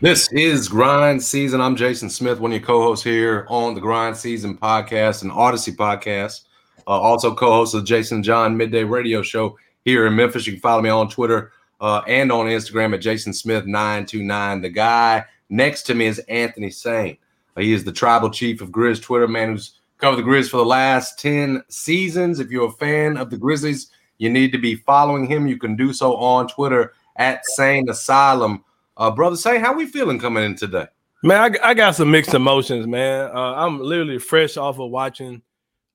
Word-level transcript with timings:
This 0.00 0.30
is 0.30 0.68
Grind 0.68 1.20
Season. 1.20 1.60
I'm 1.60 1.74
Jason 1.74 2.08
Smith, 2.08 2.38
one 2.38 2.52
of 2.52 2.60
your 2.60 2.64
co-hosts 2.64 3.02
here 3.02 3.44
on 3.48 3.74
the 3.74 3.80
Grind 3.80 4.16
Season 4.16 4.56
podcast 4.56 5.22
and 5.22 5.32
Audacy 5.32 5.74
podcast. 5.74 6.42
Uh, 6.86 6.90
also 6.90 7.34
co-host 7.34 7.74
of 7.74 7.84
Jason 7.84 8.22
John 8.22 8.56
Midday 8.56 8.84
Radio 8.84 9.22
Show 9.22 9.58
here 9.84 10.06
in 10.06 10.14
Memphis. 10.14 10.46
You 10.46 10.52
can 10.52 10.60
follow 10.60 10.82
me 10.82 10.88
on 10.88 11.08
Twitter 11.08 11.50
uh, 11.80 12.02
and 12.06 12.30
on 12.30 12.46
Instagram 12.46 12.94
at 12.94 13.00
Jason 13.00 13.32
Smith 13.32 13.66
929. 13.66 14.60
The 14.60 14.68
guy 14.68 15.24
next 15.48 15.82
to 15.84 15.96
me 15.96 16.06
is 16.06 16.20
Anthony 16.28 16.70
Sain. 16.70 17.18
Uh, 17.56 17.62
he 17.62 17.72
is 17.72 17.82
the 17.82 17.90
tribal 17.90 18.30
chief 18.30 18.60
of 18.60 18.70
Grizz 18.70 19.02
Twitter, 19.02 19.26
man 19.26 19.48
who's 19.48 19.80
covered 19.98 20.22
the 20.22 20.22
Grizz 20.22 20.48
for 20.48 20.58
the 20.58 20.64
last 20.64 21.18
10 21.18 21.64
seasons. 21.70 22.38
If 22.38 22.52
you're 22.52 22.68
a 22.68 22.72
fan 22.72 23.16
of 23.16 23.30
the 23.30 23.36
Grizzlies, 23.36 23.90
you 24.18 24.30
need 24.30 24.52
to 24.52 24.58
be 24.58 24.76
following 24.76 25.26
him. 25.26 25.48
You 25.48 25.58
can 25.58 25.74
do 25.74 25.92
so 25.92 26.14
on 26.18 26.46
Twitter 26.46 26.92
at 27.16 27.44
Sain 27.46 27.90
Asylum. 27.90 28.62
Uh, 28.98 29.10
brother 29.10 29.36
Say, 29.36 29.58
how 29.58 29.72
we 29.72 29.86
feeling 29.86 30.18
coming 30.18 30.44
in 30.44 30.56
today? 30.56 30.86
Man, 31.22 31.56
I, 31.62 31.70
I 31.70 31.74
got 31.74 31.94
some 31.94 32.10
mixed 32.10 32.34
emotions, 32.34 32.86
man. 32.86 33.30
Uh, 33.34 33.54
I'm 33.54 33.80
literally 33.80 34.18
fresh 34.18 34.56
off 34.56 34.78
of 34.78 34.90
watching 34.90 35.42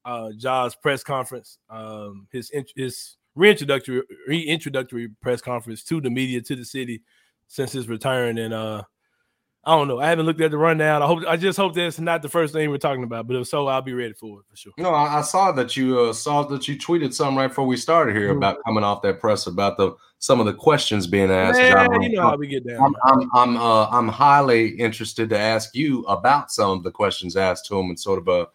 uh 0.05 0.31
Ja's 0.37 0.75
press 0.75 1.03
conference, 1.03 1.59
um, 1.69 2.27
his 2.31 2.51
his 2.75 3.17
reintroductory 3.37 4.01
reintroductory 4.29 5.13
press 5.21 5.41
conference 5.41 5.83
to 5.85 6.01
the 6.01 6.09
media 6.09 6.41
to 6.41 6.55
the 6.55 6.65
city 6.65 7.01
since 7.47 7.71
his 7.71 7.87
return, 7.87 8.37
and 8.37 8.53
uh, 8.53 8.83
I 9.63 9.77
don't 9.77 9.87
know. 9.87 9.99
I 9.99 10.07
haven't 10.07 10.25
looked 10.25 10.41
at 10.41 10.51
the 10.51 10.57
rundown. 10.57 11.01
I 11.01 11.07
hope 11.07 11.23
I 11.27 11.37
just 11.37 11.57
hope 11.57 11.73
that's 11.73 11.99
not 11.99 12.21
the 12.21 12.29
first 12.29 12.53
thing 12.53 12.69
we're 12.69 12.77
talking 12.77 13.03
about, 13.03 13.27
but 13.27 13.37
if 13.37 13.47
so, 13.47 13.67
I'll 13.67 13.81
be 13.81 13.93
ready 13.93 14.13
for 14.13 14.39
it 14.39 14.45
for 14.49 14.57
sure. 14.57 14.73
No, 14.77 14.89
I, 14.89 15.19
I 15.19 15.21
saw 15.21 15.53
that 15.53 15.77
you 15.77 15.99
uh, 15.99 16.13
saw 16.13 16.43
that 16.43 16.67
you 16.67 16.77
tweeted 16.77 17.13
something 17.13 17.37
right 17.37 17.47
before 17.47 17.65
we 17.65 17.77
started 17.77 18.15
here 18.15 18.29
mm-hmm. 18.29 18.37
about 18.37 18.57
coming 18.65 18.83
off 18.83 19.01
that 19.03 19.21
press 19.21 19.47
about 19.47 19.77
the 19.77 19.93
some 20.23 20.39
of 20.39 20.45
the 20.45 20.53
questions 20.53 21.05
being 21.05 21.29
asked. 21.29 21.59
Man, 21.59 22.01
you 22.01 22.13
know 22.13 22.21
how 22.21 22.37
we 22.37 22.47
get 22.47 22.65
down. 22.65 22.79
I'm 22.81 22.95
I'm 23.03 23.29
I'm, 23.33 23.57
uh, 23.57 23.87
I'm 23.89 24.07
highly 24.07 24.69
interested 24.69 25.29
to 25.31 25.37
ask 25.37 25.75
you 25.75 26.05
about 26.05 26.49
some 26.49 26.69
of 26.69 26.83
the 26.83 26.91
questions 26.91 27.35
asked 27.35 27.65
to 27.65 27.77
him 27.77 27.89
and 27.89 27.99
sort 27.99 28.19
of 28.19 28.29
a. 28.29 28.31
Uh, 28.31 28.45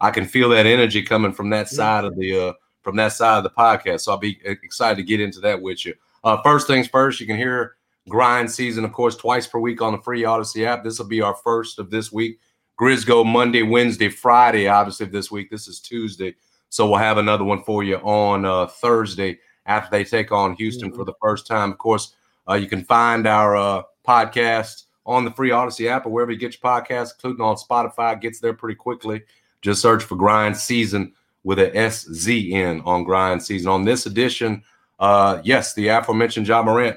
I 0.00 0.12
can 0.12 0.24
feel 0.24 0.50
that 0.50 0.66
energy 0.66 1.02
coming 1.02 1.32
from 1.32 1.50
that 1.50 1.68
side 1.68 2.04
of 2.04 2.16
the 2.16 2.50
uh, 2.50 2.52
from 2.82 2.94
that 2.96 3.12
side 3.12 3.38
of 3.38 3.42
the 3.42 3.50
podcast. 3.50 4.02
So 4.02 4.12
I'll 4.12 4.18
be 4.18 4.38
excited 4.44 4.98
to 4.98 5.02
get 5.02 5.20
into 5.20 5.40
that 5.40 5.60
with 5.60 5.84
you. 5.84 5.94
Uh, 6.22 6.40
first 6.44 6.68
things 6.68 6.86
first, 6.86 7.20
you 7.20 7.26
can 7.26 7.36
hear 7.36 7.74
grind 8.08 8.48
season, 8.48 8.84
of 8.84 8.92
course, 8.92 9.16
twice 9.16 9.48
per 9.48 9.58
week 9.58 9.82
on 9.82 9.94
the 9.94 10.02
free 10.02 10.22
Audacy 10.22 10.64
app. 10.64 10.84
This 10.84 11.00
will 11.00 11.08
be 11.08 11.22
our 11.22 11.34
first 11.42 11.80
of 11.80 11.90
this 11.90 12.12
week. 12.12 12.38
Grizz 12.80 13.04
go 13.04 13.24
Monday, 13.24 13.64
Wednesday, 13.64 14.10
Friday. 14.10 14.68
Obviously, 14.68 15.06
this 15.06 15.28
week 15.32 15.50
this 15.50 15.66
is 15.66 15.80
Tuesday, 15.80 16.36
so 16.68 16.88
we'll 16.88 17.00
have 17.00 17.18
another 17.18 17.42
one 17.42 17.64
for 17.64 17.82
you 17.82 17.96
on 17.96 18.44
uh, 18.44 18.66
Thursday 18.66 19.40
after 19.66 19.90
they 19.90 20.04
take 20.04 20.32
on 20.32 20.54
Houston 20.54 20.88
mm-hmm. 20.88 20.98
for 20.98 21.04
the 21.04 21.14
first 21.20 21.46
time. 21.46 21.72
Of 21.72 21.78
course, 21.78 22.14
uh, 22.48 22.54
you 22.54 22.68
can 22.68 22.84
find 22.84 23.26
our 23.26 23.56
uh, 23.56 23.82
podcast 24.06 24.84
on 25.04 25.24
the 25.24 25.30
free 25.30 25.50
Audacy 25.50 25.88
app 25.88 26.06
or 26.06 26.10
wherever 26.10 26.32
you 26.32 26.38
get 26.38 26.52
your 26.54 26.72
podcast, 26.72 27.12
including 27.14 27.44
on 27.44 27.56
Spotify. 27.56 28.20
Gets 28.20 28.40
there 28.40 28.54
pretty 28.54 28.76
quickly. 28.76 29.22
Just 29.62 29.82
search 29.82 30.02
for 30.02 30.16
Grind 30.16 30.56
Season 30.56 31.12
with 31.44 31.58
a 31.58 31.76
S 31.76 32.06
Z 32.12 32.52
N 32.52 32.82
on 32.84 33.04
Grind 33.04 33.42
Season. 33.42 33.70
On 33.70 33.84
this 33.84 34.06
edition, 34.06 34.62
uh, 34.98 35.40
yes, 35.44 35.74
the 35.74 35.88
aforementioned 35.88 36.46
Ja 36.46 36.62
Morant 36.62 36.96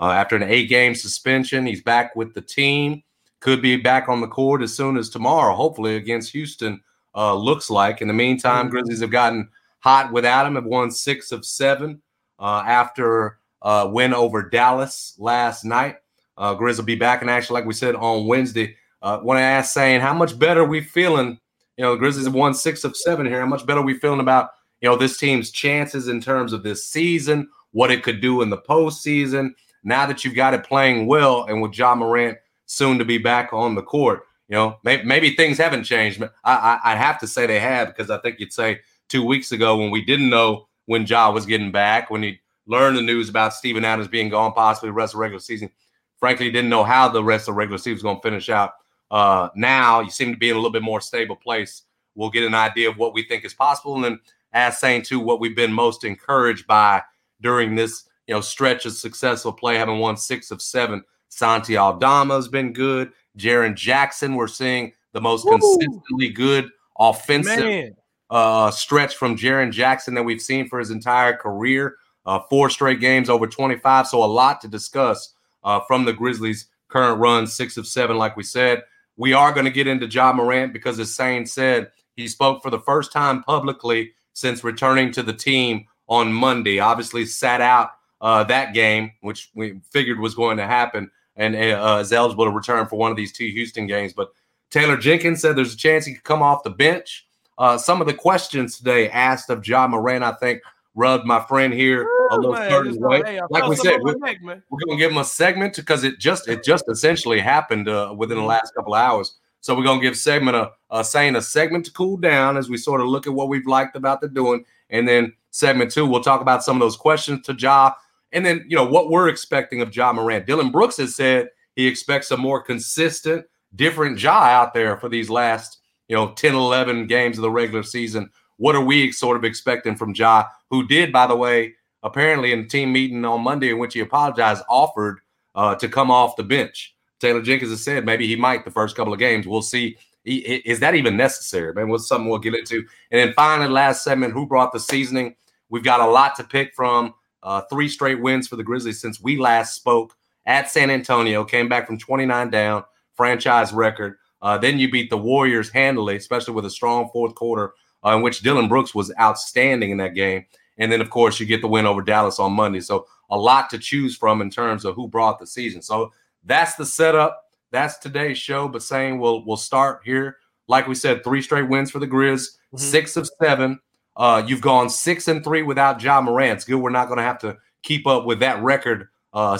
uh, 0.00 0.10
after 0.10 0.36
an 0.36 0.42
eight 0.42 0.68
game 0.68 0.94
suspension. 0.94 1.66
He's 1.66 1.82
back 1.82 2.16
with 2.16 2.34
the 2.34 2.40
team. 2.40 3.02
Could 3.40 3.62
be 3.62 3.76
back 3.76 4.08
on 4.08 4.20
the 4.20 4.28
court 4.28 4.62
as 4.62 4.74
soon 4.74 4.96
as 4.96 5.08
tomorrow, 5.08 5.54
hopefully 5.54 5.96
against 5.96 6.32
Houston. 6.32 6.80
Uh, 7.14 7.34
looks 7.34 7.70
like. 7.70 8.02
In 8.02 8.08
the 8.08 8.14
meantime, 8.14 8.66
mm-hmm. 8.66 8.70
Grizzlies 8.70 9.00
have 9.00 9.10
gotten 9.10 9.48
hot 9.80 10.12
without 10.12 10.46
him. 10.46 10.56
Have 10.56 10.64
won 10.64 10.90
six 10.90 11.32
of 11.32 11.44
seven 11.44 12.02
uh, 12.38 12.62
after 12.66 13.38
uh, 13.62 13.88
win 13.90 14.14
over 14.14 14.48
Dallas 14.48 15.14
last 15.18 15.64
night. 15.64 15.96
Uh, 16.36 16.54
Grizz 16.54 16.76
will 16.76 16.84
be 16.84 16.96
back 16.96 17.22
in 17.22 17.28
action, 17.28 17.54
like 17.54 17.64
we 17.64 17.72
said 17.72 17.94
on 17.94 18.26
Wednesday. 18.26 18.76
Uh, 19.02 19.20
Want 19.22 19.38
to 19.38 19.42
ask, 19.42 19.72
Sain 19.72 20.00
how 20.00 20.14
much 20.14 20.38
better 20.38 20.64
we 20.64 20.80
feeling? 20.80 21.38
You 21.76 21.84
know, 21.84 21.92
the 21.92 21.98
Grizzlies 21.98 22.28
won 22.28 22.54
six 22.54 22.84
of 22.84 22.96
seven 22.96 23.26
here. 23.26 23.40
How 23.40 23.46
much 23.46 23.66
better 23.66 23.82
we 23.82 23.94
feeling 23.94 24.20
about 24.20 24.50
you 24.80 24.88
know 24.88 24.96
this 24.96 25.18
team's 25.18 25.50
chances 25.50 26.08
in 26.08 26.20
terms 26.20 26.52
of 26.52 26.62
this 26.62 26.84
season, 26.84 27.48
what 27.72 27.90
it 27.90 28.02
could 28.02 28.20
do 28.20 28.42
in 28.42 28.50
the 28.50 28.58
postseason? 28.58 29.54
now 29.86 30.04
that 30.04 30.24
you've 30.24 30.34
got 30.34 30.52
it 30.52 30.64
playing 30.64 31.06
well 31.06 31.44
and 31.44 31.62
with 31.62 31.78
Ja 31.78 31.94
Morant 31.94 32.36
soon 32.66 32.98
to 32.98 33.04
be 33.04 33.18
back 33.18 33.52
on 33.52 33.76
the 33.76 33.82
court, 33.82 34.24
you 34.48 34.56
know, 34.56 34.78
maybe, 34.82 35.04
maybe 35.04 35.30
things 35.34 35.56
haven't 35.56 35.84
changed. 35.84 36.20
I, 36.22 36.28
I, 36.44 36.92
I 36.92 36.96
have 36.96 37.18
to 37.20 37.26
say 37.26 37.46
they 37.46 37.60
have 37.60 37.88
because 37.88 38.10
I 38.10 38.18
think 38.18 38.40
you'd 38.40 38.52
say 38.52 38.80
two 39.08 39.24
weeks 39.24 39.52
ago 39.52 39.76
when 39.76 39.92
we 39.92 40.04
didn't 40.04 40.28
know 40.28 40.66
when 40.86 41.06
Ja 41.06 41.30
was 41.30 41.46
getting 41.46 41.70
back, 41.70 42.10
when 42.10 42.22
he 42.22 42.40
learned 42.66 42.96
the 42.96 43.02
news 43.02 43.28
about 43.28 43.54
Steven 43.54 43.84
Adams 43.84 44.08
being 44.08 44.28
gone 44.28 44.52
possibly 44.52 44.88
the 44.88 44.94
rest 44.94 45.14
of 45.14 45.18
the 45.18 45.22
regular 45.22 45.40
season, 45.40 45.70
frankly, 46.18 46.50
didn't 46.50 46.70
know 46.70 46.84
how 46.84 47.08
the 47.08 47.22
rest 47.22 47.48
of 47.48 47.54
the 47.54 47.58
regular 47.58 47.78
season 47.78 47.94
was 47.94 48.02
going 48.02 48.16
to 48.16 48.22
finish 48.22 48.48
out. 48.48 48.72
Uh, 49.10 49.48
now 49.54 50.00
you 50.00 50.10
seem 50.10 50.32
to 50.32 50.38
be 50.38 50.50
in 50.50 50.56
a 50.56 50.58
little 50.58 50.72
bit 50.72 50.82
more 50.82 51.00
stable 51.00 51.36
place. 51.36 51.82
We'll 52.14 52.30
get 52.30 52.44
an 52.44 52.54
idea 52.54 52.88
of 52.88 52.96
what 52.96 53.14
we 53.14 53.22
think 53.22 53.44
is 53.44 53.54
possible. 53.54 53.94
And 53.94 54.04
then, 54.04 54.20
as 54.52 54.78
saying 54.78 55.02
to 55.02 55.20
what 55.20 55.38
we've 55.38 55.54
been 55.54 55.72
most 55.72 56.02
encouraged 56.02 56.66
by 56.66 57.02
during 57.42 57.74
this 57.74 58.08
you 58.26 58.34
know, 58.34 58.40
stretch 58.40 58.86
of 58.86 58.92
successful 58.92 59.52
play, 59.52 59.76
having 59.76 59.98
won 59.98 60.16
six 60.16 60.50
of 60.50 60.60
seven. 60.60 61.02
Santi 61.28 61.76
Aldama 61.76 62.34
has 62.34 62.48
been 62.48 62.72
good. 62.72 63.12
Jaren 63.38 63.74
Jackson, 63.74 64.34
we're 64.34 64.48
seeing 64.48 64.92
the 65.12 65.20
most 65.20 65.44
Woo! 65.44 65.58
consistently 65.58 66.30
good 66.30 66.70
offensive 66.98 67.92
uh, 68.30 68.70
stretch 68.70 69.16
from 69.16 69.36
Jaren 69.36 69.70
Jackson 69.70 70.14
that 70.14 70.22
we've 70.22 70.40
seen 70.40 70.68
for 70.68 70.78
his 70.78 70.90
entire 70.90 71.36
career. 71.36 71.96
Uh, 72.24 72.40
four 72.50 72.68
straight 72.68 73.00
games 73.00 73.30
over 73.30 73.46
25. 73.46 74.08
So 74.08 74.22
a 74.22 74.26
lot 74.26 74.60
to 74.62 74.68
discuss 74.68 75.34
uh, 75.62 75.80
from 75.86 76.04
the 76.04 76.12
Grizzlies' 76.12 76.66
current 76.88 77.20
run, 77.20 77.46
six 77.46 77.76
of 77.76 77.86
seven, 77.86 78.16
like 78.16 78.36
we 78.36 78.42
said. 78.42 78.82
We 79.16 79.32
are 79.32 79.52
going 79.52 79.64
to 79.64 79.70
get 79.70 79.86
into 79.86 80.06
Ja 80.06 80.32
Morant 80.32 80.72
because, 80.72 80.98
as 80.98 81.14
Sain 81.14 81.46
said, 81.46 81.90
he 82.16 82.28
spoke 82.28 82.62
for 82.62 82.70
the 82.70 82.80
first 82.80 83.12
time 83.12 83.42
publicly 83.42 84.12
since 84.32 84.64
returning 84.64 85.12
to 85.12 85.22
the 85.22 85.32
team 85.32 85.86
on 86.08 86.32
Monday. 86.32 86.80
Obviously, 86.80 87.24
sat 87.26 87.60
out 87.60 87.90
uh, 88.20 88.44
that 88.44 88.74
game, 88.74 89.12
which 89.20 89.50
we 89.54 89.80
figured 89.90 90.18
was 90.18 90.34
going 90.34 90.56
to 90.56 90.66
happen, 90.66 91.10
and 91.36 91.54
uh, 91.54 91.98
is 92.00 92.12
eligible 92.12 92.44
to 92.44 92.50
return 92.50 92.86
for 92.86 92.96
one 92.96 93.10
of 93.10 93.16
these 93.16 93.32
two 93.32 93.46
Houston 93.46 93.86
games. 93.86 94.12
But 94.12 94.30
Taylor 94.70 94.96
Jenkins 94.96 95.40
said 95.40 95.56
there's 95.56 95.74
a 95.74 95.78
chance 95.78 96.04
he 96.04 96.14
could 96.14 96.24
come 96.24 96.42
off 96.42 96.62
the 96.62 96.70
bench. 96.70 97.25
Uh, 97.58 97.78
some 97.78 98.00
of 98.00 98.06
the 98.06 98.14
questions 98.14 98.76
today 98.76 99.08
asked 99.10 99.50
of 99.50 99.66
Ja 99.66 99.86
Morant, 99.86 100.24
I 100.24 100.32
think, 100.32 100.62
rubbed 100.94 101.26
my 101.26 101.40
friend 101.46 101.72
here 101.72 102.08
a 102.30 102.36
little 102.36 102.56
certain 102.56 102.98
way. 102.98 103.22
Hey, 103.24 103.40
like 103.50 103.66
we 103.66 103.76
said, 103.76 104.00
we're, 104.02 104.14
we're 104.14 104.78
going 104.84 104.90
to 104.90 104.96
give 104.96 105.10
him 105.10 105.18
a 105.18 105.24
segment 105.24 105.76
because 105.76 106.04
it 106.04 106.18
just 106.18 106.48
it 106.48 106.64
just 106.64 106.84
essentially 106.88 107.40
happened 107.40 107.88
uh, 107.88 108.14
within 108.16 108.36
the 108.36 108.42
mm-hmm. 108.42 108.48
last 108.48 108.74
couple 108.74 108.94
hours. 108.94 109.36
So 109.60 109.74
we're 109.74 109.84
going 109.84 110.00
to 110.00 110.06
give 110.06 110.16
segment 110.16 110.56
a, 110.56 110.70
a 110.90 111.02
saying 111.02 111.36
a 111.36 111.42
segment 111.42 111.86
to 111.86 111.92
cool 111.92 112.16
down 112.16 112.56
as 112.56 112.68
we 112.68 112.76
sort 112.76 113.00
of 113.00 113.08
look 113.08 113.26
at 113.26 113.32
what 113.32 113.48
we've 113.48 113.66
liked 113.66 113.96
about 113.96 114.20
the 114.20 114.28
doing, 114.28 114.64
and 114.90 115.08
then 115.08 115.32
segment 115.50 115.90
two 115.90 116.06
we'll 116.06 116.22
talk 116.22 116.40
about 116.40 116.62
some 116.62 116.76
of 116.76 116.80
those 116.80 116.96
questions 116.96 117.44
to 117.46 117.54
Ja 117.54 117.92
and 118.32 118.44
then, 118.44 118.64
you 118.68 118.76
know, 118.76 118.84
what 118.84 119.08
we're 119.08 119.28
expecting 119.28 119.80
of 119.80 119.94
Ja 119.94 120.12
Morant. 120.12 120.46
Dillon 120.46 120.70
Brooks 120.70 120.96
has 120.98 121.14
said 121.14 121.48
he 121.74 121.86
expects 121.86 122.30
a 122.30 122.36
more 122.36 122.60
consistent, 122.60 123.46
different 123.74 124.20
Ja 124.20 124.42
out 124.42 124.74
there 124.74 124.96
for 124.98 125.08
these 125.08 125.30
last, 125.30 125.78
you 126.08 126.16
know, 126.16 126.32
10, 126.32 126.54
11 126.54 127.06
games 127.06 127.38
of 127.38 127.42
the 127.42 127.50
regular 127.50 127.82
season. 127.82 128.30
What 128.58 128.74
are 128.74 128.84
we 128.84 129.12
sort 129.12 129.36
of 129.36 129.44
expecting 129.44 129.96
from 129.96 130.14
Ja, 130.14 130.44
who 130.70 130.86
did, 130.86 131.12
by 131.12 131.26
the 131.26 131.36
way, 131.36 131.74
apparently 132.02 132.52
in 132.52 132.68
team 132.68 132.92
meeting 132.92 133.24
on 133.24 133.42
Monday 133.42 133.70
in 133.70 133.78
which 133.78 133.94
he 133.94 134.00
apologized, 134.00 134.62
offered 134.68 135.20
uh, 135.54 135.74
to 135.74 135.88
come 135.88 136.10
off 136.10 136.36
the 136.36 136.42
bench. 136.42 136.94
Taylor 137.18 137.42
Jenkins 137.42 137.70
has 137.70 137.82
said 137.82 138.04
maybe 138.04 138.26
he 138.26 138.36
might 138.36 138.64
the 138.64 138.70
first 138.70 138.96
couple 138.96 139.12
of 139.12 139.18
games. 139.18 139.46
We'll 139.46 139.62
see. 139.62 139.96
Is 140.24 140.80
that 140.80 140.94
even 140.94 141.16
necessary? 141.16 141.72
Man, 141.72 141.88
what's 141.88 142.08
something 142.08 142.28
we'll 142.28 142.38
get 142.38 142.54
into. 142.54 142.84
And 143.10 143.20
then 143.20 143.32
finally, 143.34 143.68
last 143.68 144.04
segment, 144.04 144.32
who 144.32 144.46
brought 144.46 144.72
the 144.72 144.80
seasoning? 144.80 145.36
We've 145.68 145.84
got 145.84 146.00
a 146.00 146.06
lot 146.06 146.36
to 146.36 146.44
pick 146.44 146.74
from. 146.74 147.14
Uh, 147.42 147.62
three 147.70 147.88
straight 147.88 148.20
wins 148.20 148.48
for 148.48 148.56
the 148.56 148.64
Grizzlies 148.64 149.00
since 149.00 149.20
we 149.20 149.36
last 149.36 149.74
spoke 149.74 150.16
at 150.46 150.70
San 150.70 150.90
Antonio. 150.90 151.44
Came 151.44 151.68
back 151.68 151.86
from 151.86 151.96
29 151.96 152.50
down, 152.50 152.84
franchise 153.14 153.72
record. 153.72 154.18
Uh, 154.42 154.58
then 154.58 154.78
you 154.78 154.90
beat 154.90 155.10
the 155.10 155.16
Warriors 155.16 155.70
handily, 155.70 156.16
especially 156.16 156.54
with 156.54 156.66
a 156.66 156.70
strong 156.70 157.08
fourth 157.12 157.34
quarter 157.34 157.72
uh, 158.04 158.16
in 158.16 158.22
which 158.22 158.40
Dillon 158.40 158.68
Brooks 158.68 158.94
was 158.94 159.12
outstanding 159.18 159.90
in 159.90 159.98
that 159.98 160.14
game. 160.14 160.44
And 160.78 160.92
then, 160.92 161.00
of 161.00 161.10
course, 161.10 161.40
you 161.40 161.46
get 161.46 161.62
the 161.62 161.68
win 161.68 161.86
over 161.86 162.02
Dallas 162.02 162.38
on 162.38 162.52
Monday. 162.52 162.80
So 162.80 163.06
a 163.30 163.38
lot 163.38 163.70
to 163.70 163.78
choose 163.78 164.16
from 164.16 164.42
in 164.42 164.50
terms 164.50 164.84
of 164.84 164.94
who 164.94 165.08
brought 165.08 165.38
the 165.38 165.46
season. 165.46 165.82
So 165.82 166.12
that's 166.44 166.74
the 166.74 166.86
setup. 166.86 167.44
that's 167.70 167.98
today's 167.98 168.38
show. 168.38 168.68
But 168.68 168.82
Sain 168.82 169.18
we'll 169.18 169.44
we'll 169.44 169.56
start 169.56 170.02
here. 170.04 170.36
Like 170.68 170.86
we 170.86 170.94
said, 170.94 171.24
three 171.24 171.42
straight 171.42 171.68
wins 171.68 171.90
for 171.90 171.98
the 171.98 172.06
Grizz, 172.06 172.42
mm-hmm. 172.42 172.78
six 172.78 173.16
of 173.16 173.28
seven. 173.40 173.80
Uh, 174.16 174.42
you've 174.46 174.60
gone 174.60 174.88
six 174.88 175.28
and 175.28 175.44
three 175.44 175.62
without 175.62 176.02
Ja 176.02 176.20
Morant. 176.20 176.56
It's 176.56 176.64
good. 176.64 176.76
We're 176.76 176.90
not 176.90 177.06
going 177.06 177.18
to 177.18 177.22
have 177.22 177.38
to 177.40 177.56
keep 177.82 178.06
up 178.06 178.24
with 178.24 178.40
that 178.40 178.62
record. 178.62 179.08
Uh, 179.32 179.58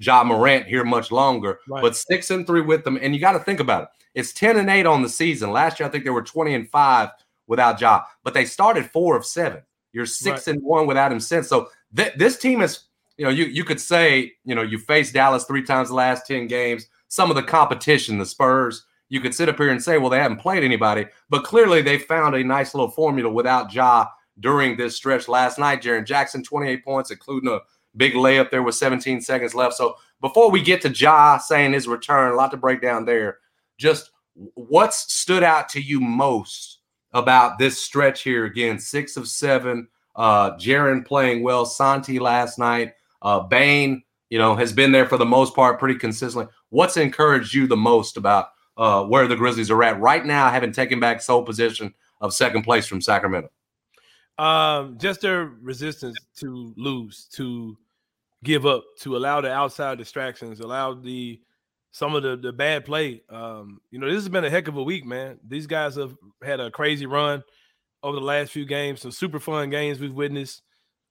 sans 0.00 0.06
Ja 0.06 0.24
Morant 0.24 0.66
here 0.66 0.84
much 0.84 1.10
longer, 1.10 1.60
right. 1.68 1.82
but 1.82 1.96
six 1.96 2.30
and 2.30 2.46
three 2.46 2.62
with 2.62 2.84
them. 2.84 2.98
And 3.00 3.14
you 3.14 3.20
got 3.20 3.32
to 3.32 3.38
think 3.38 3.60
about 3.60 3.84
it. 3.84 3.88
It's 4.14 4.32
10 4.32 4.56
and 4.56 4.70
eight 4.70 4.86
on 4.86 5.02
the 5.02 5.08
season. 5.08 5.52
Last 5.52 5.78
year, 5.78 5.88
I 5.88 5.92
think 5.92 6.04
they 6.04 6.10
were 6.10 6.22
20 6.22 6.54
and 6.54 6.68
five 6.68 7.10
without 7.46 7.80
Ja, 7.80 8.02
but 8.24 8.34
they 8.34 8.44
started 8.44 8.90
four 8.90 9.16
of 9.16 9.24
seven. 9.24 9.62
You're 9.92 10.06
six 10.06 10.46
right. 10.46 10.56
and 10.56 10.64
one 10.64 10.86
without 10.86 11.12
him 11.12 11.20
since. 11.20 11.48
So 11.48 11.68
th- 11.94 12.14
this 12.16 12.38
team 12.38 12.60
is, 12.60 12.84
you 13.16 13.24
know, 13.24 13.30
you 13.30 13.44
you 13.46 13.64
could 13.64 13.80
say, 13.80 14.32
you 14.44 14.54
know, 14.54 14.62
you 14.62 14.78
faced 14.78 15.14
Dallas 15.14 15.44
three 15.44 15.62
times 15.62 15.88
the 15.88 15.94
last 15.94 16.26
10 16.26 16.46
games. 16.46 16.86
Some 17.08 17.28
of 17.28 17.36
the 17.36 17.42
competition, 17.42 18.18
the 18.18 18.26
Spurs, 18.26 18.86
you 19.08 19.20
could 19.20 19.34
sit 19.34 19.48
up 19.48 19.58
here 19.58 19.70
and 19.70 19.82
say, 19.82 19.98
well, 19.98 20.10
they 20.10 20.18
haven't 20.18 20.38
played 20.38 20.62
anybody, 20.62 21.06
but 21.28 21.42
clearly 21.42 21.82
they 21.82 21.98
found 21.98 22.36
a 22.36 22.44
nice 22.44 22.72
little 22.72 22.90
formula 22.90 23.30
without 23.30 23.74
Ja 23.74 24.06
during 24.38 24.76
this 24.76 24.96
stretch 24.96 25.28
last 25.28 25.58
night. 25.58 25.82
Jaren 25.82 26.06
Jackson, 26.06 26.42
28 26.42 26.84
points, 26.84 27.10
including 27.10 27.50
a 27.50 27.60
big 27.96 28.14
layup 28.14 28.50
there 28.50 28.62
with 28.62 28.74
17 28.74 29.20
seconds 29.20 29.54
left. 29.54 29.74
So 29.74 29.96
before 30.20 30.50
we 30.50 30.62
get 30.62 30.80
to 30.82 30.88
Ja 30.90 31.38
saying 31.38 31.72
his 31.72 31.88
return, 31.88 32.32
a 32.32 32.36
lot 32.36 32.50
to 32.52 32.56
break 32.56 32.80
down 32.80 33.04
there. 33.04 33.38
Just 33.78 34.10
what's 34.54 35.12
stood 35.12 35.42
out 35.42 35.68
to 35.70 35.80
you 35.80 36.00
most 36.00 36.78
about 37.12 37.58
this 37.58 37.82
stretch 37.82 38.22
here? 38.22 38.44
Again, 38.44 38.78
six 38.78 39.16
of 39.16 39.28
seven. 39.28 39.88
Uh, 40.16 40.52
Jaren 40.56 41.04
playing 41.04 41.42
well. 41.42 41.64
Santi 41.64 42.18
last 42.18 42.58
night. 42.58 42.94
Uh, 43.22 43.40
Bane, 43.40 44.02
you 44.28 44.38
know, 44.38 44.54
has 44.54 44.72
been 44.72 44.92
there 44.92 45.06
for 45.06 45.16
the 45.16 45.26
most 45.26 45.54
part 45.54 45.78
pretty 45.78 45.98
consistently. 45.98 46.50
What's 46.70 46.96
encouraged 46.96 47.54
you 47.54 47.66
the 47.66 47.76
most 47.76 48.16
about 48.16 48.48
uh, 48.76 49.04
where 49.04 49.26
the 49.26 49.36
Grizzlies 49.36 49.70
are 49.70 49.82
at 49.82 50.00
right 50.00 50.24
now, 50.24 50.50
having 50.50 50.72
taken 50.72 51.00
back 51.00 51.20
sole 51.20 51.42
position 51.42 51.92
of 52.20 52.32
second 52.32 52.62
place 52.62 52.86
from 52.86 53.00
Sacramento? 53.00 53.50
Um, 54.40 54.96
just 54.96 55.20
their 55.20 55.52
resistance 55.60 56.16
to 56.36 56.72
lose, 56.78 57.26
to 57.34 57.76
give 58.42 58.64
up, 58.64 58.84
to 59.00 59.18
allow 59.18 59.42
the 59.42 59.52
outside 59.52 59.98
distractions, 59.98 60.60
allow 60.60 60.94
the 60.94 61.38
some 61.90 62.14
of 62.14 62.22
the 62.22 62.38
the 62.38 62.50
bad 62.50 62.86
play. 62.86 63.22
Um, 63.28 63.82
you 63.90 63.98
know, 63.98 64.06
this 64.06 64.14
has 64.16 64.30
been 64.30 64.46
a 64.46 64.50
heck 64.50 64.66
of 64.66 64.78
a 64.78 64.82
week, 64.82 65.04
man. 65.04 65.38
These 65.46 65.66
guys 65.66 65.96
have 65.96 66.16
had 66.42 66.58
a 66.58 66.70
crazy 66.70 67.04
run 67.04 67.44
over 68.02 68.16
the 68.16 68.24
last 68.24 68.50
few 68.50 68.64
games, 68.64 69.02
some 69.02 69.10
super 69.10 69.38
fun 69.38 69.68
games 69.68 70.00
we've 70.00 70.14
witnessed. 70.14 70.62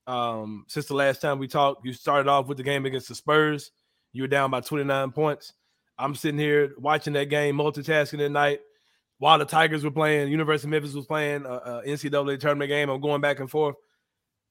Um, 0.08 0.66
since 0.68 0.88
the 0.88 0.96
last 0.96 1.22
time 1.22 1.38
we 1.38 1.48
talked, 1.48 1.86
you 1.86 1.94
started 1.94 2.28
off 2.28 2.48
with 2.48 2.58
the 2.58 2.64
game 2.64 2.88
against 2.88 3.10
the 3.10 3.16
Spurs. 3.16 3.70
You 4.12 4.24
were 4.24 4.28
down 4.28 4.50
by 4.50 4.62
29 4.62 5.12
points. 5.12 5.54
I'm 6.00 6.16
sitting 6.16 6.40
here 6.40 6.74
watching 6.80 7.14
that 7.14 7.30
game, 7.30 7.58
multitasking 7.58 8.26
at 8.26 8.32
night, 8.32 8.62
while 9.20 9.38
the 9.38 9.46
Tigers 9.46 9.84
were 9.84 9.92
playing, 9.92 10.32
University 10.32 10.68
of 10.68 10.72
Memphis 10.72 10.94
was 10.94 11.06
playing 11.06 11.46
a, 11.46 11.50
a 11.50 11.84
NCAA 11.86 12.40
tournament 12.40 12.70
game. 12.70 12.90
I'm 12.90 13.02
going 13.02 13.22
back 13.22 13.40
and 13.40 13.50
forth, 13.50 13.76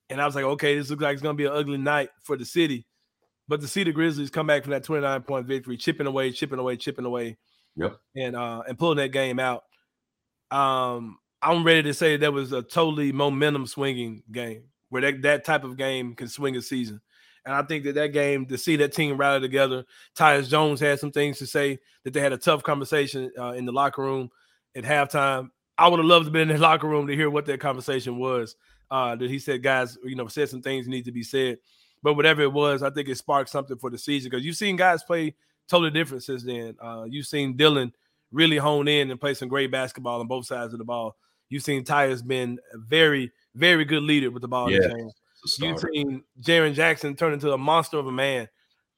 and 0.08 0.20
I 0.20 0.26
was 0.26 0.34
like, 0.34 0.44
okay, 0.44 0.76
this 0.76 0.90
looks 0.90 1.02
like 1.02 1.14
it's 1.14 1.22
gonna 1.22 1.34
be 1.34 1.46
an 1.46 1.52
ugly 1.52 1.78
night 1.78 2.10
for 2.22 2.36
the 2.36 2.44
city. 2.44 2.86
But 3.48 3.62
to 3.62 3.68
see 3.68 3.82
the 3.82 3.92
Grizzlies 3.92 4.30
come 4.30 4.46
back 4.46 4.62
from 4.62 4.72
that 4.72 4.84
29 4.84 5.22
point 5.22 5.46
victory, 5.46 5.78
chipping 5.78 6.06
away, 6.06 6.32
chipping 6.32 6.58
away, 6.58 6.76
chipping 6.76 7.06
away, 7.06 7.38
yep, 7.76 7.98
and 8.14 8.36
uh, 8.36 8.62
and 8.68 8.78
pulling 8.78 8.98
that 8.98 9.08
game 9.08 9.38
out, 9.38 9.64
um, 10.50 11.18
I'm 11.40 11.64
ready 11.64 11.82
to 11.84 11.94
say 11.94 12.16
that 12.16 12.32
was 12.32 12.52
a 12.52 12.62
totally 12.62 13.10
momentum 13.10 13.66
swinging 13.66 14.22
game 14.30 14.64
where 14.90 15.02
that, 15.02 15.22
that 15.22 15.44
type 15.44 15.64
of 15.64 15.76
game 15.76 16.14
can 16.14 16.28
swing 16.28 16.56
a 16.56 16.62
season. 16.62 17.00
And 17.44 17.54
I 17.54 17.62
think 17.62 17.84
that 17.84 17.94
that 17.94 18.12
game, 18.12 18.46
to 18.46 18.58
see 18.58 18.76
that 18.76 18.92
team 18.92 19.16
rally 19.16 19.40
together, 19.40 19.84
Tyus 20.16 20.48
Jones 20.48 20.80
had 20.80 20.98
some 20.98 21.12
things 21.12 21.38
to 21.38 21.46
say 21.46 21.78
that 22.04 22.12
they 22.12 22.20
had 22.20 22.32
a 22.32 22.38
tough 22.38 22.62
conversation 22.62 23.30
uh, 23.38 23.52
in 23.52 23.64
the 23.64 23.72
locker 23.72 24.02
room 24.02 24.30
at 24.78 24.84
halftime. 24.84 25.50
I 25.76 25.88
would 25.88 25.98
have 25.98 26.06
loved 26.06 26.26
to 26.26 26.30
be 26.30 26.40
in 26.40 26.48
the 26.48 26.58
locker 26.58 26.88
room 26.88 27.06
to 27.06 27.14
hear 27.14 27.30
what 27.30 27.46
that 27.46 27.60
conversation 27.60 28.19
was. 28.19 28.56
Uh, 28.90 29.14
that 29.16 29.28
he 29.28 29.38
said, 29.38 29.62
guys, 29.62 29.98
you 30.02 30.16
know, 30.16 30.28
said 30.28 30.48
some 30.48 30.62
things 30.62 30.88
need 30.88 31.04
to 31.04 31.12
be 31.12 31.22
said. 31.22 31.58
But 32.02 32.14
whatever 32.14 32.42
it 32.42 32.52
was, 32.52 32.82
I 32.82 32.90
think 32.90 33.08
it 33.08 33.19
sparked 33.19 33.50
something 33.50 33.76
for 33.76 33.90
the 33.90 33.98
season 33.98 34.30
because 34.30 34.46
you've 34.46 34.56
seen 34.56 34.76
guys 34.76 35.02
play 35.02 35.34
totally 35.69 35.90
different 35.90 36.22
since 36.22 36.42
then. 36.42 36.75
Uh, 36.80 37.04
you've 37.06 37.26
seen 37.26 37.56
Dillon 37.56 37.92
really 38.32 38.56
hone 38.56 38.88
in 38.88 39.10
and 39.10 39.20
play 39.20 39.34
some 39.34 39.48
great 39.48 39.70
basketball 39.70 40.20
on 40.20 40.26
both 40.26 40.46
sides 40.46 40.72
of 40.72 40.78
the 40.78 40.84
ball. 40.84 41.16
You've 41.50 41.62
seen 41.62 41.84
Tyus 41.84 42.26
been 42.26 42.58
a 42.72 42.78
very, 42.78 43.32
very 43.54 43.84
good 43.84 44.02
leader 44.02 44.30
with 44.30 44.42
the 44.42 44.48
ball 44.48 44.70
yeah. 44.70 44.88
You've 45.58 45.78
seen 45.78 46.25
Jaren 46.40 46.75
Jackson 46.75 47.14
turn 47.14 47.32
into 47.32 47.52
a 47.52 47.58
monster 47.58 47.98
of 47.98 48.06
a 48.06 48.12
man 48.12 48.48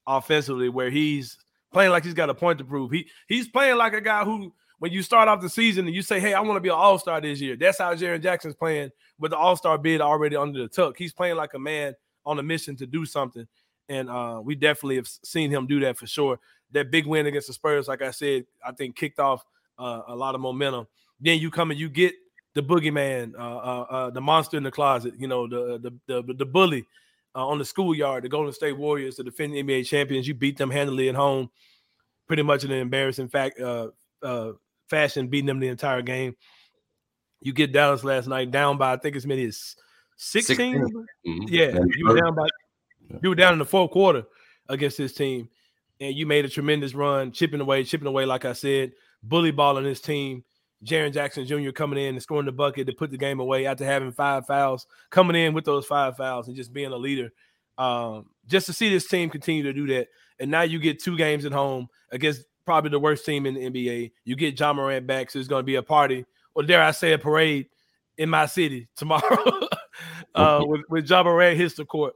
offensively, 0.06 0.68
where 0.68 0.90
he's 0.90 1.36
playing 1.72 1.90
like 1.90 2.04
he's 2.04 2.14
got 2.14 2.30
a 2.30 2.34
point 2.34 2.58
to 2.58 2.64
prove. 2.64 2.90
He 2.90 3.08
he's 3.28 3.48
playing 3.48 3.76
like 3.76 3.92
a 3.92 4.00
guy 4.00 4.24
who 4.24 4.52
when 4.80 4.92
you 4.92 5.02
start 5.02 5.28
off 5.28 5.42
the 5.42 5.48
season 5.48 5.86
and 5.86 5.94
you 5.94 6.02
say, 6.02 6.18
"Hey, 6.18 6.34
I 6.34 6.40
want 6.40 6.56
to 6.56 6.60
be 6.60 6.70
an 6.70 6.74
All 6.74 6.98
Star 6.98 7.20
this 7.20 7.40
year," 7.40 7.54
that's 7.54 7.78
how 7.78 7.94
Jaren 7.94 8.22
Jackson's 8.22 8.54
playing 8.54 8.90
with 9.18 9.30
the 9.30 9.36
All 9.36 9.54
Star 9.54 9.78
bid 9.78 10.00
already 10.00 10.36
under 10.36 10.60
the 10.60 10.68
tuck. 10.68 10.96
He's 10.96 11.12
playing 11.12 11.36
like 11.36 11.54
a 11.54 11.58
man 11.58 11.94
on 12.24 12.38
a 12.38 12.42
mission 12.42 12.76
to 12.76 12.86
do 12.86 13.04
something, 13.04 13.46
and 13.88 14.10
uh, 14.10 14.40
we 14.42 14.54
definitely 14.54 14.96
have 14.96 15.06
seen 15.06 15.50
him 15.50 15.66
do 15.66 15.80
that 15.80 15.98
for 15.98 16.06
sure. 16.06 16.40
That 16.72 16.90
big 16.90 17.06
win 17.06 17.26
against 17.26 17.46
the 17.46 17.52
Spurs, 17.52 17.88
like 17.88 18.00
I 18.00 18.10
said, 18.10 18.46
I 18.64 18.72
think 18.72 18.96
kicked 18.96 19.18
off 19.18 19.44
uh, 19.78 20.02
a 20.08 20.16
lot 20.16 20.34
of 20.34 20.40
momentum. 20.40 20.86
Then 21.20 21.38
you 21.38 21.50
come 21.50 21.70
and 21.70 21.78
you 21.78 21.90
get 21.90 22.14
the 22.54 22.62
boogeyman, 22.62 23.34
uh, 23.38 23.56
uh, 23.56 23.86
uh 23.90 24.10
the 24.10 24.20
monster 24.22 24.56
in 24.56 24.62
the 24.62 24.70
closet, 24.70 25.12
you 25.18 25.28
know, 25.28 25.46
the 25.46 25.78
the 26.06 26.22
the, 26.22 26.34
the 26.34 26.46
bully 26.46 26.86
uh, 27.34 27.46
on 27.46 27.58
the 27.58 27.66
schoolyard, 27.66 28.24
the 28.24 28.30
Golden 28.30 28.54
State 28.54 28.78
Warriors, 28.78 29.16
the 29.16 29.24
defending 29.24 29.66
NBA 29.66 29.86
champions. 29.86 30.26
You 30.26 30.32
beat 30.32 30.56
them 30.56 30.70
handily 30.70 31.10
at 31.10 31.14
home, 31.16 31.50
pretty 32.26 32.44
much 32.44 32.64
in 32.64 32.70
an 32.70 32.78
embarrassing 32.78 33.28
fact 33.28 33.60
uh, 34.22 34.52
fashion, 34.90 35.28
beating 35.28 35.46
them 35.46 35.60
the 35.60 35.68
entire 35.68 36.02
game. 36.02 36.36
You 37.40 37.52
get 37.52 37.72
Dallas 37.72 38.04
last 38.04 38.28
night 38.28 38.50
down 38.50 38.76
by 38.76 38.92
I 38.92 38.96
think 38.98 39.16
as 39.16 39.26
many 39.26 39.44
as 39.44 39.76
16. 40.16 40.56
16. 40.56 41.06
Mm-hmm. 41.26 41.42
Yeah, 41.48 41.78
you 41.96 42.06
were 42.06 42.20
down 42.20 42.34
by 42.34 42.46
you 43.22 43.28
were 43.30 43.34
down 43.34 43.54
in 43.54 43.58
the 43.58 43.64
fourth 43.64 43.90
quarter 43.90 44.24
against 44.68 44.98
this 44.98 45.14
team, 45.14 45.48
and 46.00 46.14
you 46.14 46.26
made 46.26 46.44
a 46.44 46.48
tremendous 46.48 46.94
run, 46.94 47.32
chipping 47.32 47.60
away, 47.60 47.84
chipping 47.84 48.06
away, 48.06 48.26
like 48.26 48.44
I 48.44 48.52
said, 48.52 48.92
bully 49.22 49.50
balling 49.50 49.84
this 49.84 50.00
team. 50.00 50.44
Jaren 50.84 51.12
Jackson 51.12 51.46
Jr. 51.46 51.72
coming 51.72 51.98
in 51.98 52.14
and 52.14 52.22
scoring 52.22 52.46
the 52.46 52.52
bucket 52.52 52.86
to 52.86 52.94
put 52.94 53.10
the 53.10 53.18
game 53.18 53.38
away 53.38 53.66
after 53.66 53.84
having 53.84 54.12
five 54.12 54.46
fouls, 54.46 54.86
coming 55.10 55.36
in 55.36 55.52
with 55.52 55.64
those 55.64 55.86
five 55.86 56.16
fouls 56.16 56.48
and 56.48 56.56
just 56.56 56.72
being 56.72 56.92
a 56.92 56.96
leader. 56.96 57.30
Um, 57.76 58.26
just 58.46 58.66
to 58.66 58.72
see 58.72 58.88
this 58.88 59.06
team 59.06 59.30
continue 59.30 59.62
to 59.64 59.72
do 59.72 59.86
that. 59.88 60.08
And 60.38 60.50
now 60.50 60.62
you 60.62 60.78
get 60.78 61.02
two 61.02 61.16
games 61.16 61.44
at 61.44 61.52
home 61.52 61.88
against 62.10 62.44
probably 62.70 62.90
the 62.90 63.00
worst 63.00 63.26
team 63.26 63.46
in 63.46 63.54
the 63.54 63.68
NBA. 63.68 64.12
You 64.24 64.36
get 64.36 64.58
Ja 64.60 64.72
Morant 64.72 65.04
back, 65.04 65.28
so 65.28 65.40
it's 65.40 65.48
going 65.48 65.58
to 65.58 65.66
be 65.66 65.74
a 65.74 65.82
party, 65.82 66.24
or 66.54 66.62
dare 66.62 66.80
I 66.80 66.92
say, 66.92 67.12
a 67.14 67.18
parade 67.18 67.66
in 68.16 68.30
my 68.30 68.46
city 68.46 68.86
tomorrow 68.96 69.44
uh, 70.36 70.62
with 70.64 70.82
with 70.88 71.10
Ja 71.10 71.24
Morant 71.24 71.56
hits 71.56 71.74
the 71.74 71.84
court. 71.84 72.14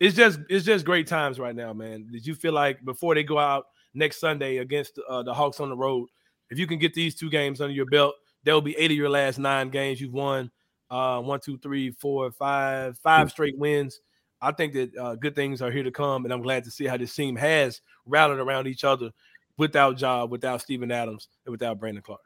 It's 0.00 0.16
just 0.16 0.40
it's 0.48 0.64
just 0.64 0.86
great 0.86 1.06
times 1.06 1.38
right 1.38 1.54
now, 1.54 1.74
man. 1.74 2.08
Did 2.10 2.26
you 2.26 2.34
feel 2.34 2.54
like 2.54 2.82
before 2.86 3.14
they 3.14 3.22
go 3.22 3.38
out 3.38 3.66
next 3.92 4.18
Sunday 4.18 4.58
against 4.58 4.98
uh, 5.06 5.22
the 5.22 5.34
Hawks 5.34 5.60
on 5.60 5.68
the 5.68 5.76
road, 5.76 6.08
if 6.48 6.58
you 6.58 6.66
can 6.66 6.78
get 6.78 6.94
these 6.94 7.14
two 7.14 7.28
games 7.28 7.60
under 7.60 7.74
your 7.74 7.84
belt, 7.84 8.14
there 8.44 8.54
will 8.54 8.62
be 8.62 8.74
eight 8.78 8.92
of 8.92 8.96
your 8.96 9.10
last 9.10 9.38
nine 9.38 9.68
games 9.68 10.00
you've 10.00 10.14
won. 10.14 10.50
Uh, 10.90 11.20
one, 11.20 11.40
two, 11.40 11.58
three, 11.58 11.90
four, 11.90 12.32
five, 12.32 12.96
five 12.96 13.30
straight 13.30 13.58
wins. 13.58 14.00
I 14.40 14.52
think 14.52 14.72
that 14.72 14.96
uh, 14.96 15.16
good 15.16 15.34
things 15.34 15.60
are 15.60 15.70
here 15.70 15.84
to 15.84 15.90
come, 15.90 16.24
and 16.24 16.32
I'm 16.32 16.42
glad 16.42 16.64
to 16.64 16.70
see 16.70 16.86
how 16.86 16.96
this 16.96 17.14
team 17.14 17.36
has 17.36 17.82
rallied 18.06 18.38
around 18.38 18.66
each 18.66 18.84
other 18.84 19.10
without 19.58 19.96
Job, 19.96 20.30
without 20.30 20.60
Steven 20.60 20.90
Adams, 20.90 21.28
and 21.44 21.52
without 21.52 21.78
Brandon 21.78 22.02
Clarke. 22.02 22.20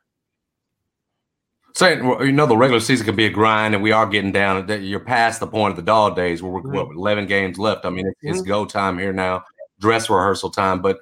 Sain, 1.74 2.06
well, 2.06 2.24
you 2.24 2.32
know, 2.32 2.46
the 2.46 2.56
regular 2.56 2.80
season 2.80 3.04
can 3.04 3.16
be 3.16 3.26
a 3.26 3.30
grind, 3.30 3.74
and 3.74 3.82
we 3.82 3.92
are 3.92 4.06
getting 4.06 4.32
down. 4.32 4.66
You're 4.82 5.00
past 5.00 5.40
the 5.40 5.46
point 5.46 5.72
of 5.72 5.76
the 5.76 5.82
dog 5.82 6.16
days 6.16 6.42
where 6.42 6.52
we're 6.52 6.62
mm-hmm. 6.62 6.88
what, 6.88 6.96
11 6.96 7.26
games 7.26 7.58
left. 7.58 7.84
I 7.84 7.90
mean, 7.90 8.06
it's, 8.06 8.16
mm-hmm. 8.24 8.38
it's 8.38 8.42
go 8.42 8.64
time 8.64 8.98
here 8.98 9.12
now, 9.12 9.44
dress 9.78 10.08
rehearsal 10.08 10.48
time. 10.48 10.80
But 10.80 10.98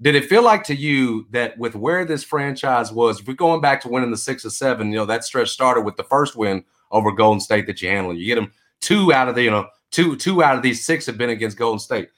did 0.00 0.14
it 0.14 0.24
feel 0.24 0.42
like 0.42 0.64
to 0.64 0.74
you 0.74 1.26
that 1.32 1.58
with 1.58 1.74
where 1.74 2.06
this 2.06 2.24
franchise 2.24 2.90
was, 2.90 3.20
if 3.20 3.28
we're 3.28 3.34
going 3.34 3.60
back 3.60 3.82
to 3.82 3.88
winning 3.88 4.10
the 4.10 4.16
six 4.16 4.44
or 4.46 4.50
seven, 4.50 4.90
you 4.90 4.96
know, 4.96 5.04
that 5.04 5.24
stretch 5.24 5.50
started 5.50 5.82
with 5.82 5.96
the 5.96 6.04
first 6.04 6.34
win 6.34 6.64
over 6.90 7.12
Golden 7.12 7.40
State 7.40 7.66
that 7.66 7.82
you 7.82 7.90
handled. 7.90 8.16
You 8.16 8.24
get 8.24 8.36
them 8.36 8.52
two 8.80 9.12
out 9.12 9.28
of 9.28 9.34
the, 9.34 9.42
you 9.42 9.50
know, 9.50 9.68
two 9.90 10.16
two 10.16 10.42
out 10.42 10.56
of 10.56 10.62
these 10.62 10.84
six 10.84 11.04
have 11.06 11.18
been 11.18 11.30
against 11.30 11.58
Golden 11.58 11.78
State. 11.78 12.08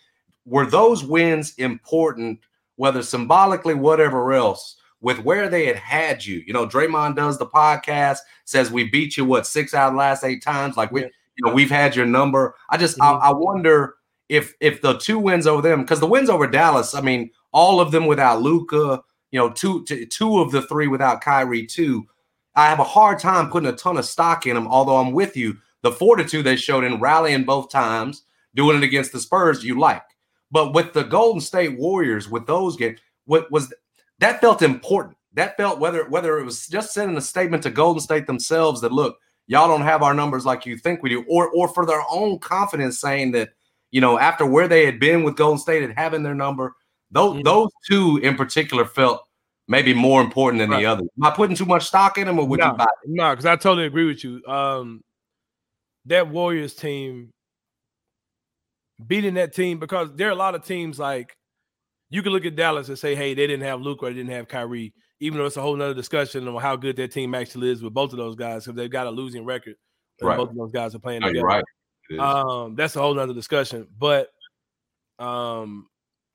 Were 0.46 0.66
those 0.66 1.02
wins 1.02 1.54
important 1.58 2.38
whether 2.76 3.02
symbolically, 3.02 3.74
whatever 3.74 4.32
else, 4.32 4.76
with 5.00 5.18
where 5.18 5.48
they 5.48 5.66
had 5.66 5.76
had 5.76 6.24
you. 6.24 6.42
You 6.46 6.52
know, 6.52 6.66
Draymond 6.66 7.16
does 7.16 7.38
the 7.38 7.46
podcast, 7.46 8.18
says 8.44 8.70
we 8.70 8.88
beat 8.88 9.16
you 9.16 9.24
what 9.24 9.46
six 9.46 9.74
out 9.74 9.88
of 9.88 9.94
the 9.94 9.98
last 9.98 10.24
eight 10.24 10.42
times. 10.42 10.76
Like 10.76 10.92
we, 10.92 11.02
you 11.02 11.44
know, 11.44 11.52
we've 11.52 11.70
had 11.70 11.96
your 11.96 12.06
number. 12.06 12.54
I 12.70 12.76
just, 12.76 12.98
mm-hmm. 12.98 13.22
I, 13.22 13.28
I, 13.28 13.32
wonder 13.32 13.96
if 14.28 14.54
if 14.60 14.80
the 14.80 14.98
two 14.98 15.18
wins 15.18 15.46
over 15.46 15.60
them, 15.60 15.82
because 15.82 16.00
the 16.00 16.06
wins 16.06 16.30
over 16.30 16.46
Dallas, 16.46 16.94
I 16.94 17.00
mean, 17.00 17.30
all 17.52 17.80
of 17.80 17.90
them 17.90 18.06
without 18.06 18.40
Luka. 18.42 19.02
you 19.30 19.38
know, 19.38 19.50
two 19.50 19.84
two 19.84 20.38
of 20.38 20.52
the 20.52 20.62
three 20.62 20.86
without 20.86 21.20
Kyrie 21.20 21.66
too. 21.66 22.06
I 22.54 22.68
have 22.68 22.80
a 22.80 22.84
hard 22.84 23.18
time 23.18 23.50
putting 23.50 23.68
a 23.68 23.76
ton 23.76 23.96
of 23.96 24.04
stock 24.04 24.46
in 24.46 24.54
them. 24.54 24.68
Although 24.68 24.96
I'm 24.96 25.12
with 25.12 25.36
you, 25.36 25.56
the 25.82 25.92
fortitude 25.92 26.44
they 26.44 26.56
showed 26.56 26.84
in 26.84 27.00
rallying 27.00 27.44
both 27.44 27.70
times, 27.70 28.24
doing 28.54 28.76
it 28.76 28.84
against 28.84 29.12
the 29.12 29.20
Spurs, 29.20 29.64
you 29.64 29.78
like. 29.78 30.02
But 30.52 30.74
with 30.74 30.92
the 30.92 31.02
Golden 31.02 31.40
State 31.40 31.78
Warriors, 31.78 32.28
with 32.28 32.46
those 32.46 32.76
games, 32.76 33.00
what 33.24 33.50
was 33.50 33.72
that 34.18 34.40
felt 34.40 34.62
important. 34.62 35.16
That 35.32 35.56
felt 35.56 35.80
whether 35.80 36.08
whether 36.08 36.38
it 36.38 36.44
was 36.44 36.66
just 36.68 36.92
sending 36.92 37.16
a 37.16 37.22
statement 37.22 37.62
to 37.64 37.70
Golden 37.70 38.00
State 38.00 38.26
themselves 38.26 38.82
that 38.82 38.92
look, 38.92 39.16
y'all 39.46 39.66
don't 39.66 39.80
have 39.80 40.02
our 40.02 40.12
numbers 40.12 40.44
like 40.44 40.66
you 40.66 40.76
think 40.76 41.02
we 41.02 41.08
do, 41.08 41.24
or 41.26 41.48
or 41.48 41.68
for 41.68 41.86
their 41.86 42.02
own 42.10 42.38
confidence 42.38 42.98
saying 42.98 43.32
that, 43.32 43.50
you 43.90 44.00
know, 44.00 44.18
after 44.18 44.44
where 44.44 44.68
they 44.68 44.84
had 44.84 45.00
been 45.00 45.22
with 45.22 45.36
Golden 45.36 45.58
State 45.58 45.82
and 45.82 45.94
having 45.96 46.22
their 46.22 46.34
number, 46.34 46.76
those 47.10 47.42
those 47.42 47.70
two 47.90 48.20
in 48.22 48.36
particular 48.36 48.84
felt 48.84 49.26
maybe 49.68 49.94
more 49.94 50.20
important 50.20 50.60
than 50.60 50.68
right. 50.68 50.80
the 50.80 50.86
other. 50.86 51.02
Am 51.02 51.24
I 51.24 51.30
putting 51.30 51.56
too 51.56 51.64
much 51.64 51.86
stock 51.86 52.18
in 52.18 52.26
them, 52.26 52.38
or 52.38 52.46
would 52.46 52.60
no, 52.60 52.72
you 52.72 52.72
buy? 52.74 52.84
It? 52.84 53.10
No, 53.10 53.30
because 53.30 53.46
I 53.46 53.56
totally 53.56 53.86
agree 53.86 54.04
with 54.04 54.22
you. 54.22 54.44
Um, 54.44 55.02
that 56.04 56.28
Warriors 56.28 56.74
team 56.74 57.30
beating 59.06 59.34
that 59.34 59.54
team 59.54 59.78
because 59.78 60.14
there 60.14 60.28
are 60.28 60.32
a 60.32 60.36
lot 60.36 60.54
of 60.54 60.64
teams 60.64 60.98
like 60.98 61.36
you 62.10 62.22
can 62.22 62.32
look 62.32 62.44
at 62.44 62.56
Dallas 62.56 62.88
and 62.88 62.98
say, 62.98 63.14
hey, 63.14 63.34
they 63.34 63.46
didn't 63.46 63.64
have 63.64 63.80
Luke 63.80 64.02
or 64.02 64.10
they 64.10 64.16
didn't 64.16 64.32
have 64.32 64.48
Kyrie, 64.48 64.92
even 65.20 65.38
though 65.38 65.46
it's 65.46 65.56
a 65.56 65.62
whole 65.62 65.76
nother 65.76 65.94
discussion 65.94 66.46
on 66.46 66.60
how 66.60 66.76
good 66.76 66.96
that 66.96 67.12
team 67.12 67.34
actually 67.34 67.70
is 67.70 67.82
with 67.82 67.94
both 67.94 68.12
of 68.12 68.18
those 68.18 68.36
guys 68.36 68.64
because 68.64 68.76
they've 68.76 68.90
got 68.90 69.06
a 69.06 69.10
losing 69.10 69.44
record. 69.44 69.76
Right. 70.20 70.36
Both 70.36 70.50
of 70.50 70.56
those 70.56 70.72
guys 70.72 70.94
are 70.94 70.98
playing 70.98 71.22
no, 71.22 71.28
together. 71.28 71.46
Right. 71.46 71.64
Um, 72.18 72.74
that's 72.74 72.96
a 72.96 73.00
whole 73.00 73.14
nother 73.14 73.32
discussion. 73.32 73.88
But 73.98 74.28
um, 75.18 75.86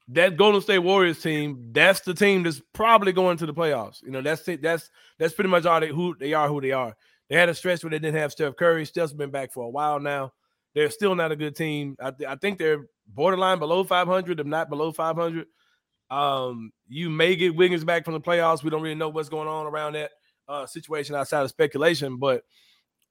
that 0.09 0.37
Golden 0.37 0.61
State 0.61 0.79
Warriors 0.79 1.21
team, 1.21 1.69
that's 1.71 2.01
the 2.01 2.13
team 2.13 2.43
that's 2.43 2.61
probably 2.73 3.11
going 3.11 3.37
to 3.37 3.45
the 3.45 3.53
playoffs. 3.53 4.01
You 4.03 4.11
know, 4.11 4.21
that's 4.21 4.47
it. 4.47 4.61
That's 4.61 4.89
that's 5.19 5.33
pretty 5.33 5.49
much 5.49 5.65
all 5.65 5.79
they 5.79 5.89
who 5.89 6.15
they 6.19 6.33
are, 6.33 6.47
who 6.47 6.61
they 6.61 6.71
are. 6.71 6.95
They 7.29 7.35
had 7.35 7.49
a 7.49 7.53
stretch 7.53 7.83
where 7.83 7.91
they 7.91 7.99
didn't 7.99 8.19
have 8.19 8.31
Steph 8.31 8.55
Curry. 8.55 8.85
Steph's 8.85 9.13
been 9.13 9.31
back 9.31 9.51
for 9.51 9.65
a 9.65 9.69
while 9.69 9.99
now. 9.99 10.31
They're 10.77 10.91
still 10.91 11.15
not 11.15 11.31
a 11.31 11.35
good 11.35 11.55
team. 11.55 11.95
I, 11.99 12.11
th- 12.11 12.29
I 12.29 12.35
think 12.35 12.59
they're 12.59 12.85
borderline 13.07 13.57
below 13.57 13.83
500, 13.83 14.39
if 14.39 14.45
not 14.45 14.69
below 14.69 14.91
500. 14.91 15.47
Um, 16.11 16.71
you 16.87 17.09
may 17.09 17.35
get 17.35 17.55
Wiggins 17.55 17.83
back 17.83 18.05
from 18.05 18.13
the 18.13 18.21
playoffs. 18.21 18.63
We 18.63 18.69
don't 18.69 18.83
really 18.83 18.93
know 18.93 19.09
what's 19.09 19.27
going 19.27 19.47
on 19.47 19.65
around 19.65 19.93
that 19.93 20.11
uh, 20.47 20.67
situation 20.67 21.15
outside 21.15 21.41
of 21.41 21.49
speculation, 21.49 22.17
but 22.17 22.43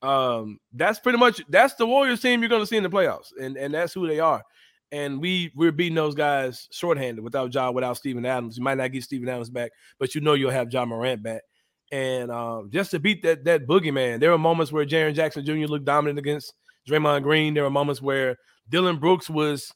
um, 0.00 0.60
that's 0.74 1.00
pretty 1.00 1.18
much 1.18 1.42
that's 1.48 1.74
the 1.74 1.88
Warriors 1.88 2.20
team 2.20 2.38
you're 2.38 2.48
going 2.48 2.62
to 2.62 2.68
see 2.68 2.76
in 2.76 2.84
the 2.84 2.88
playoffs, 2.88 3.32
and 3.36 3.56
and 3.56 3.74
that's 3.74 3.92
who 3.92 4.06
they 4.06 4.20
are. 4.20 4.44
And 4.92 5.20
we 5.20 5.50
we're 5.56 5.72
beating 5.72 5.96
those 5.96 6.14
guys 6.14 6.68
shorthanded 6.70 7.24
without 7.24 7.52
Ja, 7.52 7.72
without 7.72 7.96
Steven 7.96 8.24
Adams. 8.24 8.58
You 8.58 8.62
might 8.62 8.78
not 8.78 8.92
get 8.92 9.02
Steven 9.02 9.28
Adams 9.28 9.50
back, 9.50 9.72
but 9.98 10.14
you 10.14 10.20
know 10.20 10.34
you'll 10.34 10.52
have 10.52 10.72
Ja 10.72 10.84
Morant 10.84 11.20
back. 11.20 11.42
And 11.90 12.30
um, 12.30 12.70
just 12.72 12.92
to 12.92 13.00
beat 13.00 13.24
that 13.24 13.44
that 13.46 13.66
boogeyman, 13.66 14.20
there 14.20 14.30
were 14.30 14.38
moments 14.38 14.70
where 14.70 14.86
Jaren 14.86 15.14
Jackson 15.14 15.44
Jr. 15.44 15.66
looked 15.66 15.84
dominant 15.84 16.20
against 16.20 16.54
Draymond 16.88 17.22
Green. 17.22 17.54
There 17.54 17.64
were 17.64 17.70
moments 17.70 18.00
where 18.00 18.36
Dillon 18.68 18.98
Brooks 18.98 19.30
was 19.30 19.72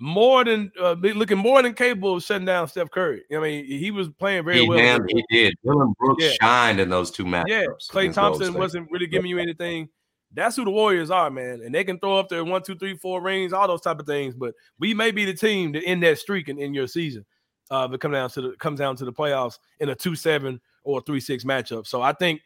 more 0.00 0.44
than 0.44 0.72
uh, 0.80 0.92
looking 0.92 1.38
more 1.38 1.62
than 1.62 1.74
capable 1.74 2.16
of 2.16 2.22
shutting 2.22 2.46
down 2.46 2.68
Steph 2.68 2.90
Curry. 2.90 3.22
I 3.34 3.38
mean, 3.38 3.64
he 3.64 3.90
was 3.90 4.08
playing 4.08 4.44
very 4.44 4.60
he, 4.60 4.68
well. 4.68 4.78
Man, 4.78 5.06
he 5.08 5.24
did. 5.30 5.54
Dillon 5.64 5.94
Brooks 5.98 6.24
yeah. 6.24 6.32
shined 6.40 6.80
in 6.80 6.88
those 6.88 7.10
two 7.10 7.24
matches. 7.24 7.50
Yeah, 7.50 7.66
Klay 7.90 8.12
Thompson 8.12 8.54
wasn't 8.54 8.90
really 8.90 9.06
giving 9.06 9.30
you 9.30 9.38
anything. 9.38 9.88
That's 10.32 10.56
who 10.56 10.64
the 10.64 10.70
Warriors 10.70 11.12
are, 11.12 11.30
man. 11.30 11.62
And 11.64 11.72
they 11.72 11.84
can 11.84 12.00
throw 12.00 12.18
up 12.18 12.28
their 12.28 12.44
one, 12.44 12.62
two, 12.62 12.74
three, 12.74 12.96
four 12.96 13.22
rings, 13.22 13.52
all 13.52 13.68
those 13.68 13.82
type 13.82 14.00
of 14.00 14.06
things. 14.06 14.34
But 14.34 14.54
we 14.80 14.92
may 14.92 15.12
be 15.12 15.24
the 15.24 15.34
team 15.34 15.72
to 15.74 15.84
end 15.84 16.02
that 16.02 16.18
streak 16.18 16.48
and 16.48 16.58
end 16.58 16.74
your 16.74 16.88
season. 16.88 17.24
Uh, 17.70 17.86
but 17.86 18.00
come 18.00 18.12
down 18.12 18.28
to 18.30 18.40
the 18.40 18.50
comes 18.56 18.78
down 18.78 18.96
to 18.96 19.04
the 19.04 19.12
playoffs 19.12 19.58
in 19.78 19.88
a 19.88 19.94
two 19.94 20.16
seven 20.16 20.60
or 20.82 21.00
three 21.02 21.20
six 21.20 21.44
matchup. 21.44 21.86
So 21.86 22.02
I 22.02 22.12
think 22.12 22.40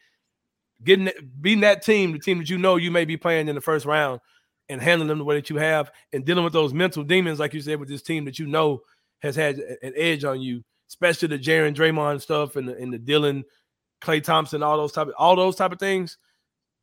getting 0.82 1.10
beating 1.40 1.60
that 1.60 1.82
team, 1.82 2.12
the 2.12 2.18
team 2.18 2.38
that 2.38 2.50
you 2.50 2.58
know 2.58 2.76
you 2.76 2.90
may 2.90 3.04
be 3.04 3.16
playing 3.16 3.48
in 3.48 3.54
the 3.54 3.60
first 3.60 3.86
round, 3.86 4.20
and 4.68 4.80
handling 4.80 5.08
them 5.08 5.18
the 5.18 5.24
way 5.24 5.36
that 5.36 5.50
you 5.50 5.56
have, 5.56 5.90
and 6.12 6.24
dealing 6.24 6.44
with 6.44 6.52
those 6.52 6.72
mental 6.72 7.02
demons, 7.02 7.38
like 7.38 7.54
you 7.54 7.60
said, 7.60 7.80
with 7.80 7.88
this 7.88 8.02
team 8.02 8.24
that 8.26 8.38
you 8.38 8.46
know 8.46 8.80
has 9.20 9.34
had 9.34 9.58
an 9.82 9.92
edge 9.96 10.24
on 10.24 10.40
you, 10.40 10.62
especially 10.88 11.28
the 11.28 11.38
Jaren 11.38 11.74
Draymond 11.74 12.20
stuff 12.20 12.56
and 12.56 12.68
the, 12.68 12.76
and 12.76 12.92
the 12.92 12.98
Dillon, 12.98 13.44
Klay 14.02 14.22
Thompson, 14.22 14.62
all 14.62 14.76
those 14.76 14.92
type 14.92 15.08
of 15.08 15.14
all 15.18 15.36
those 15.36 15.56
type 15.56 15.72
of 15.72 15.78
things. 15.78 16.18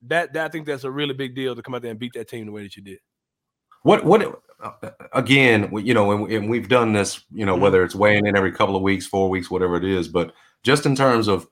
That, 0.07 0.33
that 0.33 0.45
I 0.45 0.49
think 0.49 0.67
that's 0.67 0.83
a 0.83 0.91
really 0.91 1.13
big 1.13 1.35
deal 1.35 1.55
to 1.55 1.63
come 1.63 1.73
out 1.73 1.81
there 1.81 1.91
and 1.91 1.99
beat 1.99 2.13
that 2.13 2.27
team 2.27 2.45
the 2.45 2.51
way 2.51 2.63
that 2.63 2.75
you 2.75 2.83
did. 2.83 2.99
What 3.83 4.03
what 4.03 4.41
uh, 4.61 4.89
again? 5.13 5.71
You 5.73 5.93
know, 5.93 6.11
and, 6.11 6.31
and 6.31 6.49
we've 6.49 6.67
done 6.67 6.93
this. 6.93 7.23
You 7.31 7.45
know, 7.45 7.53
mm-hmm. 7.53 7.63
whether 7.63 7.83
it's 7.83 7.95
weighing 7.95 8.25
in 8.25 8.35
every 8.35 8.51
couple 8.51 8.75
of 8.75 8.81
weeks, 8.81 9.07
four 9.07 9.29
weeks, 9.29 9.49
whatever 9.49 9.77
it 9.77 9.85
is, 9.85 10.07
but 10.07 10.33
just 10.63 10.85
in 10.85 10.95
terms 10.95 11.27
of 11.27 11.47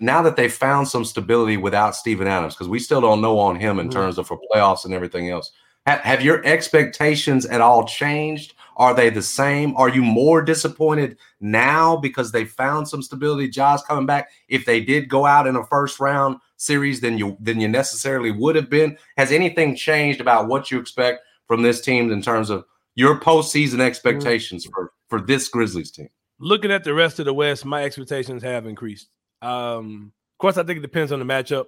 now 0.00 0.22
that 0.22 0.36
they've 0.36 0.52
found 0.52 0.88
some 0.88 1.04
stability 1.04 1.56
without 1.56 1.96
Steven 1.96 2.26
Adams, 2.26 2.54
because 2.54 2.68
we 2.68 2.78
still 2.78 3.00
don't 3.00 3.20
know 3.20 3.38
on 3.38 3.56
him 3.56 3.78
in 3.78 3.88
mm-hmm. 3.88 3.98
terms 3.98 4.18
of 4.18 4.26
for 4.26 4.38
playoffs 4.52 4.84
and 4.84 4.94
everything 4.94 5.30
else. 5.30 5.52
Have, 5.86 6.00
have 6.00 6.22
your 6.22 6.44
expectations 6.44 7.46
at 7.46 7.60
all 7.60 7.84
changed? 7.86 8.54
Are 8.76 8.94
they 8.94 9.10
the 9.10 9.22
same? 9.22 9.76
Are 9.76 9.88
you 9.88 10.02
more 10.02 10.40
disappointed 10.40 11.18
now 11.40 11.96
because 11.96 12.32
they 12.32 12.44
found 12.44 12.88
some 12.88 13.02
stability? 13.02 13.48
Ja's 13.48 13.82
coming 13.82 14.06
back. 14.06 14.30
If 14.48 14.64
they 14.64 14.80
did 14.80 15.08
go 15.08 15.26
out 15.26 15.46
in 15.46 15.56
a 15.56 15.66
first 15.66 16.00
round 16.00 16.38
series, 16.56 17.00
than 17.00 17.18
you 17.18 17.36
than 17.40 17.60
you 17.60 17.68
necessarily 17.68 18.30
would 18.30 18.56
have 18.56 18.70
been. 18.70 18.96
Has 19.16 19.32
anything 19.32 19.74
changed 19.74 20.20
about 20.20 20.46
what 20.48 20.70
you 20.70 20.78
expect 20.78 21.22
from 21.48 21.62
this 21.62 21.80
team 21.80 22.10
in 22.10 22.22
terms 22.22 22.50
of 22.50 22.64
your 22.94 23.18
postseason 23.18 23.80
expectations 23.80 24.64
mm-hmm. 24.64 24.72
for 24.72 24.92
for 25.08 25.20
this 25.20 25.48
Grizzlies 25.48 25.90
team? 25.90 26.08
Looking 26.38 26.72
at 26.72 26.84
the 26.84 26.94
rest 26.94 27.18
of 27.18 27.26
the 27.26 27.34
West, 27.34 27.64
my 27.64 27.84
expectations 27.84 28.42
have 28.42 28.66
increased. 28.66 29.08
Um, 29.42 30.12
of 30.34 30.38
course, 30.38 30.56
I 30.56 30.62
think 30.62 30.78
it 30.78 30.82
depends 30.82 31.12
on 31.12 31.18
the 31.18 31.24
matchup. 31.24 31.66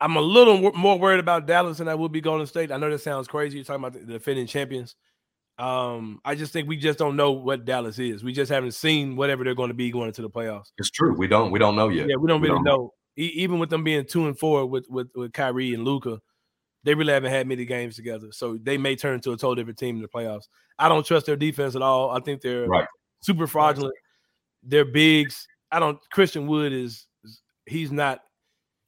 I'm 0.00 0.16
a 0.16 0.20
little 0.20 0.54
w- 0.56 0.76
more 0.76 0.98
worried 0.98 1.20
about 1.20 1.46
Dallas 1.46 1.78
than 1.78 1.88
I 1.88 1.94
would 1.94 2.10
be 2.10 2.20
Golden 2.20 2.46
State. 2.46 2.72
I 2.72 2.76
know 2.76 2.90
that 2.90 2.98
sounds 2.98 3.28
crazy. 3.28 3.58
You're 3.58 3.64
talking 3.64 3.84
about 3.84 3.92
the 3.92 4.12
defending 4.12 4.46
champions. 4.46 4.96
Um, 5.58 6.20
I 6.24 6.34
just 6.34 6.52
think 6.52 6.68
we 6.68 6.76
just 6.76 6.98
don't 6.98 7.14
know 7.14 7.32
what 7.32 7.64
Dallas 7.64 7.98
is. 7.98 8.24
We 8.24 8.32
just 8.32 8.50
haven't 8.50 8.72
seen 8.72 9.14
whatever 9.14 9.44
they're 9.44 9.54
going 9.54 9.68
to 9.68 9.74
be 9.74 9.90
going 9.92 10.08
into 10.08 10.22
the 10.22 10.30
playoffs. 10.30 10.72
It's 10.78 10.90
true. 10.90 11.14
We 11.14 11.28
don't. 11.28 11.52
We 11.52 11.58
don't 11.60 11.76
know 11.76 11.88
yet. 11.88 12.08
Yeah, 12.08 12.16
we 12.16 12.26
don't 12.26 12.40
we 12.40 12.48
really 12.48 12.58
don't 12.58 12.64
know. 12.64 12.94
E- 13.16 13.32
even 13.36 13.58
with 13.58 13.70
them 13.70 13.84
being 13.84 14.04
two 14.04 14.26
and 14.26 14.36
four 14.36 14.66
with 14.66 14.86
with 14.88 15.08
with 15.14 15.32
Kyrie 15.32 15.74
and 15.74 15.84
Luka, 15.84 16.20
they 16.82 16.94
really 16.94 17.12
haven't 17.12 17.30
had 17.30 17.46
many 17.46 17.64
games 17.64 17.94
together. 17.94 18.28
So 18.32 18.58
they 18.60 18.78
may 18.78 18.96
turn 18.96 19.14
into 19.14 19.30
a 19.32 19.36
total 19.36 19.54
different 19.54 19.78
team 19.78 19.96
in 19.96 20.02
the 20.02 20.08
playoffs. 20.08 20.48
I 20.78 20.88
don't 20.88 21.06
trust 21.06 21.26
their 21.26 21.36
defense 21.36 21.76
at 21.76 21.82
all. 21.82 22.10
I 22.10 22.20
think 22.20 22.40
they're 22.40 22.66
right. 22.66 22.88
super 23.20 23.46
fraudulent. 23.46 23.94
They're 24.64 24.84
bigs. 24.84 25.46
I 25.72 25.80
don't. 25.80 25.98
Christian 26.10 26.46
Wood 26.46 26.72
is 26.72 27.06
he's 27.66 27.90
not. 27.90 28.20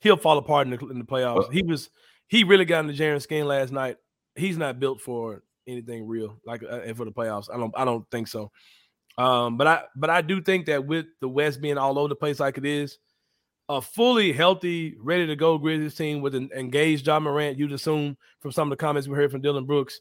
He'll 0.00 0.16
fall 0.16 0.38
apart 0.38 0.66
in 0.66 0.76
the, 0.76 0.86
in 0.88 0.98
the 0.98 1.04
playoffs. 1.04 1.50
He 1.50 1.62
was 1.62 1.90
he 2.28 2.44
really 2.44 2.64
got 2.64 2.84
into 2.84 3.00
Jaren 3.00 3.22
skin 3.22 3.46
last 3.46 3.72
night. 3.72 3.96
He's 4.36 4.58
not 4.58 4.78
built 4.78 5.00
for 5.00 5.42
anything 5.66 6.06
real 6.06 6.38
like 6.44 6.62
uh, 6.62 6.92
for 6.94 7.04
the 7.04 7.12
playoffs. 7.12 7.48
I 7.52 7.56
don't 7.56 7.72
I 7.76 7.84
don't 7.84 8.08
think 8.10 8.28
so. 8.28 8.50
Um, 9.16 9.56
but 9.56 9.66
I 9.66 9.82
but 9.96 10.10
I 10.10 10.20
do 10.20 10.42
think 10.42 10.66
that 10.66 10.84
with 10.84 11.06
the 11.20 11.28
West 11.28 11.60
being 11.60 11.78
all 11.78 11.98
over 11.98 12.08
the 12.08 12.16
place 12.16 12.40
like 12.40 12.58
it 12.58 12.66
is, 12.66 12.98
a 13.68 13.80
fully 13.80 14.32
healthy, 14.32 14.96
ready 15.00 15.26
to 15.26 15.36
go 15.36 15.56
Grizzlies 15.56 15.94
team 15.94 16.20
with 16.20 16.34
an 16.34 16.50
engaged 16.54 17.06
Ja 17.06 17.18
Morant, 17.20 17.58
you'd 17.58 17.72
assume 17.72 18.16
from 18.40 18.52
some 18.52 18.70
of 18.70 18.76
the 18.76 18.80
comments 18.80 19.08
we 19.08 19.16
heard 19.16 19.30
from 19.30 19.40
Dillon 19.40 19.64
Brooks, 19.64 20.00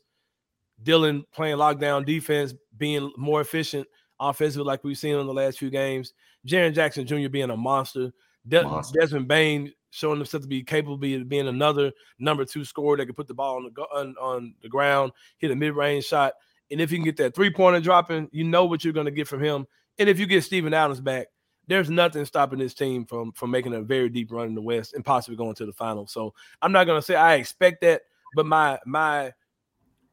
Dillon 0.81 1.23
playing 1.33 1.57
lockdown 1.57 2.05
defense, 2.05 2.53
being 2.77 3.11
more 3.17 3.41
efficient 3.41 3.87
offensively 4.19 4.65
like 4.65 4.83
we've 4.83 4.97
seen 4.97 5.15
in 5.15 5.27
the 5.27 5.33
last 5.33 5.59
few 5.59 5.69
games. 5.69 6.13
Jaren 6.47 6.73
Jackson 6.73 7.05
Jr. 7.05 7.29
being 7.29 7.49
a 7.49 7.57
monster. 7.57 8.11
De- 8.47 8.63
monster. 8.63 8.99
Desmond 8.99 9.27
Bane 9.27 9.73
showing 9.89 10.17
himself 10.17 10.41
to 10.43 10.49
be 10.49 10.63
capable 10.63 10.95
of 10.95 11.29
being 11.29 11.47
another 11.47 11.91
number 12.19 12.43
two 12.45 12.65
scorer 12.65 12.97
that 12.97 13.05
can 13.05 13.15
put 13.15 13.27
the 13.27 13.33
ball 13.33 13.57
on 13.57 13.63
the 13.63 13.81
on, 13.83 14.15
on 14.19 14.55
the 14.61 14.69
ground, 14.69 15.11
hit 15.37 15.51
a 15.51 15.55
mid 15.55 15.75
range 15.75 16.05
shot, 16.05 16.33
and 16.71 16.81
if 16.81 16.91
you 16.91 16.97
can 16.97 17.05
get 17.05 17.17
that 17.17 17.35
three 17.35 17.51
pointer 17.51 17.79
dropping, 17.79 18.29
you 18.31 18.43
know 18.43 18.65
what 18.65 18.83
you're 18.83 18.93
going 18.93 19.05
to 19.05 19.11
get 19.11 19.27
from 19.27 19.43
him. 19.43 19.67
And 19.99 20.09
if 20.09 20.19
you 20.19 20.25
get 20.25 20.43
Steven 20.43 20.73
Adams 20.73 20.99
back, 20.99 21.27
there's 21.67 21.89
nothing 21.89 22.25
stopping 22.25 22.59
this 22.59 22.73
team 22.73 23.05
from 23.05 23.31
from 23.33 23.51
making 23.51 23.73
a 23.73 23.81
very 23.81 24.09
deep 24.09 24.31
run 24.31 24.47
in 24.47 24.55
the 24.55 24.61
West 24.61 24.93
and 24.93 25.05
possibly 25.05 25.37
going 25.37 25.55
to 25.55 25.65
the 25.65 25.73
final. 25.73 26.07
So 26.07 26.33
I'm 26.61 26.71
not 26.71 26.85
going 26.85 26.97
to 26.97 27.05
say 27.05 27.15
I 27.15 27.35
expect 27.35 27.81
that, 27.81 28.01
but 28.35 28.45
my 28.45 28.79
my 28.85 29.31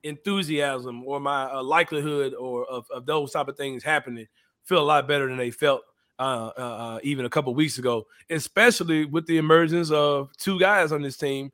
enthusiasm 0.02 1.04
or 1.04 1.20
my 1.20 1.44
uh, 1.44 1.62
likelihood 1.62 2.34
or 2.34 2.64
of, 2.66 2.86
of 2.90 3.06
those 3.06 3.32
type 3.32 3.48
of 3.48 3.56
things 3.56 3.82
happening 3.82 4.26
feel 4.64 4.78
a 4.78 4.84
lot 4.84 5.08
better 5.08 5.28
than 5.28 5.36
they 5.36 5.50
felt 5.50 5.82
uh, 6.18 6.50
uh, 6.56 6.60
uh, 6.60 6.98
even 7.02 7.24
a 7.24 7.30
couple 7.30 7.54
weeks 7.54 7.78
ago, 7.78 8.06
especially 8.28 9.06
with 9.06 9.26
the 9.26 9.38
emergence 9.38 9.90
of 9.90 10.30
two 10.36 10.58
guys 10.60 10.92
on 10.92 11.02
this 11.02 11.16
team, 11.16 11.50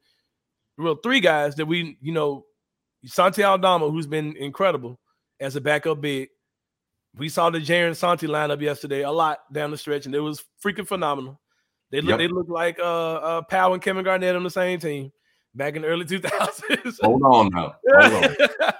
well, 0.76 0.98
three 1.02 1.20
guys 1.20 1.54
that 1.54 1.66
we, 1.66 1.96
you 2.00 2.12
know, 2.12 2.44
Santi 3.04 3.44
Aldama, 3.44 3.88
who's 3.90 4.06
been 4.08 4.36
incredible 4.36 4.98
as 5.38 5.54
a 5.56 5.60
backup 5.60 6.00
big. 6.00 6.28
We 7.16 7.28
saw 7.28 7.48
the 7.48 7.60
Jaren 7.60 7.94
Santi 7.94 8.26
lineup 8.26 8.60
yesterday 8.60 9.02
a 9.02 9.10
lot 9.10 9.38
down 9.52 9.70
the 9.70 9.78
stretch, 9.78 10.04
and 10.06 10.14
it 10.14 10.20
was 10.20 10.44
freaking 10.62 10.86
phenomenal. 10.86 11.40
They 11.90 12.00
look, 12.00 12.10
yep. 12.10 12.18
they 12.18 12.28
look 12.28 12.48
like 12.48 12.78
uh, 12.78 13.14
uh, 13.14 13.42
Powell 13.42 13.74
and 13.74 13.82
Kevin 13.82 14.04
Garnett 14.04 14.34
on 14.34 14.42
the 14.42 14.50
same 14.50 14.80
team 14.80 15.12
back 15.56 15.76
in 15.76 15.82
the 15.82 15.88
early 15.88 16.04
2000s. 16.04 16.98
Hold 17.02 17.22
on 17.22 17.48
now. 17.50 17.74
Hold 17.88 18.24
on. 18.24 18.72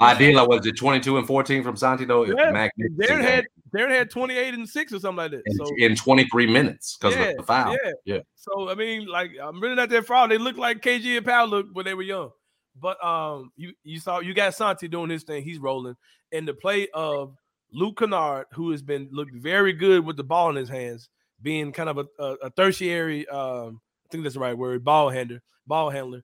Ideal, 0.00 0.48
was 0.48 0.66
it 0.66 0.76
22 0.76 1.18
and 1.18 1.26
14 1.26 1.62
from 1.62 1.76
Santi 1.76 2.04
though? 2.04 2.24
Yeah. 2.24 2.68
Darren 2.98 3.22
had 3.22 3.44
Darren 3.74 3.90
had 3.90 4.10
28 4.10 4.54
and 4.54 4.68
6 4.68 4.92
or 4.92 4.98
something 4.98 5.16
like 5.16 5.30
that. 5.32 5.42
In, 5.46 5.56
so, 5.56 5.66
in 5.78 5.96
23 5.96 6.46
minutes 6.46 6.96
because 6.96 7.16
yeah, 7.16 7.24
of 7.24 7.36
the 7.38 7.42
foul. 7.42 7.72
Yeah. 7.84 7.92
yeah. 8.04 8.18
So 8.34 8.68
I 8.68 8.74
mean, 8.74 9.06
like 9.06 9.32
I'm 9.42 9.60
really 9.60 9.74
not 9.74 9.88
that 9.88 10.06
proud. 10.06 10.30
They 10.30 10.38
look 10.38 10.56
like 10.56 10.80
KG 10.80 11.16
and 11.16 11.26
Powell 11.26 11.48
look 11.48 11.66
when 11.72 11.84
they 11.84 11.94
were 11.94 12.02
young. 12.02 12.30
But 12.78 13.02
um 13.04 13.50
you 13.56 13.72
you 13.82 13.98
saw 13.98 14.20
you 14.20 14.34
got 14.34 14.54
Santi 14.54 14.88
doing 14.88 15.10
his 15.10 15.24
thing, 15.24 15.42
he's 15.42 15.58
rolling. 15.58 15.96
And 16.32 16.46
the 16.46 16.54
play 16.54 16.88
of 16.92 17.34
Luke 17.72 17.98
Kennard, 17.98 18.46
who 18.52 18.70
has 18.70 18.82
been 18.82 19.08
looked 19.10 19.34
very 19.34 19.72
good 19.72 20.04
with 20.04 20.16
the 20.16 20.24
ball 20.24 20.50
in 20.50 20.56
his 20.56 20.68
hands, 20.68 21.08
being 21.42 21.72
kind 21.72 21.88
of 21.88 21.98
a, 21.98 22.06
a, 22.18 22.36
a 22.44 22.50
tertiary, 22.50 23.26
um, 23.28 23.80
I 24.06 24.08
think 24.10 24.22
that's 24.22 24.34
the 24.34 24.40
right 24.40 24.56
word, 24.56 24.84
ball 24.84 25.10
handler, 25.10 25.42
ball 25.66 25.90
handler 25.90 26.22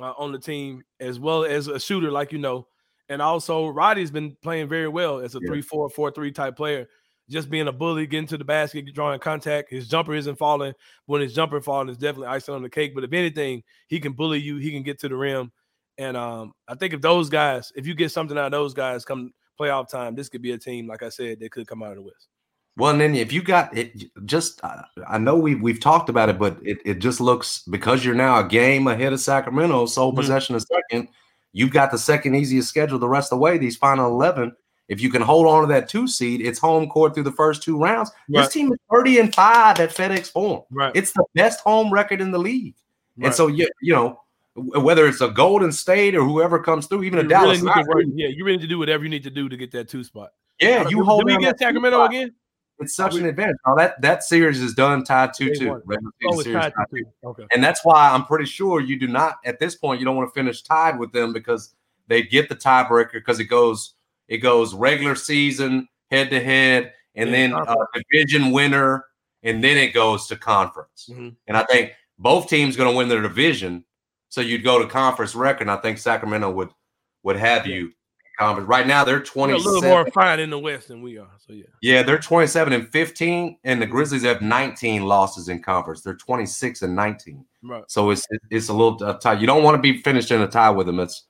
uh, 0.00 0.14
on 0.16 0.32
the 0.32 0.38
team, 0.38 0.82
as 0.98 1.20
well 1.20 1.44
as 1.44 1.68
a 1.68 1.78
shooter, 1.78 2.10
like 2.10 2.32
you 2.32 2.38
know. 2.38 2.66
And 3.08 3.20
also, 3.20 3.68
Roddy's 3.68 4.10
been 4.10 4.34
playing 4.42 4.68
very 4.68 4.88
well 4.88 5.18
as 5.18 5.34
a 5.34 5.40
yeah. 5.42 5.48
3 5.48 5.62
4 5.62 5.90
4 5.90 6.10
3 6.10 6.32
type 6.32 6.56
player. 6.56 6.88
Just 7.28 7.50
being 7.50 7.68
a 7.68 7.72
bully, 7.72 8.06
getting 8.06 8.26
to 8.28 8.38
the 8.38 8.44
basket, 8.44 8.86
drawing 8.94 9.20
contact. 9.20 9.70
His 9.70 9.88
jumper 9.88 10.14
isn't 10.14 10.36
falling. 10.36 10.72
When 11.06 11.20
his 11.20 11.34
jumper 11.34 11.60
falling, 11.60 11.88
it's 11.88 11.98
definitely 11.98 12.28
icing 12.28 12.54
on 12.54 12.62
the 12.62 12.70
cake. 12.70 12.94
But 12.94 13.04
if 13.04 13.12
anything, 13.12 13.62
he 13.88 14.00
can 14.00 14.12
bully 14.12 14.40
you. 14.40 14.56
He 14.56 14.70
can 14.70 14.82
get 14.82 14.98
to 15.00 15.08
the 15.08 15.16
rim. 15.16 15.52
And 15.98 16.16
um, 16.16 16.52
I 16.66 16.74
think 16.74 16.94
if 16.94 17.00
those 17.00 17.28
guys, 17.28 17.72
if 17.76 17.86
you 17.86 17.94
get 17.94 18.10
something 18.10 18.36
out 18.36 18.46
of 18.46 18.52
those 18.52 18.74
guys 18.74 19.04
come 19.04 19.32
playoff 19.60 19.88
time, 19.88 20.14
this 20.14 20.28
could 20.28 20.42
be 20.42 20.52
a 20.52 20.58
team, 20.58 20.86
like 20.86 21.02
I 21.02 21.10
said, 21.10 21.40
that 21.40 21.52
could 21.52 21.66
come 21.66 21.82
out 21.82 21.90
of 21.90 21.96
the 21.96 22.02
West. 22.02 22.28
Well, 22.76 22.90
and 22.90 23.00
then 23.00 23.14
if 23.14 23.32
you 23.32 23.42
got 23.42 23.76
it, 23.76 24.04
just 24.24 24.60
I 24.64 25.18
know 25.18 25.36
we've 25.36 25.60
we've 25.60 25.80
talked 25.80 26.08
about 26.08 26.30
it, 26.30 26.38
but 26.38 26.56
it, 26.62 26.78
it 26.84 26.98
just 27.00 27.20
looks 27.20 27.62
because 27.70 28.04
you're 28.04 28.14
now 28.14 28.40
a 28.40 28.48
game 28.48 28.86
ahead 28.86 29.12
of 29.12 29.20
Sacramento, 29.20 29.86
sole 29.86 30.10
mm-hmm. 30.10 30.20
possession 30.20 30.54
of 30.54 30.62
second. 30.62 31.08
You've 31.52 31.70
got 31.70 31.90
the 31.90 31.98
second 31.98 32.34
easiest 32.34 32.70
schedule 32.70 32.98
the 32.98 33.08
rest 33.08 33.30
of 33.30 33.38
the 33.38 33.42
way. 33.42 33.58
These 33.58 33.76
final 33.76 34.10
eleven. 34.10 34.56
If 34.88 35.00
you 35.00 35.10
can 35.10 35.22
hold 35.22 35.46
on 35.46 35.62
to 35.62 35.68
that 35.68 35.88
two 35.88 36.08
seed, 36.08 36.40
it's 36.40 36.58
home 36.58 36.88
court 36.88 37.14
through 37.14 37.22
the 37.22 37.32
first 37.32 37.62
two 37.62 37.78
rounds. 37.78 38.10
Right. 38.28 38.42
This 38.42 38.52
team 38.52 38.72
is 38.72 38.78
30 38.92 39.20
and 39.20 39.34
5 39.34 39.80
at 39.80 39.90
FedEx 39.90 40.30
Forum. 40.30 40.64
Right. 40.70 40.92
It's 40.94 41.12
the 41.12 41.24
best 41.34 41.60
home 41.60 41.90
record 41.90 42.20
in 42.20 42.30
the 42.30 42.38
league. 42.38 42.74
Right. 43.16 43.26
And 43.26 43.34
so 43.34 43.46
you, 43.46 43.68
you 43.80 43.94
know, 43.94 44.20
whether 44.54 45.06
it's 45.06 45.20
a 45.20 45.30
Golden 45.30 45.72
State 45.72 46.14
or 46.14 46.24
whoever 46.24 46.62
comes 46.62 46.86
through, 46.86 47.04
even 47.04 47.20
you 47.20 47.24
a 47.24 47.28
Dallas. 47.28 47.62
Really 47.62 48.12
yeah, 48.14 48.28
you 48.28 48.44
really 48.44 48.58
need 48.58 48.64
to 48.64 48.68
do 48.68 48.78
whatever 48.78 49.04
you 49.04 49.10
need 49.10 49.22
to 49.22 49.30
do 49.30 49.48
to 49.48 49.56
get 49.56 49.70
that 49.70 49.88
two 49.88 50.04
spot. 50.04 50.30
Yeah, 50.60 50.86
you 50.88 51.02
hold. 51.04 51.26
Do 51.26 51.36
we 51.36 51.40
get 51.40 51.58
Sacramento 51.58 52.04
again? 52.04 52.32
It's 52.82 52.94
such 52.94 53.14
an 53.16 53.26
advantage. 53.26 53.56
Now 53.66 53.74
that 53.76 54.00
that 54.02 54.22
series 54.22 54.60
is 54.60 54.74
done 54.74 55.04
tied 55.04 55.34
two 55.34 55.54
two. 55.54 55.70
Oh, 55.70 56.42
tied 56.42 56.72
two 56.90 57.04
Okay. 57.24 57.46
And 57.52 57.62
that's 57.62 57.84
why 57.84 58.10
I'm 58.10 58.24
pretty 58.24 58.46
sure 58.46 58.80
you 58.80 58.98
do 58.98 59.08
not 59.08 59.36
at 59.44 59.58
this 59.58 59.74
point. 59.74 60.00
You 60.00 60.06
don't 60.06 60.16
want 60.16 60.28
to 60.28 60.34
finish 60.34 60.62
tied 60.62 60.98
with 60.98 61.12
them 61.12 61.32
because 61.32 61.74
they 62.08 62.22
get 62.22 62.48
the 62.48 62.56
tiebreaker 62.56 63.14
because 63.14 63.40
it 63.40 63.44
goes 63.44 63.94
it 64.28 64.38
goes 64.38 64.74
regular 64.74 65.14
season 65.14 65.88
head 66.10 66.30
to 66.30 66.40
head, 66.40 66.92
and 67.14 67.30
yeah, 67.30 67.36
then 67.36 67.54
uh, 67.54 67.74
division 67.94 68.52
winner, 68.52 69.06
and 69.42 69.64
then 69.64 69.76
it 69.76 69.94
goes 69.94 70.26
to 70.28 70.36
conference. 70.36 71.08
Mm-hmm. 71.10 71.30
And 71.46 71.56
I 71.56 71.64
think 71.64 71.92
both 72.18 72.48
teams 72.48 72.76
going 72.76 72.90
to 72.90 72.96
win 72.96 73.08
their 73.08 73.22
division, 73.22 73.84
so 74.28 74.40
you'd 74.40 74.62
go 74.62 74.78
to 74.80 74.86
conference 74.86 75.34
record. 75.34 75.62
And 75.62 75.70
I 75.70 75.76
think 75.76 75.98
Sacramento 75.98 76.50
would 76.50 76.70
would 77.22 77.36
have 77.36 77.66
yeah. 77.66 77.76
you 77.76 77.92
conference. 78.42 78.68
Right 78.68 78.86
now, 78.86 79.04
they're 79.04 79.20
20. 79.20 79.52
A 79.52 79.56
little 79.56 79.82
more 79.82 80.06
fine 80.10 80.40
in 80.40 80.50
the 80.50 80.58
West 80.58 80.88
than 80.88 81.02
we 81.02 81.18
are. 81.18 81.30
So, 81.46 81.52
yeah. 81.52 81.64
Yeah, 81.80 82.02
they're 82.02 82.18
27 82.18 82.72
and 82.72 82.88
15, 82.88 83.58
and 83.64 83.80
the 83.80 83.86
Grizzlies 83.86 84.22
have 84.22 84.42
19 84.42 85.04
losses 85.04 85.48
in 85.48 85.62
conference. 85.62 86.02
They're 86.02 86.14
26 86.14 86.82
and 86.82 86.96
19. 86.96 87.44
Right. 87.62 87.84
So 87.88 88.10
it's 88.10 88.26
it's 88.50 88.68
a 88.68 88.72
little 88.72 89.02
uh, 89.02 89.14
tight. 89.14 89.40
You 89.40 89.46
don't 89.46 89.62
want 89.62 89.76
to 89.76 89.82
be 89.82 90.02
finished 90.02 90.30
in 90.30 90.40
a 90.40 90.48
tie 90.48 90.70
with 90.70 90.86
them. 90.86 90.98
It's 90.98 91.24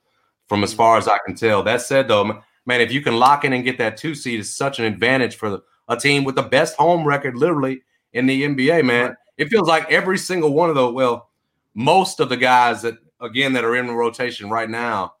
from 0.47 0.63
as 0.63 0.71
mm-hmm. 0.71 0.77
far 0.77 0.97
as 0.97 1.07
I 1.07 1.19
can 1.25 1.35
tell. 1.35 1.61
That 1.61 1.81
said, 1.81 2.07
though, 2.07 2.41
man, 2.65 2.81
if 2.81 2.91
you 2.91 3.01
can 3.01 3.17
lock 3.17 3.45
in 3.45 3.53
and 3.53 3.63
get 3.63 3.77
that 3.77 3.97
two 3.97 4.15
seed, 4.15 4.39
it's 4.39 4.49
such 4.49 4.79
an 4.79 4.85
advantage 4.85 5.35
for 5.35 5.61
a 5.87 5.97
team 5.97 6.23
with 6.23 6.35
the 6.35 6.43
best 6.43 6.75
home 6.77 7.07
record, 7.07 7.35
literally 7.35 7.83
in 8.13 8.25
the 8.25 8.43
NBA. 8.43 8.83
Man, 8.83 9.09
right. 9.09 9.15
it 9.37 9.49
feels 9.49 9.67
like 9.67 9.91
every 9.91 10.17
single 10.17 10.53
one 10.53 10.69
of 10.69 10.75
those. 10.75 10.93
Well, 10.93 11.29
most 11.75 12.19
of 12.19 12.29
the 12.29 12.37
guys 12.37 12.81
that 12.81 12.95
again 13.21 13.53
that 13.53 13.63
are 13.63 13.75
in 13.75 13.87
the 13.87 13.93
rotation 13.93 14.49
right 14.49 14.69
now 14.69 15.13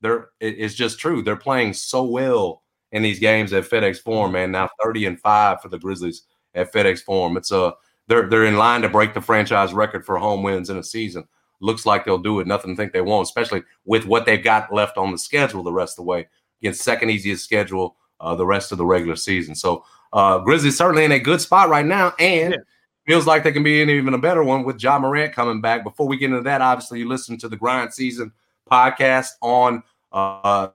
they're 0.00 0.28
it's 0.40 0.74
just 0.74 0.98
true. 0.98 1.22
They're 1.22 1.36
playing 1.36 1.74
so 1.74 2.04
well 2.04 2.62
in 2.92 3.02
these 3.02 3.18
games 3.18 3.52
at 3.52 3.64
FedEx 3.68 4.00
Forum, 4.00 4.32
man. 4.32 4.50
Now 4.50 4.68
30 4.82 5.06
and 5.06 5.20
5 5.20 5.62
for 5.62 5.68
the 5.68 5.78
Grizzlies 5.78 6.22
at 6.54 6.72
FedEx 6.72 7.00
Forum. 7.00 7.36
It's 7.36 7.52
a 7.52 7.74
they're 8.08 8.28
they're 8.28 8.46
in 8.46 8.56
line 8.56 8.82
to 8.82 8.88
break 8.88 9.14
the 9.14 9.20
franchise 9.20 9.72
record 9.72 10.04
for 10.04 10.18
home 10.18 10.42
wins 10.42 10.70
in 10.70 10.76
a 10.76 10.82
season. 10.82 11.24
Looks 11.60 11.84
like 11.84 12.04
they'll 12.04 12.18
do 12.18 12.40
it. 12.40 12.46
Nothing 12.46 12.74
to 12.74 12.76
think 12.76 12.92
they 12.92 13.02
won't, 13.02 13.28
especially 13.28 13.62
with 13.84 14.06
what 14.06 14.24
they've 14.24 14.42
got 14.42 14.72
left 14.72 14.96
on 14.96 15.12
the 15.12 15.18
schedule 15.18 15.62
the 15.62 15.72
rest 15.72 15.92
of 15.92 16.04
the 16.04 16.08
way. 16.08 16.28
Against 16.62 16.82
second 16.82 17.10
easiest 17.10 17.44
schedule 17.44 17.96
uh, 18.20 18.34
the 18.34 18.46
rest 18.46 18.72
of 18.72 18.78
the 18.78 18.86
regular 18.86 19.16
season. 19.16 19.54
So 19.54 19.84
uh, 20.12 20.38
Grizzlies 20.38 20.76
certainly 20.76 21.04
in 21.04 21.12
a 21.12 21.18
good 21.18 21.40
spot 21.40 21.68
right 21.68 21.86
now, 21.86 22.14
and 22.18 22.52
yeah. 22.52 22.58
feels 23.06 23.26
like 23.26 23.44
they 23.44 23.52
can 23.52 23.62
be 23.62 23.80
in 23.80 23.90
even 23.90 24.14
a 24.14 24.18
better 24.18 24.42
one 24.42 24.64
with 24.64 24.82
Ja 24.82 24.98
Morant 24.98 25.34
coming 25.34 25.60
back. 25.60 25.84
Before 25.84 26.08
we 26.08 26.16
get 26.16 26.30
into 26.30 26.42
that, 26.42 26.60
obviously 26.60 26.98
you 26.98 27.08
listen 27.08 27.38
to 27.38 27.48
the 27.48 27.56
Grind 27.56 27.92
Season 27.92 28.32
podcast 28.70 29.30
on 29.40 29.82
uh, 30.12 30.68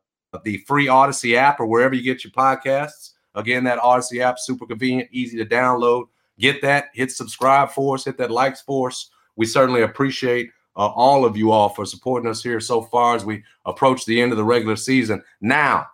the 0.44 0.58
free 0.60 0.88
Audacy 0.88 1.36
app 1.36 1.60
or 1.60 1.66
wherever 1.66 1.96
you 1.96 2.02
get 2.02 2.24
your 2.24 2.32
podcasts. 2.32 3.12
Again, 3.36 3.64
that 3.66 3.80
Audacy 3.80 4.20
app 4.20 4.40
super 4.40 4.66
convenient, 4.66 5.10
easy 5.12 5.38
to 5.38 5.46
download. 5.46 6.06
Get 6.40 6.62
that, 6.62 6.86
hit 6.94 7.12
subscribe 7.12 7.70
for 7.70 7.96
us, 7.96 8.06
hit 8.06 8.18
that 8.18 8.32
likes 8.32 8.62
for 8.62 8.90
us. 8.90 9.10
We 9.36 9.46
certainly 9.46 9.82
appreciate 9.82 10.50
uh, 10.76 10.88
all 10.88 11.26
of 11.26 11.38
you 11.38 11.52
all 11.52 11.70
for 11.70 11.86
supporting 11.86 12.30
us 12.30 12.44
here 12.44 12.60
so 12.60 12.82
far 12.82 13.16
as 13.16 13.26
we 13.26 13.44
approach 13.66 14.06
the 14.06 14.22
end 14.22 14.32
of 14.32 14.38
the 14.38 14.44
regular 14.44 14.76
season. 14.76 15.24
Now, 15.42 15.88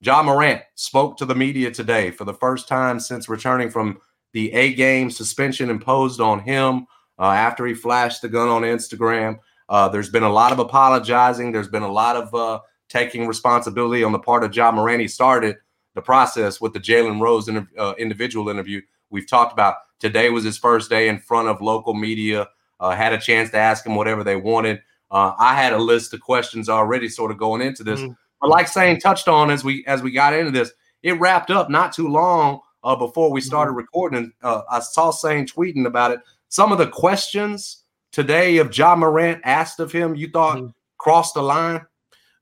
Ja 0.00 0.22
Morant 0.22 0.62
spoke 0.74 1.16
to 1.18 1.26
the 1.26 1.34
media 1.34 1.70
today 1.70 2.10
for 2.10 2.24
the 2.24 2.34
first 2.34 2.68
time 2.68 3.00
since 3.00 3.28
returning 3.28 3.70
from 3.70 4.00
the 4.32 4.52
A 4.52 4.74
game 4.74 5.10
suspension 5.10 5.70
imposed 5.70 6.20
on 6.20 6.40
him 6.40 6.86
uh, 7.18 7.30
after 7.32 7.66
he 7.66 7.74
flashed 7.74 8.22
the 8.22 8.28
gun 8.28 8.48
on 8.48 8.62
Instagram. 8.62 9.38
Uh, 9.70 9.88
there's 9.88 10.10
been 10.10 10.24
a 10.24 10.30
lot 10.30 10.52
of 10.52 10.58
apologizing. 10.58 11.52
There's 11.52 11.68
been 11.68 11.84
a 11.84 11.90
lot 11.90 12.16
of 12.16 12.34
uh, 12.34 12.60
taking 12.88 13.28
responsibility 13.28 14.02
on 14.02 14.10
the 14.10 14.18
part 14.18 14.42
of 14.42 14.54
Ja 14.54 14.72
Morant. 14.72 15.00
He 15.00 15.08
started 15.08 15.56
the 15.94 16.02
process 16.02 16.60
with 16.60 16.72
the 16.72 16.80
Jalen 16.80 17.20
Rose 17.20 17.48
inter- 17.48 17.68
uh, 17.78 17.94
individual 17.96 18.48
interview 18.48 18.82
we've 19.10 19.28
talked 19.28 19.52
about. 19.52 19.76
Today 20.00 20.28
was 20.30 20.44
his 20.44 20.58
first 20.58 20.90
day 20.90 21.08
in 21.08 21.20
front 21.20 21.48
of 21.48 21.60
local 21.60 21.94
media. 21.94 22.48
Uh, 22.80 22.90
had 22.90 23.12
a 23.12 23.18
chance 23.18 23.50
to 23.50 23.58
ask 23.58 23.86
him 23.86 23.94
whatever 23.94 24.24
they 24.24 24.36
wanted. 24.36 24.80
Uh, 25.10 25.34
I 25.38 25.54
had 25.54 25.72
a 25.72 25.78
list 25.78 26.14
of 26.14 26.20
questions 26.20 26.68
already, 26.68 27.08
sort 27.08 27.30
of 27.30 27.38
going 27.38 27.60
into 27.62 27.84
this. 27.84 28.00
Mm-hmm. 28.00 28.12
But 28.40 28.50
like 28.50 28.68
Sain 28.68 28.98
touched 28.98 29.28
on 29.28 29.50
as 29.50 29.62
we 29.62 29.84
as 29.86 30.02
we 30.02 30.10
got 30.10 30.32
into 30.32 30.50
this, 30.50 30.72
it 31.02 31.18
wrapped 31.20 31.50
up 31.50 31.70
not 31.70 31.92
too 31.92 32.08
long 32.08 32.60
uh, 32.82 32.96
before 32.96 33.30
we 33.30 33.40
started 33.40 33.72
mm-hmm. 33.72 33.78
recording. 33.78 34.32
Uh, 34.42 34.62
I 34.70 34.80
saw 34.80 35.10
Sain 35.10 35.46
tweeting 35.46 35.86
about 35.86 36.10
it. 36.10 36.20
Some 36.48 36.72
of 36.72 36.78
the 36.78 36.88
questions 36.88 37.79
today 38.12 38.56
if 38.56 38.76
Ja 38.76 38.96
Morant 38.96 39.40
asked 39.44 39.80
of 39.80 39.92
him, 39.92 40.14
you 40.14 40.28
thought 40.28 40.58
mm-hmm. 40.58 40.68
crossed 40.98 41.34
the 41.34 41.42
line? 41.42 41.82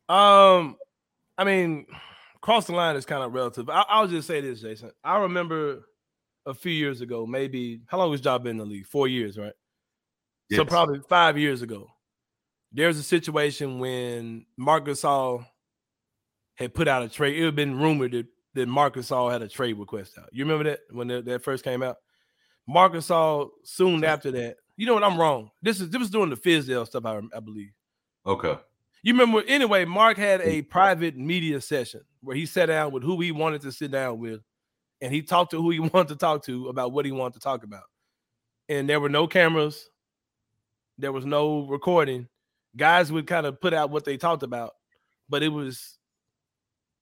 Um, 0.08 0.76
I 1.36 1.44
mean, 1.44 1.86
cross 2.40 2.66
the 2.66 2.72
line 2.72 2.96
is 2.96 3.04
kind 3.04 3.22
of 3.22 3.32
relative. 3.32 3.68
I, 3.68 4.00
will 4.00 4.08
just 4.08 4.26
say 4.26 4.40
this, 4.40 4.60
Jason. 4.60 4.90
I 5.04 5.18
remember 5.18 5.86
a 6.46 6.54
few 6.54 6.72
years 6.72 7.00
ago, 7.00 7.26
maybe 7.26 7.82
how 7.86 7.98
long 7.98 8.10
was 8.10 8.20
Job 8.20 8.44
been 8.44 8.52
in 8.52 8.56
the 8.58 8.64
league? 8.64 8.86
Four 8.86 9.06
years, 9.06 9.38
right? 9.38 9.52
Yes. 10.48 10.58
So 10.58 10.64
probably 10.64 11.00
five 11.08 11.36
years 11.36 11.62
ago. 11.62 11.88
There's 12.72 12.98
a 12.98 13.02
situation 13.02 13.78
when 13.78 14.46
Marc 14.56 14.86
Gasol 14.86 15.46
had 16.56 16.74
put 16.74 16.88
out 16.88 17.02
a 17.02 17.08
trade. 17.08 17.38
It 17.38 17.44
had 17.44 17.56
been 17.56 17.78
rumored 17.78 18.12
that, 18.12 18.26
that 18.54 18.66
Marc 18.66 18.96
Gasol 18.96 19.30
had 19.30 19.42
a 19.42 19.48
trade 19.48 19.78
request 19.78 20.18
out. 20.18 20.28
You 20.32 20.44
remember 20.44 20.70
that 20.70 20.80
when 20.90 21.08
that, 21.08 21.24
that 21.26 21.44
first 21.44 21.64
came 21.64 21.82
out? 21.82 21.96
Marc 22.66 22.92
Gasol 22.92 23.50
soon 23.64 24.04
after 24.04 24.30
that. 24.32 24.56
You 24.78 24.86
know 24.86 24.94
what? 24.94 25.02
I'm 25.02 25.18
wrong. 25.18 25.50
This 25.60 25.80
is 25.80 25.90
this 25.90 25.98
was 25.98 26.08
doing 26.08 26.30
the 26.30 26.36
Fizdale 26.36 26.86
stuff, 26.86 27.04
I, 27.04 27.20
I 27.36 27.40
believe. 27.40 27.72
Okay. 28.24 28.56
You 29.02 29.12
remember 29.12 29.42
anyway, 29.48 29.84
Mark 29.84 30.16
had 30.16 30.40
a 30.40 30.62
mm. 30.62 30.68
private 30.68 31.16
media 31.16 31.60
session 31.60 32.02
where 32.22 32.36
he 32.36 32.46
sat 32.46 32.66
down 32.66 32.92
with 32.92 33.02
who 33.02 33.20
he 33.20 33.32
wanted 33.32 33.60
to 33.62 33.72
sit 33.72 33.90
down 33.90 34.20
with, 34.20 34.40
and 35.00 35.12
he 35.12 35.20
talked 35.20 35.50
to 35.50 35.60
who 35.60 35.70
he 35.70 35.80
wanted 35.94 36.08
to 36.08 36.16
talk 36.16 36.44
to 36.44 36.68
about 36.68 36.92
what 36.92 37.04
he 37.04 37.10
wanted 37.10 37.34
to 37.34 37.40
talk 37.40 37.64
about. 37.64 37.82
And 38.68 38.88
there 38.88 39.00
were 39.00 39.08
no 39.08 39.26
cameras, 39.26 39.90
there 40.96 41.12
was 41.12 41.26
no 41.26 41.66
recording. 41.66 42.28
Guys 42.76 43.10
would 43.10 43.26
kind 43.26 43.46
of 43.46 43.60
put 43.60 43.74
out 43.74 43.90
what 43.90 44.04
they 44.04 44.16
talked 44.16 44.44
about, 44.44 44.74
but 45.28 45.42
it 45.42 45.48
was 45.48 45.98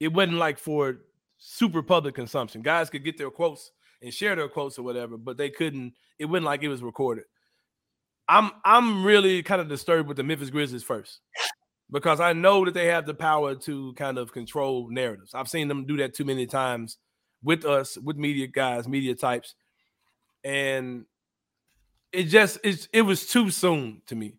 it 0.00 0.14
wasn't 0.14 0.38
like 0.38 0.58
for 0.58 0.96
super 1.36 1.82
public 1.82 2.14
consumption. 2.14 2.62
Guys 2.62 2.88
could 2.88 3.04
get 3.04 3.18
their 3.18 3.30
quotes 3.30 3.70
and 4.00 4.14
share 4.14 4.34
their 4.34 4.48
quotes 4.48 4.78
or 4.78 4.82
whatever, 4.82 5.18
but 5.18 5.36
they 5.36 5.50
couldn't, 5.50 5.92
it 6.18 6.26
wasn't 6.26 6.46
like 6.46 6.62
it 6.62 6.68
was 6.68 6.82
recorded. 6.82 7.24
I'm 8.28 8.50
I'm 8.64 9.04
really 9.04 9.42
kind 9.42 9.60
of 9.60 9.68
disturbed 9.68 10.08
with 10.08 10.16
the 10.16 10.22
Memphis 10.22 10.50
Grizzlies 10.50 10.82
first 10.82 11.20
because 11.90 12.20
I 12.20 12.32
know 12.32 12.64
that 12.64 12.74
they 12.74 12.86
have 12.86 13.06
the 13.06 13.14
power 13.14 13.54
to 13.54 13.92
kind 13.94 14.18
of 14.18 14.32
control 14.32 14.88
narratives. 14.90 15.34
I've 15.34 15.48
seen 15.48 15.68
them 15.68 15.86
do 15.86 15.96
that 15.98 16.14
too 16.14 16.24
many 16.24 16.46
times 16.46 16.98
with 17.42 17.64
us, 17.64 17.96
with 17.98 18.16
media 18.16 18.48
guys, 18.48 18.88
media 18.88 19.14
types, 19.14 19.54
and 20.42 21.04
it 22.12 22.24
just 22.24 22.58
it, 22.64 22.88
it 22.92 23.02
was 23.02 23.26
too 23.26 23.50
soon 23.50 24.02
to 24.06 24.16
me. 24.16 24.34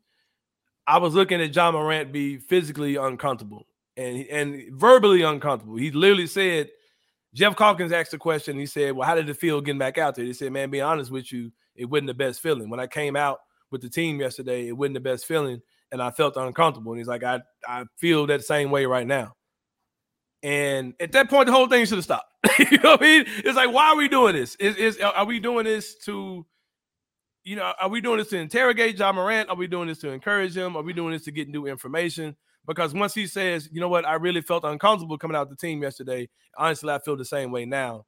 I 0.86 0.97
was 0.97 1.13
looking 1.13 1.41
at 1.41 1.56
Ja 1.56 1.71
Morant 1.71 2.12
be 2.12 2.38
physically 2.38 2.95
uncomfortable 2.95 3.67
and 3.95 4.26
and 4.28 4.63
verbally 4.71 5.21
uncomfortable. 5.21 5.78
He 5.78 5.91
literally 5.91 6.28
said, 6.28 6.69
Geoff 7.34 7.56
Calkins 7.56 7.91
asked 7.91 8.12
the 8.12 8.17
question. 8.17 8.60
He 8.60 8.65
said, 8.65 8.93
"Well, 8.93 9.08
how 9.08 9.15
did 9.15 9.30
it 9.30 9.38
feel 9.38 9.62
getting 9.62 9.80
back 9.80 9.97
out 9.97 10.15
there?" 10.15 10.26
He 10.26 10.34
said, 10.34 10.52
"Man, 10.52 10.69
being 10.69 10.84
honest 10.84 11.12
with 11.12 11.32
you, 11.32 11.52
it 11.76 11.86
wasn't 11.86 12.08
the 12.08 12.13
best 12.13 12.41
feeling. 12.41 12.69
When 12.69 12.80
I 12.80 12.88
came 12.88 13.15
out 13.15 13.39
with 13.71 13.82
the 13.82 13.89
team 13.89 14.19
yesterday, 14.19 14.67
it 14.67 14.73
wasn't 14.77 14.95
the 14.95 14.99
best 15.01 15.25
feeling." 15.25 15.62
and 15.91 16.01
I 16.01 16.12
felt 16.12 16.38
uncomfortable. 16.38 16.91
And 16.91 16.99
he's 16.99 17.08
like, 17.08 17.23
I 17.23 17.41
I 17.67 17.86
feel 17.97 18.27
that 18.27 18.43
same 18.43 18.71
way 18.71 18.86
right 18.86 19.08
now. 19.08 19.34
And 20.43 20.93
at 20.99 21.12
that 21.13 21.30
point, 21.30 21.47
the 21.47 21.51
whole 21.51 21.67
thing 21.67 21.86
should 21.86 21.97
have 21.97 22.03
stopped. 22.03 22.32
you 22.60 22.77
know 22.77 22.91
what 22.91 23.01
I 23.01 23.03
mean? 23.03 23.25
It's 23.27 23.56
like, 23.56 23.73
why 23.73 23.88
are 23.88 23.95
we 23.95 24.08
doing 24.08 24.36
this? 24.36 24.56
Is, 24.56 24.75
is 24.75 24.99
are 24.99 25.25
we 25.25 25.39
doing 25.39 25.65
this 25.65 25.95
to, 26.06 26.45
you 27.43 27.56
know, 27.56 27.73
are 27.82 27.89
we 27.89 28.01
doing 28.01 28.19
this 28.19 28.30
to 28.30 28.38
interrogate 28.38 28.97
Ja 28.97 29.12
Morant? 29.12 29.49
Are 29.49 29.56
we 29.56 29.67
doing 29.67 29.88
this 29.88 29.97
to 29.99 30.10
encourage 30.10 30.56
him? 30.56 30.75
Are 30.75 30.84
we 30.84 30.93
doing 30.93 31.13
this 31.13 31.23
to 31.23 31.32
get 31.32 31.49
new 31.49 31.65
information? 31.65 32.36
Because 32.67 32.93
once 32.93 33.13
he 33.13 33.25
says, 33.25 33.67
you 33.71 33.80
know 33.80 33.89
what, 33.89 34.06
I 34.06 34.15
really 34.15 34.41
felt 34.41 34.63
uncomfortable 34.63 35.17
coming 35.17 35.36
out 35.36 35.49
the 35.49 35.56
team 35.56 35.82
yesterday. 35.82 36.30
Honestly, 36.58 36.93
I 36.93 36.99
feel 36.99 37.17
the 37.17 37.25
same 37.25 37.51
way 37.51 37.65
now. 37.65 38.06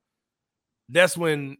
That's 0.89 1.17
when 1.17 1.57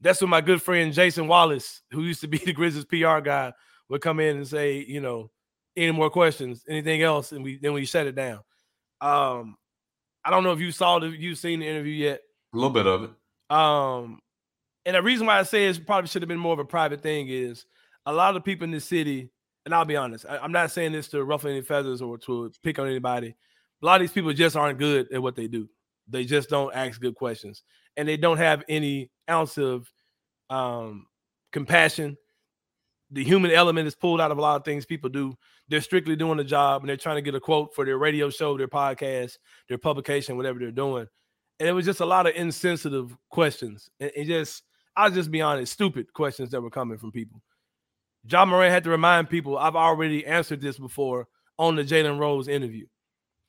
that's 0.00 0.20
when 0.20 0.30
my 0.30 0.40
good 0.40 0.62
friend 0.62 0.92
Jason 0.92 1.28
Wallace, 1.28 1.82
who 1.90 2.02
used 2.02 2.20
to 2.22 2.28
be 2.28 2.38
the 2.44 2.52
Grizzlies 2.52 2.84
PR 2.84 3.20
guy, 3.20 3.52
would 3.88 4.00
come 4.00 4.20
in 4.20 4.36
and 4.38 4.48
say, 4.48 4.84
you 4.86 5.00
know, 5.00 5.30
any 5.76 5.92
more 5.92 6.10
questions, 6.10 6.64
anything 6.68 7.02
else, 7.02 7.32
and 7.32 7.44
we 7.44 7.58
then 7.58 7.72
we 7.72 7.84
shut 7.84 8.06
it 8.06 8.14
down. 8.14 8.40
Um, 9.00 9.56
I 10.24 10.30
don't 10.30 10.44
know 10.44 10.52
if 10.52 10.60
you 10.60 10.72
saw 10.72 10.98
the 10.98 11.08
you've 11.08 11.38
seen 11.38 11.60
the 11.60 11.66
interview 11.66 11.94
yet. 11.94 12.20
A 12.52 12.56
little 12.56 12.70
bit 12.70 12.86
of 12.86 13.04
it. 13.04 13.10
Um, 13.54 14.20
and 14.84 14.96
the 14.96 15.02
reason 15.02 15.26
why 15.26 15.38
I 15.38 15.42
say 15.42 15.66
it 15.66 15.86
probably 15.86 16.08
should 16.08 16.22
have 16.22 16.28
been 16.28 16.38
more 16.38 16.52
of 16.52 16.58
a 16.58 16.64
private 16.64 17.02
thing 17.02 17.28
is 17.28 17.66
a 18.06 18.12
lot 18.12 18.30
of 18.30 18.34
the 18.34 18.40
people 18.40 18.64
in 18.64 18.70
the 18.70 18.80
city, 18.80 19.30
and 19.64 19.74
I'll 19.74 19.84
be 19.84 19.96
honest, 19.96 20.26
I, 20.28 20.44
am 20.44 20.52
not 20.52 20.70
saying 20.70 20.92
this 20.92 21.08
to 21.08 21.24
ruffle 21.24 21.50
any 21.50 21.62
feathers 21.62 22.00
or 22.00 22.18
to 22.18 22.50
pick 22.62 22.78
on 22.78 22.86
anybody. 22.86 23.34
A 23.82 23.86
lot 23.86 23.96
of 23.96 24.00
these 24.02 24.12
people 24.12 24.32
just 24.32 24.56
aren't 24.56 24.78
good 24.78 25.12
at 25.12 25.22
what 25.22 25.36
they 25.36 25.48
do. 25.48 25.68
They 26.08 26.24
just 26.24 26.48
don't 26.48 26.74
ask 26.74 27.00
good 27.00 27.14
questions, 27.14 27.62
and 27.96 28.08
they 28.08 28.16
don't 28.16 28.38
have 28.38 28.64
any 28.68 29.10
ounce 29.28 29.58
of 29.58 29.90
um, 30.48 31.06
compassion. 31.52 32.16
The 33.10 33.24
human 33.24 33.50
element 33.50 33.88
is 33.88 33.94
pulled 33.94 34.20
out 34.20 34.30
of 34.30 34.38
a 34.38 34.40
lot 34.40 34.56
of 34.56 34.64
things 34.64 34.86
people 34.86 35.10
do. 35.10 35.36
They're 35.68 35.80
strictly 35.80 36.16
doing 36.16 36.36
the 36.36 36.44
job 36.44 36.82
and 36.82 36.88
they're 36.88 36.96
trying 36.96 37.16
to 37.16 37.22
get 37.22 37.34
a 37.34 37.40
quote 37.40 37.74
for 37.74 37.84
their 37.84 37.98
radio 37.98 38.30
show, 38.30 38.56
their 38.56 38.68
podcast, 38.68 39.38
their 39.68 39.78
publication, 39.78 40.36
whatever 40.36 40.58
they're 40.58 40.70
doing. 40.70 41.06
And 41.58 41.68
it 41.68 41.72
was 41.72 41.84
just 41.84 42.00
a 42.00 42.06
lot 42.06 42.26
of 42.26 42.34
insensitive 42.36 43.16
questions. 43.28 43.90
And, 43.98 44.10
and 44.16 44.26
just, 44.26 44.62
I'll 44.96 45.10
just 45.10 45.30
be 45.30 45.42
honest, 45.42 45.72
stupid 45.72 46.12
questions 46.12 46.50
that 46.50 46.60
were 46.60 46.70
coming 46.70 46.98
from 46.98 47.12
people. 47.12 47.42
Ja 48.28 48.44
Morant 48.44 48.72
had 48.72 48.84
to 48.84 48.90
remind 48.90 49.30
people, 49.30 49.58
I've 49.58 49.76
already 49.76 50.26
answered 50.26 50.60
this 50.60 50.78
before 50.78 51.26
on 51.58 51.76
the 51.76 51.84
Jalen 51.84 52.18
Rose 52.18 52.48
interview. 52.48 52.86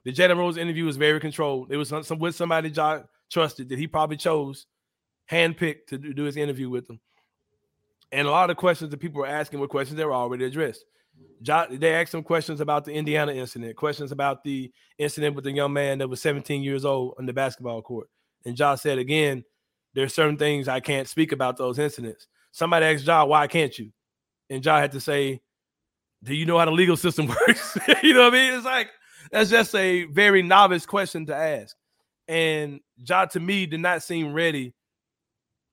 The 0.04 0.12
Jalen 0.12 0.38
Rose 0.38 0.58
interview 0.58 0.86
was 0.86 0.98
very 0.98 1.20
controlled. 1.20 1.72
It 1.72 1.78
was 1.78 1.90
some, 1.90 2.20
with 2.20 2.36
somebody 2.36 2.70
Ja 2.70 3.02
trusted 3.32 3.70
that 3.70 3.80
he 3.80 3.88
probably 3.88 4.18
chose 4.18 4.68
handpicked 5.30 5.88
to 5.88 5.98
do 5.98 6.24
his 6.24 6.38
interview 6.38 6.70
with 6.70 6.88
them. 6.88 7.00
And 8.12 8.28
a 8.28 8.32
lot 8.32 8.50
of 8.50 8.58
questions 8.58 8.92
that 8.92 9.00
people 9.00 9.22
were 9.22 9.28
asking 9.28 9.60
were 9.60 9.68
questions 9.68 9.98
that 9.98 10.06
were 10.06 10.14
already 10.14 10.46
addressed. 10.46 10.84
They 11.42 11.94
asked 11.94 12.12
some 12.12 12.24
questions 12.24 12.62
about 12.62 12.86
the 12.86 12.94
Indiana 12.94 13.32
incident, 13.32 13.76
questions 13.76 14.12
about 14.12 14.44
the 14.44 14.72
incident 14.98 15.36
with 15.36 15.46
the 15.46 15.52
young 15.52 15.74
man 15.74 15.98
that 16.00 16.08
was 16.08 16.22
17 16.22 16.62
years 16.62 16.84
old 16.84 17.16
on 17.18 17.26
the 17.26 17.34
basketball 17.34 17.82
court. 17.82 18.08
And 18.46 18.56
Josh 18.56 18.82
said 18.82 18.98
again, 18.98 19.44
there's 19.94 20.14
certain 20.14 20.38
things 20.38 20.68
I 20.68 20.80
can't 20.80 21.08
speak 21.08 21.32
about 21.32 21.58
those 21.58 21.80
incidents. 21.80 22.28
Somebody 22.52 22.86
asked 22.86 23.06
Ja, 23.06 23.26
why 23.26 23.48
can't 23.48 23.78
you? 23.78 23.92
And 24.50 24.64
Ja 24.64 24.80
had 24.80 24.92
to 24.94 25.00
say, 25.00 25.42
Do 26.24 26.34
you 26.34 26.46
know 26.46 26.58
how 26.58 26.66
the 26.66 26.72
legal 26.72 26.98
system 26.98 27.28
works? 27.48 27.78
you 28.04 28.14
know 28.14 28.24
what 28.24 28.34
I 28.34 28.38
mean? 28.38 28.54
It's 28.54 28.66
like 28.66 28.90
that's 29.32 29.50
just 29.50 29.74
a 29.76 30.06
very 30.06 30.42
novice 30.42 30.86
question 30.86 31.26
to 31.28 31.36
ask. 31.36 31.76
And 32.32 32.80
Ja 32.96 33.26
to 33.26 33.42
me 33.42 33.66
did 33.66 33.82
not 33.82 34.04
seem 34.04 34.32
ready 34.32 34.74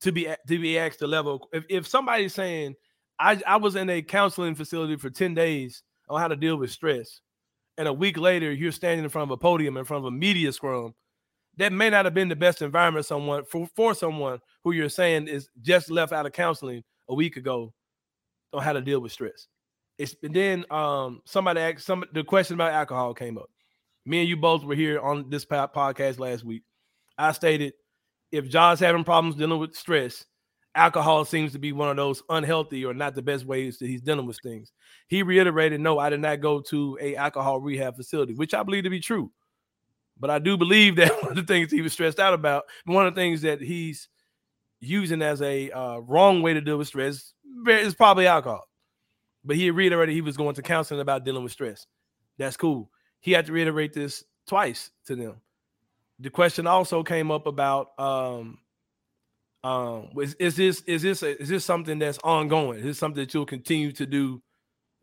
to 0.01 0.11
be 0.11 0.27
to 0.27 0.59
be 0.59 0.77
asked 0.77 0.99
the 0.99 1.07
level. 1.07 1.49
If 1.53 1.65
if 1.71 1.87
somebody's 1.87 2.35
saying 2.35 2.75
I 3.21 3.41
I 3.47 3.57
was 3.59 3.77
in 3.77 3.89
a 3.89 4.03
counseling 4.03 4.57
facility 4.57 4.97
for 4.97 5.09
10 5.09 5.35
days 5.35 5.85
on 6.09 6.21
how 6.21 6.27
to 6.27 6.35
deal 6.35 6.57
with 6.57 6.73
stress, 6.73 7.21
and 7.77 7.87
a 7.87 7.93
week 7.93 8.19
later 8.19 8.53
you're 8.53 8.73
standing 8.73 9.05
in 9.05 9.09
front 9.09 9.31
of 9.31 9.35
a 9.35 9.37
podium 9.37 9.77
in 9.77 9.85
front 9.85 10.05
of 10.05 10.09
a 10.09 10.11
media 10.11 10.53
scrum, 10.53 10.97
that 11.59 11.73
may 11.73 11.91
not 11.91 12.07
have 12.07 12.15
been 12.15 12.29
the 12.29 12.35
best 12.35 12.61
environment 12.61 13.07
someone 13.07 13.45
for, 13.45 13.69
for 13.77 13.95
someone 13.95 14.41
who 14.65 14.73
you're 14.73 14.89
saying 14.89 15.29
is 15.29 15.49
just 15.63 15.93
left 15.93 16.13
out 16.13 16.27
of 16.27 16.33
counseling 16.33 16.83
a 17.09 17.15
week 17.15 17.37
ago 17.37 17.73
on 18.53 18.65
how 18.65 18.73
to 18.73 18.81
deal 18.81 18.99
with 18.99 19.13
stress. 19.13 19.47
It's 19.97 20.17
and 20.25 20.35
then 20.35 20.65
um 20.73 21.23
somebody 21.25 21.61
asked 21.61 21.87
some 21.87 22.03
the 22.13 22.25
question 22.25 22.55
about 22.55 22.73
alcohol 22.73 23.15
came 23.15 23.39
up. 23.39 23.49
Me 24.09 24.21
and 24.21 24.29
you 24.29 24.39
both 24.39 24.65
were 24.65 24.75
here 24.75 24.99
on 25.01 25.29
this 25.29 25.45
podcast 25.45 26.19
last 26.19 26.43
week. 26.43 26.63
I 27.19 27.33
stated 27.33 27.75
if 28.33 28.49
John's 28.49 28.81
having 28.81 29.05
problems 29.05 29.37
dealing 29.37 29.61
with 29.61 29.77
stress, 29.77 30.25
alcohol 30.75 31.27
seems 31.27 31.53
to 31.53 31.59
be 31.59 31.73
one 31.73 31.91
of 31.91 31.97
those 31.97 32.23
unhealthy 32.31 32.87
or 32.87 32.95
not 32.95 33.15
the 33.15 33.21
best 33.21 33.45
ways 33.45 33.77
that 33.79 33.87
he's 33.87 34.01
dealing 34.01 34.25
with 34.25 34.39
things. 34.43 34.73
He 35.09 35.23
reiterated, 35.23 35.83
"No, 35.83 35.99
I 35.99 36.09
did 36.09 36.21
not 36.21 36.41
go 36.41 36.63
to 36.71 36.97
a 37.03 37.17
alcohol 37.17 37.61
rehab 37.61 37.97
facility," 37.97 38.33
which 38.33 38.55
I 38.55 38.63
believe 38.63 38.85
to 38.85 38.91
be 38.91 38.99
true. 38.99 39.31
But 40.19 40.31
I 40.31 40.39
do 40.39 40.57
believe 40.57 40.97
that 40.97 41.13
one 41.23 41.33
of 41.33 41.37
the 41.37 41.43
things 41.43 41.71
he 41.71 41.83
was 41.83 41.93
stressed 41.93 42.19
out 42.19 42.33
about, 42.33 42.65
one 42.87 43.07
of 43.07 43.15
the 43.15 43.21
things 43.21 43.43
that 43.43 43.61
he's 43.61 44.09
using 44.81 45.21
as 45.21 45.43
a 45.43 45.71
uh, 45.71 45.99
wrong 45.99 46.41
way 46.41 46.55
to 46.55 46.63
deal 46.63 46.79
with 46.79 46.89
stress, 46.89 47.35
is 47.69 47.95
probably 47.95 48.27
alcohol. 48.27 48.67
But 49.45 49.57
he 49.57 49.71
reiterated 49.71 50.15
he 50.15 50.23
was 50.23 50.39
going 50.39 50.55
to 50.55 50.63
counseling 50.63 51.01
about 51.01 51.27
dealing 51.27 51.43
with 51.43 51.53
stress. 51.53 51.87
That's 52.39 52.57
cool. 52.57 52.91
He 53.21 53.33
had 53.33 53.47
to 53.47 53.53
reiterate 53.53 53.93
this 53.93 54.25
twice 54.47 54.91
to 55.07 55.17
them 55.17 55.41
the 56.21 56.31
question 56.31 56.67
also 56.67 57.03
came 57.03 57.31
up 57.31 57.47
about 57.47 57.99
um 57.99 58.59
um 59.65 60.09
is, 60.21 60.35
is 60.35 60.57
this 60.57 60.83
is 60.83 61.03
this 61.03 61.23
a, 61.23 61.41
is 61.41 61.49
this 61.49 61.65
something 61.65 61.99
that's 61.99 62.19
ongoing? 62.25 62.79
Is 62.79 62.85
this 62.85 62.99
something 62.99 63.23
that 63.23 63.35
you'll 63.35 63.47
continue 63.47 63.93
to 63.93 64.07
do 64.07 64.43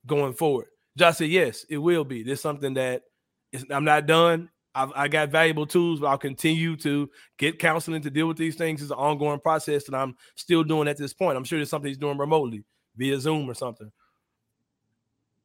going 0.05 0.33
forward? 0.33 0.67
Josh 0.97 1.17
said, 1.17 1.29
yes, 1.29 1.65
it 1.69 1.77
will 1.77 2.05
be. 2.05 2.23
This 2.23 2.41
something 2.41 2.73
that 2.75 3.03
is, 3.51 3.65
I'm 3.69 3.83
not 3.83 4.05
done. 4.05 4.49
I've, 4.73 4.91
I 4.95 5.07
got 5.07 5.29
valuable 5.29 5.65
tools, 5.65 5.99
but 5.99 6.07
I'll 6.07 6.17
continue 6.17 6.75
to 6.77 7.09
get 7.37 7.59
counseling 7.59 8.01
to 8.01 8.09
deal 8.09 8.27
with 8.27 8.37
these 8.37 8.55
things. 8.55 8.81
It's 8.81 8.91
an 8.91 8.97
ongoing 8.97 9.39
process 9.39 9.85
that 9.85 9.95
I'm 9.95 10.15
still 10.35 10.63
doing 10.63 10.87
at 10.87 10.97
this 10.97 11.13
point. 11.13 11.37
I'm 11.37 11.43
sure 11.43 11.59
there's 11.59 11.69
something 11.69 11.87
he's 11.87 11.97
doing 11.97 12.17
remotely 12.17 12.63
via 12.95 13.19
Zoom 13.19 13.49
or 13.49 13.53
something. 13.53 13.91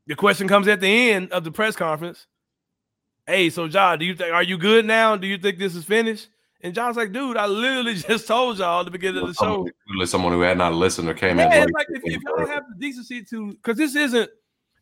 The 0.07 0.17
question 0.17 0.49
comes 0.49 0.67
at 0.67 0.81
the 0.81 1.11
end 1.11 1.31
of 1.33 1.45
the 1.45 1.53
press 1.53 1.77
conference 1.77 2.27
hey, 3.31 3.51
so 3.51 3.69
John, 3.69 3.99
do 3.99 4.05
you 4.05 4.15
think 4.15 4.33
are 4.33 4.43
you 4.43 4.59
good 4.59 4.85
now? 4.85 5.17
Do 5.17 5.27
you 5.27 5.39
think 5.39 5.59
this 5.59 5.75
is 5.75 5.85
finished? 5.85 6.29
And 6.63 6.75
John's 6.75 6.97
like, 6.97 7.13
dude, 7.13 7.37
I 7.37 7.47
literally 7.47 7.95
just 8.09 8.27
told 8.27 8.59
y'all 8.59 8.81
at 8.81 8.85
the 8.85 8.91
beginning 8.91 9.23
of 9.23 9.29
the 9.29 9.35
show. 9.35 9.67
Someone 10.05 10.33
who 10.33 10.43
had 10.43 10.59
not 10.59 10.75
listened 10.75 11.09
or 11.09 11.15
came 11.15 11.39
yeah, 11.39 11.63
in. 11.63 11.71
Like 11.71 11.87
if, 11.91 12.03
if 12.05 12.23
y'all 12.23 12.47
have 12.47 12.65
the 12.69 12.79
decency 12.79 13.23
to, 13.25 13.53
because 13.53 13.79
this 13.79 13.97
isn't, 13.97 14.31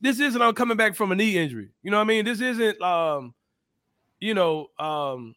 this 0.01 0.21
isn't 0.21 0.41
I'm 0.41 0.55
coming 0.55 0.77
back 0.77 0.95
from 0.95 1.13
a 1.13 1.15
knee 1.15 1.37
injury. 1.37 1.71
You 1.83 1.91
know 1.91 1.99
what 1.99 2.05
I 2.05 2.07
mean? 2.07 2.25
This 2.25 2.41
isn't, 2.41 2.81
um, 2.81 3.35
you 4.21 4.35
know, 4.35 4.69
um, 4.79 5.35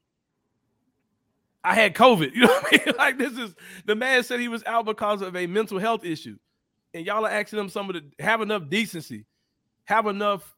I 1.63 1.75
had 1.75 1.93
COVID. 1.93 2.31
You 2.35 2.41
know 2.41 2.47
what 2.47 2.73
I 2.73 2.85
mean? 2.85 2.95
Like 2.97 3.17
this 3.17 3.37
is 3.37 3.55
the 3.85 3.95
man 3.95 4.23
said 4.23 4.39
he 4.39 4.47
was 4.47 4.63
out 4.65 4.85
because 4.85 5.21
of 5.21 5.35
a 5.35 5.45
mental 5.47 5.77
health 5.79 6.03
issue, 6.03 6.37
and 6.93 7.05
y'all 7.05 7.25
are 7.25 7.29
asking 7.29 7.59
him 7.59 7.69
some 7.69 7.89
of 7.89 7.95
the 7.95 8.23
have 8.23 8.41
enough 8.41 8.67
decency, 8.69 9.25
have 9.85 10.07
enough 10.07 10.55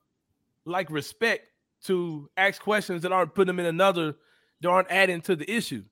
like 0.65 0.89
respect 0.89 1.49
to 1.85 2.29
ask 2.37 2.61
questions 2.61 3.01
that 3.01 3.11
aren't 3.11 3.33
putting 3.33 3.47
them 3.47 3.59
in 3.59 3.65
another, 3.65 4.15
that 4.61 4.69
aren't 4.69 4.91
adding 4.91 5.21
to 5.21 5.35
the 5.35 5.49
issue. 5.49 5.83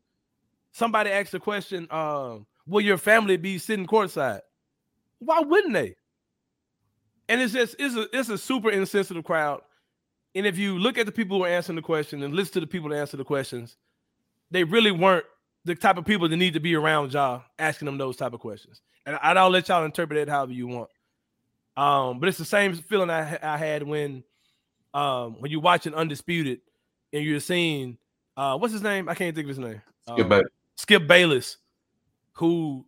Somebody 0.71 1.09
asked 1.09 1.31
the 1.31 1.39
question, 1.39 1.87
um, 1.91 2.45
will 2.65 2.81
your 2.81 2.97
family 2.97 3.37
be 3.37 3.57
sitting 3.57 3.85
courtside? 3.85 4.41
Why 5.19 5.41
wouldn't 5.41 5.73
they? 5.73 5.95
And 7.27 7.41
it's 7.41 7.53
just 7.53 7.75
it's 7.79 7.95
a 7.95 8.07
it's 8.11 8.29
a 8.29 8.37
super 8.37 8.69
insensitive 8.69 9.23
crowd. 9.23 9.61
And 10.33 10.45
if 10.45 10.57
you 10.57 10.79
look 10.79 10.97
at 10.97 11.05
the 11.05 11.11
people 11.11 11.37
who 11.37 11.43
are 11.43 11.49
answering 11.49 11.75
the 11.75 11.81
question 11.81 12.23
and 12.23 12.33
listen 12.33 12.53
to 12.53 12.59
the 12.61 12.67
people 12.67 12.89
that 12.89 12.97
answer 12.99 13.17
the 13.17 13.23
questions, 13.23 13.77
they 14.49 14.63
really 14.63 14.91
weren't 14.91 15.25
the 15.65 15.75
type 15.75 15.97
of 15.97 16.05
people 16.05 16.27
that 16.27 16.37
need 16.37 16.53
to 16.53 16.59
be 16.59 16.75
around 16.75 17.13
y'all 17.13 17.43
asking 17.59 17.85
them 17.85 17.97
those 17.97 18.15
type 18.15 18.33
of 18.33 18.39
questions. 18.39 18.81
And 19.05 19.17
I, 19.21 19.33
will 19.43 19.51
let 19.51 19.67
y'all 19.67 19.85
interpret 19.85 20.19
it 20.19 20.29
however 20.29 20.53
you 20.53 20.67
want. 20.67 20.89
Um, 21.77 22.19
but 22.19 22.29
it's 22.29 22.37
the 22.37 22.45
same 22.45 22.73
feeling 22.73 23.09
I, 23.09 23.37
I 23.41 23.57
had 23.57 23.83
when 23.83 24.23
um, 24.93 25.39
when 25.39 25.51
you're 25.51 25.61
watching 25.61 25.93
Undisputed 25.93 26.61
and 27.13 27.23
you're 27.23 27.39
seeing 27.39 27.97
uh, 28.37 28.57
what's 28.57 28.73
his 28.73 28.81
name? 28.81 29.09
I 29.09 29.15
can't 29.15 29.35
think 29.35 29.45
of 29.45 29.49
his 29.49 29.59
name. 29.59 29.81
Skip, 30.07 30.31
um, 30.31 30.41
Skip 30.75 31.07
Bayless, 31.07 31.57
who 32.33 32.85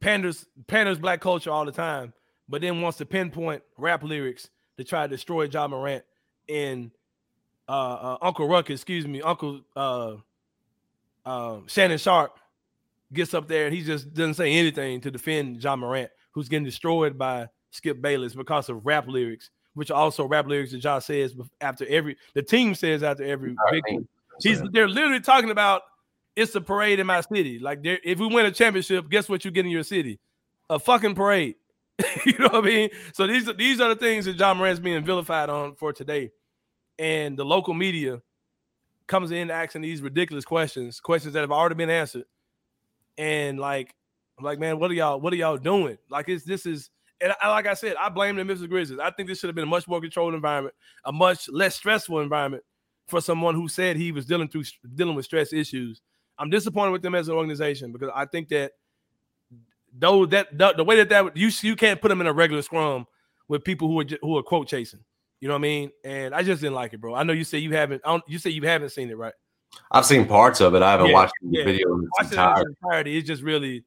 panders 0.00 0.46
panders 0.66 0.98
black 0.98 1.20
culture 1.20 1.50
all 1.50 1.64
the 1.64 1.72
time, 1.72 2.12
but 2.48 2.60
then 2.60 2.80
wants 2.80 2.98
to 2.98 3.06
pinpoint 3.06 3.62
rap 3.76 4.02
lyrics 4.02 4.50
to 4.76 4.84
try 4.84 5.06
to 5.06 5.08
destroy 5.08 5.44
Ja 5.44 5.68
Morant 5.68 6.04
and 6.48 6.90
uh, 7.68 7.72
uh, 7.72 8.18
Uncle 8.22 8.48
Ruckus, 8.48 8.80
excuse 8.80 9.06
me, 9.06 9.22
Uncle 9.22 9.60
uh, 9.76 10.16
uh, 11.24 11.58
Shannon 11.66 11.98
Sharpe 11.98 12.38
gets 13.12 13.34
up 13.34 13.48
there 13.48 13.66
and 13.66 13.74
he 13.74 13.82
just 13.82 14.12
doesn't 14.12 14.34
say 14.34 14.52
anything 14.52 15.00
to 15.00 15.10
defend 15.10 15.62
Ja 15.62 15.76
Morant, 15.76 16.10
who's 16.32 16.48
getting 16.48 16.64
destroyed 16.64 17.16
by 17.16 17.46
Skip 17.70 18.02
Bayless 18.02 18.34
because 18.34 18.68
of 18.68 18.84
rap 18.84 19.06
lyrics 19.06 19.50
which 19.74 19.90
also 19.90 20.26
rap 20.26 20.46
lyrics 20.46 20.72
that 20.72 20.78
Josh 20.78 21.06
says 21.06 21.34
after 21.60 21.86
every 21.86 22.16
the 22.34 22.42
team 22.42 22.74
says 22.74 23.02
after 23.02 23.24
every 23.24 23.54
victory. 23.70 24.06
He's 24.42 24.62
they're 24.72 24.88
literally 24.88 25.20
talking 25.20 25.50
about 25.50 25.82
it's 26.36 26.54
a 26.54 26.60
parade 26.60 27.00
in 27.00 27.06
my 27.06 27.20
city. 27.20 27.58
Like 27.58 27.80
if 27.82 28.18
we 28.18 28.26
win 28.26 28.46
a 28.46 28.50
championship, 28.50 29.08
guess 29.10 29.28
what 29.28 29.44
you 29.44 29.50
get 29.50 29.64
in 29.64 29.70
your 29.70 29.82
city? 29.82 30.18
A 30.68 30.78
fucking 30.78 31.14
parade. 31.14 31.56
you 32.24 32.38
know 32.38 32.46
what 32.46 32.64
I 32.64 32.66
mean? 32.66 32.90
So 33.12 33.26
these 33.26 33.48
are 33.48 33.52
these 33.52 33.80
are 33.80 33.90
the 33.90 33.96
things 33.96 34.24
that 34.24 34.36
Ja 34.36 34.54
Morant's 34.54 34.80
being 34.80 35.04
vilified 35.04 35.50
on 35.50 35.74
for 35.74 35.92
today. 35.92 36.30
And 36.98 37.36
the 37.36 37.44
local 37.44 37.74
media 37.74 38.20
comes 39.06 39.30
in 39.30 39.50
asking 39.50 39.82
these 39.82 40.02
ridiculous 40.02 40.44
questions, 40.44 41.00
questions 41.00 41.34
that 41.34 41.40
have 41.40 41.50
already 41.50 41.74
been 41.74 41.90
answered, 41.90 42.24
and 43.18 43.58
like 43.58 43.94
I'm 44.40 44.44
like, 44.44 44.58
man, 44.58 44.78
what 44.78 44.90
are 44.90 44.94
y'all? 44.94 45.20
What 45.20 45.34
are 45.34 45.36
y'all 45.36 45.58
doing? 45.58 45.98
Like, 46.08 46.30
it's 46.30 46.44
this 46.44 46.64
is 46.64 46.88
and 47.20 47.34
I, 47.40 47.50
like 47.50 47.66
I 47.66 47.74
said, 47.74 47.96
I 47.96 48.08
blame 48.08 48.36
the 48.36 48.44
Memphis 48.44 48.66
Grizzlies. 48.66 48.98
I 48.98 49.10
think 49.10 49.28
this 49.28 49.38
should 49.38 49.48
have 49.48 49.54
been 49.54 49.64
a 49.64 49.68
much 49.68 49.86
more 49.86 50.00
controlled 50.00 50.34
environment, 50.34 50.74
a 51.04 51.12
much 51.12 51.48
less 51.48 51.76
stressful 51.76 52.20
environment 52.20 52.62
for 53.08 53.20
someone 53.20 53.54
who 53.54 53.68
said 53.68 53.96
he 53.96 54.12
was 54.12 54.26
dealing 54.26 54.48
through 54.48 54.64
dealing 54.94 55.14
with 55.14 55.24
stress 55.24 55.52
issues. 55.52 56.00
I'm 56.38 56.50
disappointed 56.50 56.92
with 56.92 57.02
them 57.02 57.14
as 57.14 57.28
an 57.28 57.34
organization 57.34 57.92
because 57.92 58.10
I 58.14 58.24
think 58.24 58.48
that 58.48 58.72
though 59.96 60.24
that 60.26 60.56
the, 60.56 60.72
the 60.72 60.84
way 60.84 60.96
that 60.96 61.08
that 61.10 61.36
you 61.36 61.50
you 61.62 61.76
can't 61.76 62.00
put 62.00 62.08
them 62.08 62.20
in 62.20 62.26
a 62.26 62.32
regular 62.32 62.62
scrum 62.62 63.06
with 63.48 63.64
people 63.64 63.88
who 63.88 64.00
are 64.00 64.06
who 64.22 64.38
are 64.38 64.42
quote 64.42 64.68
chasing. 64.68 65.00
You 65.40 65.48
know 65.48 65.54
what 65.54 65.60
I 65.60 65.62
mean? 65.62 65.90
And 66.04 66.34
I 66.34 66.42
just 66.42 66.60
didn't 66.60 66.74
like 66.74 66.92
it, 66.92 67.00
bro. 67.00 67.14
I 67.14 67.22
know 67.22 67.32
you 67.32 67.44
say 67.44 67.58
you 67.58 67.72
haven't. 67.72 68.02
you 68.28 68.38
say 68.38 68.50
you 68.50 68.62
haven't 68.62 68.90
seen 68.90 69.10
it, 69.10 69.16
right? 69.16 69.32
I've 69.90 70.04
seen 70.04 70.26
parts 70.26 70.60
of 70.60 70.74
it. 70.74 70.82
I 70.82 70.92
haven't 70.92 71.08
yeah, 71.08 71.12
watched 71.14 71.32
the 71.42 71.58
yeah. 71.58 71.64
video 71.64 71.94
in 71.94 72.08
its 72.20 72.32
entirety. 72.32 73.16
It's 73.16 73.26
just 73.26 73.42
really 73.42 73.84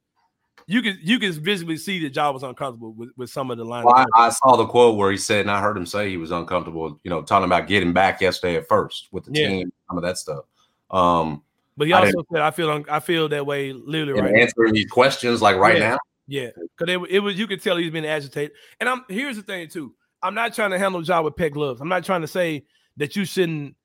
you 0.68 0.82
can 0.82 0.98
you 1.02 1.20
can 1.20 1.32
visibly 1.34 1.78
see 1.78 2.00
that 2.04 2.16
Ja 2.16 2.32
was 2.32 2.44
uncomfortable 2.44 2.94
with, 2.94 3.10
with 3.18 3.30
some 3.30 3.52
of 3.52 3.58
the 3.58 3.66
lines. 3.66 3.86
Well, 3.86 3.96
I, 3.96 4.28
I, 4.28 4.30
saw 4.30 4.56
the 4.56 4.66
quote 4.66 4.98
where 4.98 5.12
he 5.12 5.18
said, 5.18 5.42
and 5.42 5.52
I 5.52 5.62
heard 5.62 5.78
him 5.78 5.86
say 5.86 6.10
he 6.10 6.18
was 6.18 6.32
uncomfortable. 6.32 7.00
You 7.04 7.10
know, 7.10 7.22
talking 7.22 7.46
about 7.46 7.68
getting 7.68 7.94
back 7.94 8.22
yesterday 8.22 8.56
at 8.56 8.68
first 8.68 9.10
with 9.12 9.26
the 9.26 9.32
yeah. 9.34 9.48
team, 9.48 9.74
some 9.88 9.98
of 9.98 10.04
that 10.04 10.18
stuff. 10.18 10.46
Um, 10.90 11.44
but 11.76 11.88
he 11.88 11.94
also 11.94 12.20
I 12.20 12.24
said, 12.34 12.42
"I 12.42 12.52
feel 12.52 12.72
un- 12.72 12.86
I 12.90 13.00
feel 13.00 13.28
that 13.30 13.46
way 13.46 13.74
literally 13.74 14.22
right 14.22 14.36
answering 14.36 14.74
these 14.74 14.90
questions 14.90 15.42
like 15.42 15.58
right 15.58 15.78
yeah. 15.78 15.90
now." 15.90 15.98
Yeah, 16.28 16.50
because 16.56 16.94
it, 16.94 17.02
it 17.10 17.20
was 17.20 17.38
you 17.38 17.48
could 17.48 17.62
tell 17.62 17.78
he's 17.78 17.92
been 17.92 18.06
agitated. 18.06 18.52
And 18.80 18.88
I'm 18.88 19.04
here's 19.10 19.36
the 19.36 19.44
thing 19.44 19.68
too. 19.68 19.94
I'm 20.22 20.36
not 20.36 20.54
trying 20.54 20.72
to 20.72 20.80
handle 20.80 21.04
Ja 21.04 21.22
with 21.22 21.36
pet 21.36 21.52
gloves. 21.52 21.82
I'm 21.82 21.90
not 21.90 22.06
trying 22.06 22.22
to 22.22 22.28
say 22.28 22.64
that 22.98 23.16
you 23.16 23.26
shouldn't 23.26 23.76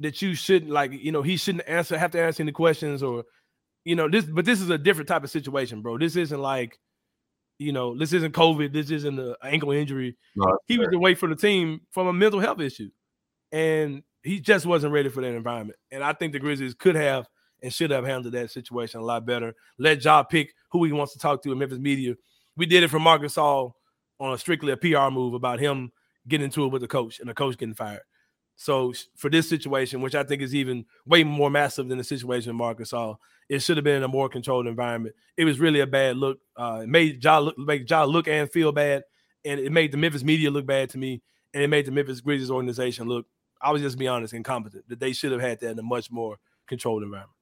that 0.00 0.22
you 0.22 0.34
shouldn't 0.34 0.70
like 0.70 0.92
you 0.92 1.12
know 1.12 1.22
he 1.22 1.36
shouldn't 1.36 1.68
answer 1.68 1.98
have 1.98 2.12
to 2.12 2.20
answer 2.20 2.42
any 2.42 2.52
questions 2.52 3.02
or 3.02 3.24
you 3.84 3.96
know 3.96 4.08
this 4.08 4.24
but 4.24 4.44
this 4.44 4.60
is 4.60 4.70
a 4.70 4.78
different 4.78 5.08
type 5.08 5.24
of 5.24 5.30
situation 5.30 5.82
bro. 5.82 5.98
This 5.98 6.16
isn't 6.16 6.40
like 6.40 6.78
you 7.58 7.72
know 7.72 7.96
this 7.96 8.12
isn't 8.12 8.34
covid. 8.34 8.72
This 8.72 8.90
isn't 8.90 9.18
an 9.18 9.34
ankle 9.42 9.72
injury. 9.72 10.16
No, 10.36 10.58
he 10.66 10.78
was 10.78 10.88
away 10.92 11.14
from 11.14 11.30
the 11.30 11.36
team 11.36 11.80
from 11.90 12.06
a 12.06 12.12
mental 12.12 12.40
health 12.40 12.60
issue 12.60 12.90
and 13.50 14.02
he 14.22 14.40
just 14.40 14.66
wasn't 14.66 14.92
ready 14.92 15.08
for 15.08 15.20
that 15.20 15.34
environment. 15.34 15.78
And 15.90 16.02
i 16.02 16.12
think 16.12 16.32
the 16.32 16.38
grizzlies 16.38 16.74
could 16.74 16.94
have 16.94 17.28
and 17.62 17.72
should 17.72 17.90
have 17.90 18.04
handled 18.04 18.34
that 18.34 18.50
situation 18.50 19.00
a 19.00 19.04
lot 19.04 19.24
better. 19.24 19.54
Let 19.78 20.04
Ja 20.04 20.22
pick 20.22 20.52
who 20.70 20.84
he 20.84 20.92
wants 20.92 21.12
to 21.12 21.18
talk 21.18 21.42
to 21.42 21.52
in 21.52 21.58
memphis 21.58 21.78
media. 21.78 22.14
We 22.56 22.66
did 22.66 22.82
it 22.82 22.88
for 22.88 22.98
Marc 22.98 23.22
Gasol 23.22 23.72
on 24.18 24.32
a 24.32 24.38
strictly 24.38 24.72
a 24.72 24.76
pr 24.76 25.10
move 25.10 25.34
about 25.34 25.60
him 25.60 25.92
getting 26.28 26.44
into 26.44 26.64
it 26.64 26.68
with 26.68 26.82
the 26.82 26.88
coach 26.88 27.20
and 27.20 27.28
the 27.28 27.34
coach 27.34 27.56
getting 27.58 27.74
fired 27.74 28.02
so 28.56 28.92
for 29.16 29.30
this 29.30 29.48
situation, 29.48 30.00
which 30.00 30.14
I 30.14 30.22
think 30.22 30.42
is 30.42 30.54
even 30.54 30.84
way 31.06 31.24
more 31.24 31.50
massive 31.50 31.88
than 31.88 31.98
the 31.98 32.04
situation 32.04 32.54
Marc 32.54 32.78
Gasol, 32.78 33.16
it 33.48 33.60
should 33.60 33.76
have 33.76 33.84
been 33.84 33.96
in 33.96 34.02
a 34.02 34.08
more 34.08 34.28
controlled 34.28 34.66
environment. 34.66 35.14
It 35.36 35.44
was 35.44 35.58
really 35.58 35.80
a 35.80 35.86
bad 35.86 36.16
look. 36.16 36.38
Uh, 36.56 36.80
it 36.82 36.88
made 36.88 37.22
Ja 37.22 37.38
look, 37.38 37.58
make 37.58 37.88
Ja 37.88 38.04
look 38.04 38.28
and 38.28 38.50
feel 38.50 38.72
bad, 38.72 39.04
and 39.44 39.58
it 39.58 39.72
made 39.72 39.92
the 39.92 39.96
Memphis 39.96 40.22
media 40.24 40.50
look 40.50 40.66
bad 40.66 40.90
to 40.90 40.98
me, 40.98 41.22
and 41.52 41.62
it 41.62 41.68
made 41.68 41.86
the 41.86 41.92
Memphis 41.92 42.20
Grizzlies 42.20 42.50
organization 42.50 43.08
look. 43.08 43.26
I 43.60 43.72
was 43.72 43.82
just 43.82 43.98
be 43.98 44.08
honest, 44.08 44.34
incompetent. 44.34 44.88
That 44.88 45.00
they 45.00 45.12
should 45.12 45.32
have 45.32 45.40
had 45.40 45.60
that 45.60 45.70
in 45.70 45.78
a 45.78 45.82
much 45.82 46.10
more 46.10 46.38
controlled 46.66 47.02
environment. 47.02 47.36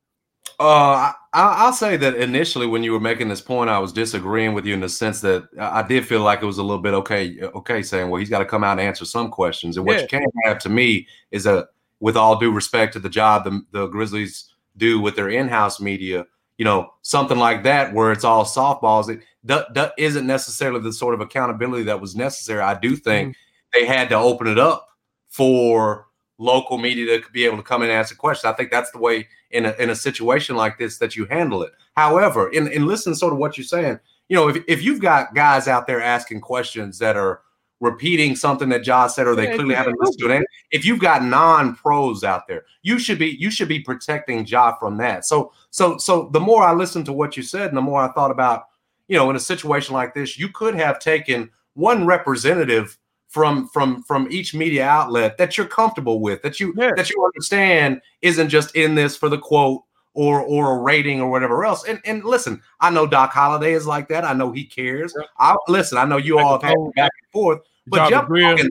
Uh, 0.60 1.10
I, 1.32 1.64
will 1.64 1.72
say 1.72 1.96
that 1.96 2.16
initially, 2.16 2.66
when 2.66 2.84
you 2.84 2.92
were 2.92 3.00
making 3.00 3.28
this 3.28 3.40
point, 3.40 3.70
I 3.70 3.78
was 3.78 3.94
disagreeing 3.94 4.52
with 4.52 4.66
you 4.66 4.74
in 4.74 4.80
the 4.80 4.90
sense 4.90 5.22
that 5.22 5.48
I 5.58 5.82
did 5.82 6.06
feel 6.06 6.20
like 6.20 6.42
it 6.42 6.46
was 6.46 6.58
a 6.58 6.62
little 6.62 6.82
bit 6.82 6.92
okay, 6.92 7.40
okay, 7.40 7.82
saying, 7.82 8.10
well, 8.10 8.18
he's 8.20 8.28
got 8.28 8.40
to 8.40 8.44
come 8.44 8.62
out 8.62 8.72
and 8.72 8.80
answer 8.82 9.06
some 9.06 9.30
questions. 9.30 9.78
And 9.78 9.86
what 9.86 9.96
yeah. 9.96 10.02
you 10.02 10.08
can't 10.08 10.34
have 10.44 10.58
to 10.58 10.68
me 10.68 11.06
is 11.30 11.46
a, 11.46 11.66
with 12.00 12.14
all 12.14 12.38
due 12.38 12.52
respect 12.52 12.92
to 12.92 12.98
the 12.98 13.08
job 13.08 13.44
the, 13.44 13.62
the 13.70 13.86
Grizzlies 13.86 14.52
do 14.76 15.00
with 15.00 15.16
their 15.16 15.30
in-house 15.30 15.80
media, 15.80 16.26
you 16.58 16.66
know, 16.66 16.92
something 17.00 17.38
like 17.38 17.62
that 17.62 17.94
where 17.94 18.12
it's 18.12 18.24
all 18.24 18.44
softballs. 18.44 19.08
It 19.08 19.22
that, 19.44 19.72
that 19.72 19.94
isn't 19.96 20.26
necessarily 20.26 20.80
the 20.80 20.92
sort 20.92 21.14
of 21.14 21.22
accountability 21.22 21.84
that 21.84 22.02
was 22.02 22.14
necessary. 22.14 22.60
I 22.60 22.78
do 22.78 22.96
think 22.96 23.30
mm-hmm. 23.30 23.80
they 23.80 23.86
had 23.86 24.10
to 24.10 24.16
open 24.16 24.46
it 24.46 24.58
up 24.58 24.86
for 25.30 26.08
local 26.40 26.78
media 26.78 27.20
to 27.20 27.30
be 27.32 27.44
able 27.44 27.58
to 27.58 27.62
come 27.62 27.82
and 27.82 27.90
ask 27.90 27.98
answer 27.98 28.14
questions. 28.14 28.50
I 28.50 28.56
think 28.56 28.70
that's 28.70 28.90
the 28.90 28.98
way 28.98 29.28
in 29.50 29.66
a, 29.66 29.72
in 29.78 29.90
a 29.90 29.94
situation 29.94 30.56
like 30.56 30.78
this 30.78 30.98
that 30.98 31.14
you 31.14 31.26
handle 31.26 31.62
it. 31.62 31.72
However, 31.96 32.48
in, 32.50 32.66
in 32.68 32.86
listening 32.86 33.14
sort 33.14 33.34
of 33.34 33.38
what 33.38 33.58
you're 33.58 33.64
saying, 33.64 34.00
you 34.28 34.36
know, 34.36 34.48
if, 34.48 34.64
if 34.66 34.82
you've 34.82 35.00
got 35.00 35.34
guys 35.34 35.68
out 35.68 35.86
there 35.86 36.00
asking 36.00 36.40
questions 36.40 36.98
that 36.98 37.16
are 37.16 37.42
repeating 37.80 38.36
something 38.36 38.70
that 38.70 38.82
Josh 38.82 39.14
said 39.14 39.26
or 39.26 39.34
they 39.34 39.48
yeah, 39.48 39.54
clearly 39.54 39.74
haven't 39.74 40.00
listened 40.00 40.20
to 40.20 40.30
it, 40.30 40.44
if 40.70 40.84
you've 40.84 41.00
got 41.00 41.24
non-pros 41.24 42.24
out 42.24 42.48
there, 42.48 42.64
you 42.82 42.98
should 42.98 43.18
be 43.18 43.36
you 43.38 43.50
should 43.50 43.68
be 43.68 43.80
protecting 43.80 44.44
Josh 44.46 44.76
from 44.80 44.96
that. 44.96 45.26
So 45.26 45.52
so 45.70 45.98
so 45.98 46.30
the 46.32 46.40
more 46.40 46.62
I 46.62 46.72
listened 46.72 47.04
to 47.06 47.12
what 47.12 47.36
you 47.36 47.42
said 47.42 47.68
and 47.68 47.76
the 47.76 47.82
more 47.82 48.02
I 48.02 48.12
thought 48.12 48.30
about, 48.30 48.64
you 49.08 49.16
know, 49.16 49.28
in 49.28 49.36
a 49.36 49.40
situation 49.40 49.94
like 49.94 50.14
this, 50.14 50.38
you 50.38 50.48
could 50.48 50.74
have 50.74 51.00
taken 51.00 51.50
one 51.74 52.06
representative 52.06 52.98
from 53.30 53.68
from 53.68 54.02
from 54.02 54.26
each 54.30 54.54
media 54.54 54.84
outlet 54.84 55.38
that 55.38 55.56
you're 55.56 55.66
comfortable 55.66 56.20
with 56.20 56.42
that 56.42 56.60
you 56.60 56.74
yeah. 56.76 56.90
that 56.96 57.08
you 57.08 57.24
understand 57.24 58.02
isn't 58.22 58.48
just 58.48 58.74
in 58.74 58.94
this 58.96 59.16
for 59.16 59.28
the 59.28 59.38
quote 59.38 59.82
or 60.14 60.40
or 60.40 60.76
a 60.76 60.82
rating 60.82 61.20
or 61.20 61.30
whatever 61.30 61.64
else 61.64 61.84
and 61.84 62.00
and 62.04 62.24
listen 62.24 62.60
i 62.80 62.90
know 62.90 63.06
doc 63.06 63.32
holliday 63.32 63.72
is 63.72 63.86
like 63.86 64.08
that 64.08 64.24
i 64.24 64.32
know 64.32 64.50
he 64.50 64.64
cares 64.64 65.14
yeah. 65.16 65.24
i 65.38 65.56
listen 65.68 65.96
i 65.96 66.04
know 66.04 66.16
you 66.16 66.38
all 66.40 66.58
have 66.58 66.62
had 66.62 66.76
back 66.96 67.12
and 67.22 67.32
forth 67.32 67.60
but 67.86 68.08
geoff 68.08 68.28
calkins, 68.28 68.70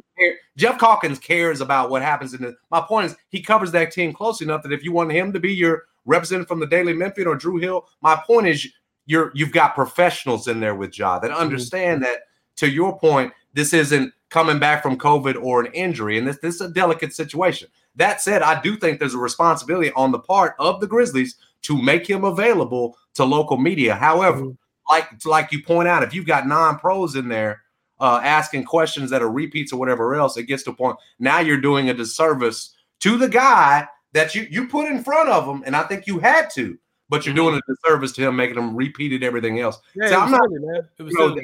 geoff 0.57 0.77
calkins 0.77 1.19
cares 1.19 1.61
about 1.61 1.89
what 1.89 2.01
happens 2.01 2.33
in 2.33 2.41
the 2.41 2.53
my 2.69 2.81
point 2.81 3.05
is 3.05 3.15
he 3.29 3.41
covers 3.41 3.71
that 3.71 3.91
team 3.91 4.11
close 4.11 4.41
enough 4.41 4.61
that 4.61 4.73
if 4.73 4.83
you 4.83 4.91
want 4.91 5.09
him 5.09 5.31
to 5.31 5.39
be 5.39 5.53
your 5.53 5.83
representative 6.03 6.49
from 6.49 6.59
the 6.59 6.67
daily 6.67 6.91
memphian 6.91 7.27
or 7.27 7.35
drew 7.35 7.57
hill 7.57 7.87
my 8.01 8.21
point 8.27 8.45
is 8.45 8.67
you're 9.05 9.31
you've 9.33 9.53
got 9.53 9.73
professionals 9.73 10.49
in 10.49 10.59
there 10.59 10.75
with 10.75 10.97
Ja 10.99 11.17
that 11.17 11.31
mm-hmm. 11.31 11.39
understand 11.39 12.01
mm-hmm. 12.01 12.11
that 12.11 12.23
to 12.57 12.69
your 12.69 12.99
point 12.99 13.31
this 13.53 13.73
isn't 13.73 14.13
coming 14.29 14.59
back 14.59 14.83
from 14.83 14.97
COVID 14.97 15.41
or 15.41 15.61
an 15.61 15.71
injury. 15.73 16.17
And 16.17 16.27
this, 16.27 16.37
this 16.39 16.55
is 16.55 16.61
a 16.61 16.69
delicate 16.69 17.13
situation. 17.13 17.67
That 17.95 18.21
said, 18.21 18.41
I 18.41 18.61
do 18.61 18.77
think 18.77 18.99
there's 18.99 19.15
a 19.15 19.19
responsibility 19.19 19.91
on 19.93 20.11
the 20.11 20.19
part 20.19 20.55
of 20.59 20.79
the 20.79 20.87
Grizzlies 20.87 21.35
to 21.63 21.81
make 21.81 22.07
him 22.07 22.23
available 22.23 22.97
to 23.15 23.25
local 23.25 23.57
media. 23.57 23.95
However, 23.95 24.41
mm-hmm. 24.41 24.51
like 24.89 25.25
like 25.25 25.51
you 25.51 25.61
point 25.63 25.87
out, 25.87 26.03
if 26.03 26.13
you've 26.13 26.27
got 26.27 26.47
non-pros 26.47 27.15
in 27.15 27.27
there 27.27 27.61
uh, 27.99 28.21
asking 28.23 28.63
questions 28.63 29.09
that 29.09 29.21
are 29.21 29.29
repeats 29.29 29.73
or 29.73 29.79
whatever 29.79 30.15
else, 30.15 30.37
it 30.37 30.43
gets 30.43 30.63
to 30.63 30.71
a 30.71 30.75
point. 30.75 30.97
Now 31.17 31.39
you're 31.39 31.59
doing 31.59 31.89
a 31.89 31.93
disservice 31.93 32.75
to 33.01 33.17
the 33.17 33.27
guy 33.27 33.87
that 34.13 34.35
you 34.35 34.47
you 34.49 34.67
put 34.67 34.87
in 34.87 35.03
front 35.03 35.29
of 35.29 35.45
him, 35.45 35.63
and 35.65 35.75
I 35.75 35.83
think 35.83 36.07
you 36.07 36.19
had 36.19 36.49
to. 36.51 36.77
But 37.09 37.25
you're 37.25 37.33
mm-hmm. 37.33 37.43
doing 37.43 37.61
a 37.67 37.73
disservice 37.73 38.11
to 38.13 38.27
him, 38.27 38.35
making 38.35 38.57
him 38.57 38.75
repeat 38.75 39.11
it 39.11 39.23
everything 39.23 39.59
else. 39.59 39.79
Yeah, 39.95 40.09
so 40.09 40.19
I'm 40.19 40.31
not, 40.31 40.41
silly, 40.47 40.59
man. 40.61 40.87
It 40.97 41.03
was 41.03 41.13
you 41.13 41.19
know, 41.19 41.41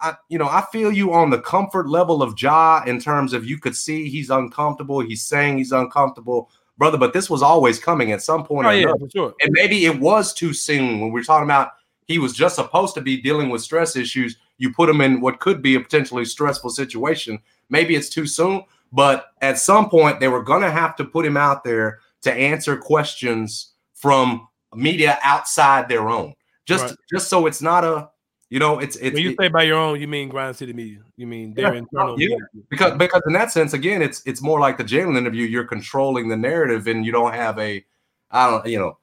I, 0.00 0.16
you 0.28 0.38
know, 0.38 0.48
I 0.48 0.64
feel 0.72 0.92
you 0.92 1.12
on 1.12 1.30
the 1.30 1.40
comfort 1.40 1.88
level 1.88 2.22
of 2.22 2.40
Ja 2.40 2.82
in 2.86 3.00
terms 3.00 3.32
of 3.32 3.44
you 3.44 3.58
could 3.58 3.76
see 3.76 4.08
he's 4.08 4.30
uncomfortable. 4.30 5.00
He's 5.00 5.22
saying 5.22 5.58
he's 5.58 5.72
uncomfortable, 5.72 6.50
brother. 6.76 6.98
But 6.98 7.12
this 7.12 7.28
was 7.28 7.42
always 7.42 7.78
coming 7.78 8.12
at 8.12 8.22
some 8.22 8.44
point. 8.44 8.66
Oh, 8.66 8.70
yeah, 8.70 8.92
for 8.98 9.08
sure. 9.10 9.34
And 9.42 9.52
maybe 9.52 9.86
it 9.86 9.98
was 9.98 10.32
too 10.32 10.52
soon 10.52 11.00
when 11.00 11.12
we 11.12 11.20
are 11.20 11.24
talking 11.24 11.44
about 11.44 11.72
he 12.06 12.18
was 12.18 12.32
just 12.32 12.56
supposed 12.56 12.94
to 12.94 13.00
be 13.00 13.20
dealing 13.20 13.50
with 13.50 13.62
stress 13.62 13.94
issues. 13.94 14.36
You 14.56 14.72
put 14.72 14.88
him 14.88 15.00
in 15.00 15.20
what 15.20 15.40
could 15.40 15.62
be 15.62 15.74
a 15.74 15.80
potentially 15.80 16.24
stressful 16.24 16.70
situation. 16.70 17.38
Maybe 17.68 17.94
it's 17.94 18.08
too 18.08 18.26
soon, 18.26 18.64
but 18.92 19.26
at 19.42 19.58
some 19.58 19.90
point 19.90 20.18
they 20.18 20.28
were 20.28 20.42
going 20.42 20.62
to 20.62 20.70
have 20.70 20.96
to 20.96 21.04
put 21.04 21.26
him 21.26 21.36
out 21.36 21.64
there 21.64 22.00
to 22.22 22.32
answer 22.32 22.76
questions 22.76 23.74
from 23.94 24.48
media 24.74 25.18
outside 25.22 25.88
their 25.88 26.08
own. 26.08 26.34
Just, 26.64 26.84
right. 26.84 26.96
just 27.10 27.28
so 27.28 27.46
it's 27.46 27.62
not 27.62 27.84
a 27.84 28.10
you 28.50 28.58
know, 28.58 28.78
it's 28.78 28.96
it's 28.96 29.14
when 29.14 29.22
you 29.22 29.30
it, 29.30 29.36
say 29.38 29.48
by 29.48 29.64
your 29.64 29.76
own, 29.76 30.00
you 30.00 30.08
mean 30.08 30.30
Grind 30.30 30.56
City 30.56 30.72
Media. 30.72 31.00
You 31.16 31.26
mean 31.26 31.52
their 31.52 31.74
yeah, 31.74 31.80
internal 31.80 32.20
yeah. 32.20 32.36
Because 32.70 32.96
because 32.96 33.20
in 33.26 33.34
that 33.34 33.52
sense, 33.52 33.74
again, 33.74 34.00
it's 34.00 34.22
it's 34.24 34.40
more 34.40 34.58
like 34.58 34.78
the 34.78 34.84
Jalen 34.84 35.18
interview. 35.18 35.46
You're 35.46 35.66
controlling 35.66 36.28
the 36.28 36.36
narrative, 36.36 36.86
and 36.86 37.04
you 37.04 37.12
don't 37.12 37.34
have 37.34 37.58
a, 37.58 37.84
I 38.30 38.50
don't, 38.50 38.66
you 38.66 38.78
know. 38.78 38.98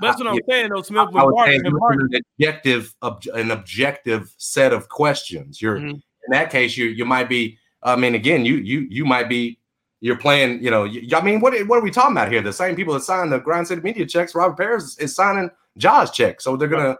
That's 0.00 0.18
what 0.18 0.26
I, 0.26 0.32
am 0.32 0.38
saying, 0.48 0.70
though, 0.70 0.82
Smith. 0.82 1.08
With 1.12 1.24
Mark, 1.24 1.48
an 1.50 2.22
objective, 2.38 2.94
ob, 3.02 3.22
an 3.34 3.50
objective 3.50 4.32
set 4.38 4.72
of 4.72 4.88
questions. 4.88 5.60
You're 5.60 5.76
mm-hmm. 5.76 5.90
in 5.90 6.30
that 6.30 6.50
case, 6.50 6.74
you 6.76 6.86
you 6.86 7.04
might 7.04 7.28
be. 7.28 7.58
I 7.82 7.96
mean, 7.96 8.14
again, 8.14 8.46
you 8.46 8.56
you 8.56 8.86
you 8.90 9.04
might 9.04 9.28
be. 9.28 9.58
You're 10.00 10.18
playing, 10.18 10.64
you 10.64 10.70
know. 10.70 10.82
You, 10.82 11.16
I 11.16 11.20
mean, 11.20 11.40
what 11.40 11.54
what 11.68 11.78
are 11.78 11.82
we 11.82 11.90
talking 11.90 12.16
about 12.16 12.32
here? 12.32 12.40
The 12.40 12.52
same 12.52 12.74
people 12.74 12.94
that 12.94 13.02
signed 13.02 13.30
the 13.30 13.38
Grind 13.38 13.68
City 13.68 13.82
Media 13.82 14.06
checks, 14.06 14.34
Robert 14.34 14.56
Parish 14.56 14.96
is, 14.98 15.14
signing 15.14 15.50
Ja's 15.76 16.10
check, 16.10 16.40
so 16.40 16.56
they're 16.56 16.68
gonna. 16.68 16.96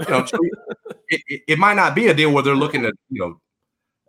You 0.00 0.08
know, 0.08 0.26
it, 1.08 1.42
it, 1.48 1.58
might 1.58 1.74
not 1.74 1.94
be 1.94 2.08
a 2.08 2.14
deal 2.14 2.32
where 2.32 2.42
they're 2.42 2.56
looking 2.56 2.84
at, 2.84 2.94
you 3.10 3.20
know, 3.20 3.40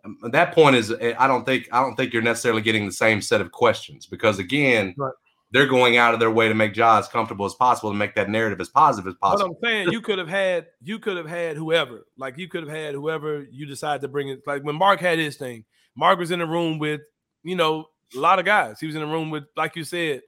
um, 0.04 0.18
that 0.30 0.54
point 0.54 0.76
is 0.76 0.92
eh, 1.00 1.14
I 1.18 1.26
don't 1.26 1.44
think 1.44 1.68
I 1.72 1.80
don't 1.80 1.96
think 1.96 2.12
you're 2.12 2.22
necessarily 2.22 2.62
getting 2.62 2.86
the 2.86 2.92
same 2.92 3.20
set 3.20 3.40
of 3.40 3.52
questions 3.52 4.06
because 4.06 4.38
again, 4.38 4.94
right. 4.96 5.12
they're 5.50 5.66
going 5.66 5.96
out 5.96 6.14
of 6.14 6.20
their 6.20 6.30
way 6.30 6.48
to 6.48 6.54
make 6.54 6.76
Ja 6.76 6.98
as 6.98 7.08
comfortable 7.08 7.46
as 7.46 7.54
possible 7.54 7.90
and 7.90 7.98
make 7.98 8.14
that 8.14 8.28
narrative 8.28 8.60
as 8.60 8.68
positive 8.68 9.08
as 9.08 9.14
possible. 9.20 9.58
But 9.60 9.68
I'm 9.68 9.72
saying 9.72 9.92
you 9.92 10.00
could 10.00 10.18
have 10.18 10.28
had 10.28 10.66
you 10.80 10.98
could 10.98 11.16
have 11.16 11.28
had 11.28 11.56
whoever, 11.56 12.06
like 12.16 12.38
you 12.38 12.48
could 12.48 12.66
have 12.66 12.74
had 12.74 12.94
whoever 12.94 13.46
you 13.50 13.66
decide 13.66 14.00
to 14.02 14.08
bring 14.08 14.28
it. 14.28 14.42
Like 14.46 14.62
when 14.62 14.76
Mark 14.76 15.00
had 15.00 15.18
his 15.18 15.36
thing, 15.36 15.64
Mark 15.96 16.18
was 16.18 16.30
in 16.30 16.38
the 16.38 16.46
room 16.46 16.78
with, 16.78 17.00
you 17.42 17.56
know, 17.56 17.88
a 18.14 18.18
lot 18.18 18.38
of 18.38 18.44
guys. 18.44 18.78
He 18.80 18.86
was 18.86 18.94
in 18.94 19.02
the 19.02 19.06
room 19.08 19.30
with, 19.30 19.44
like 19.56 19.76
you 19.76 19.84
said, 19.84 20.22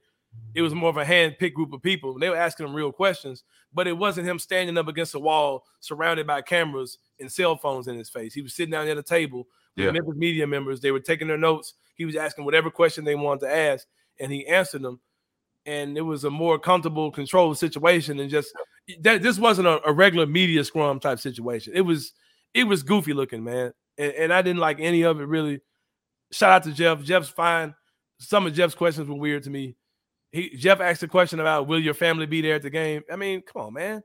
it 0.53 0.61
was 0.61 0.73
more 0.73 0.89
of 0.89 0.97
a 0.97 1.05
hand-picked 1.05 1.55
group 1.55 1.73
of 1.73 1.81
people. 1.81 2.17
They 2.17 2.29
were 2.29 2.35
asking 2.35 2.65
him 2.67 2.73
real 2.73 2.91
questions, 2.91 3.43
but 3.73 3.87
it 3.87 3.97
wasn't 3.97 4.27
him 4.27 4.39
standing 4.39 4.77
up 4.77 4.87
against 4.87 5.15
a 5.15 5.19
wall 5.19 5.63
surrounded 5.79 6.27
by 6.27 6.41
cameras 6.41 6.97
and 7.19 7.31
cell 7.31 7.55
phones 7.55 7.87
in 7.87 7.97
his 7.97 8.09
face. 8.09 8.33
He 8.33 8.41
was 8.41 8.53
sitting 8.53 8.71
down 8.71 8.87
at 8.87 8.97
a 8.97 9.03
table 9.03 9.47
with 9.75 9.85
Yeah. 9.85 9.91
Memphis 9.91 10.15
media 10.15 10.47
members. 10.47 10.81
They 10.81 10.91
were 10.91 10.99
taking 10.99 11.27
their 11.27 11.37
notes. 11.37 11.73
He 11.95 12.05
was 12.05 12.15
asking 12.15 12.45
whatever 12.45 12.69
question 12.69 13.03
they 13.03 13.15
wanted 13.15 13.41
to 13.41 13.55
ask, 13.55 13.87
and 14.19 14.31
he 14.31 14.45
answered 14.47 14.81
them. 14.81 14.99
And 15.65 15.97
it 15.97 16.01
was 16.01 16.23
a 16.23 16.29
more 16.29 16.57
comfortable, 16.57 17.11
controlled 17.11 17.57
situation, 17.57 18.19
and 18.19 18.29
just 18.29 18.51
that. 19.01 19.21
This 19.21 19.37
wasn't 19.37 19.67
a, 19.67 19.79
a 19.87 19.93
regular 19.93 20.25
media 20.25 20.63
scrum 20.63 20.99
type 20.99 21.19
situation. 21.19 21.73
It 21.75 21.81
was, 21.81 22.13
it 22.53 22.63
was 22.63 22.81
goofy 22.83 23.13
looking, 23.13 23.43
man, 23.43 23.71
and, 23.97 24.11
and 24.13 24.33
I 24.33 24.41
didn't 24.41 24.59
like 24.59 24.79
any 24.79 25.03
of 25.03 25.21
it 25.21 25.25
really. 25.25 25.61
Shout 26.31 26.51
out 26.51 26.63
to 26.63 26.71
Jeff. 26.71 27.03
Jeff's 27.03 27.29
fine. 27.29 27.75
Some 28.19 28.47
of 28.47 28.53
Jeff's 28.53 28.73
questions 28.73 29.07
were 29.07 29.15
weird 29.15 29.43
to 29.43 29.49
me. 29.49 29.75
He 30.31 30.49
Geoff 30.55 30.79
asked 30.79 31.03
a 31.03 31.07
question 31.07 31.39
about 31.39 31.67
will 31.67 31.79
your 31.79 31.93
family 31.93 32.25
be 32.25 32.41
there 32.41 32.55
at 32.55 32.61
the 32.61 32.69
game? 32.69 33.03
I 33.11 33.15
mean, 33.15 33.41
come 33.41 33.61
on, 33.63 33.73
man. 33.73 34.03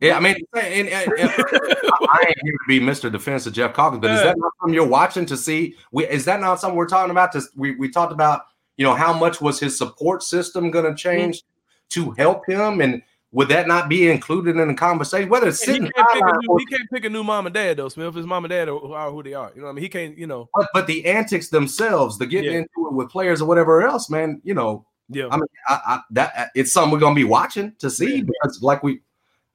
Yeah, 0.00 0.16
I 0.16 0.20
mean, 0.20 0.36
and, 0.54 0.88
and- 0.88 1.12
and- 1.18 1.30
I 1.30 2.24
ain't 2.26 2.38
here 2.42 2.52
to 2.52 2.58
be 2.66 2.80
Mr. 2.80 3.12
Defense 3.12 3.46
of 3.46 3.52
Geoff 3.52 3.74
Calkins, 3.74 4.00
but 4.00 4.10
is 4.10 4.22
that 4.22 4.36
not 4.38 4.52
something 4.60 4.74
you're 4.74 4.86
watching 4.86 5.26
to 5.26 5.36
see? 5.36 5.74
We, 5.92 6.06
is 6.08 6.24
that 6.24 6.40
not 6.40 6.58
something 6.58 6.76
we're 6.76 6.86
talking 6.88 7.10
about? 7.10 7.32
To, 7.32 7.42
we, 7.54 7.76
we 7.76 7.88
talked 7.90 8.12
about, 8.12 8.42
you 8.78 8.84
know, 8.84 8.94
how 8.94 9.12
much 9.12 9.40
was 9.40 9.60
his 9.60 9.76
support 9.76 10.22
system 10.22 10.70
going 10.70 10.86
to 10.86 10.94
change 10.94 11.42
to 11.90 12.10
help 12.12 12.48
him? 12.48 12.80
And 12.80 13.02
would 13.32 13.48
that 13.48 13.68
not 13.68 13.88
be 13.88 14.10
included 14.10 14.56
in 14.56 14.68
the 14.68 14.74
conversation? 14.74 15.28
Whether 15.28 15.48
it's 15.48 15.60
He 15.60 15.66
sitting 15.72 15.90
can't, 15.94 16.08
pick 16.12 16.22
a 16.22 16.32
new, 16.40 16.48
or- 16.48 16.58
he 16.58 16.66
can't 16.66 16.90
pick 16.90 17.04
a 17.04 17.10
new 17.10 17.22
mom 17.22 17.46
and 17.46 17.54
dad 17.54 17.76
though, 17.76 17.88
Smith. 17.90 18.14
His 18.14 18.26
mom 18.26 18.44
and 18.44 18.50
dad 18.50 18.68
are, 18.70 19.10
who 19.10 19.22
they 19.22 19.34
are. 19.34 19.52
You 19.54 19.60
know 19.60 19.66
what 19.66 19.72
I 19.72 19.74
mean? 19.74 19.82
He 19.82 19.88
can't, 19.90 20.16
you 20.18 20.26
know. 20.26 20.48
but, 20.54 20.68
but 20.72 20.86
the 20.86 21.04
antics 21.06 21.48
themselves, 21.48 22.16
the 22.18 22.26
getting 22.26 22.52
Yeah. 22.52 22.58
into 22.58 22.88
it 22.88 22.94
with 22.94 23.10
players 23.10 23.40
or 23.42 23.44
whatever 23.46 23.82
else, 23.86 24.08
man, 24.10 24.40
you 24.44 24.54
know, 24.54 24.86
Yeah. 25.10 25.26
I 25.30 25.36
mean, 25.36 25.46
I, 25.68 25.80
I, 25.86 26.00
that 26.12 26.50
it's 26.54 26.72
something 26.72 26.92
we're 26.92 27.00
gonna 27.00 27.14
be 27.14 27.24
watching 27.24 27.74
to 27.80 27.90
see 27.90 28.22
because, 28.22 28.62
like 28.62 28.82
we, 28.82 29.00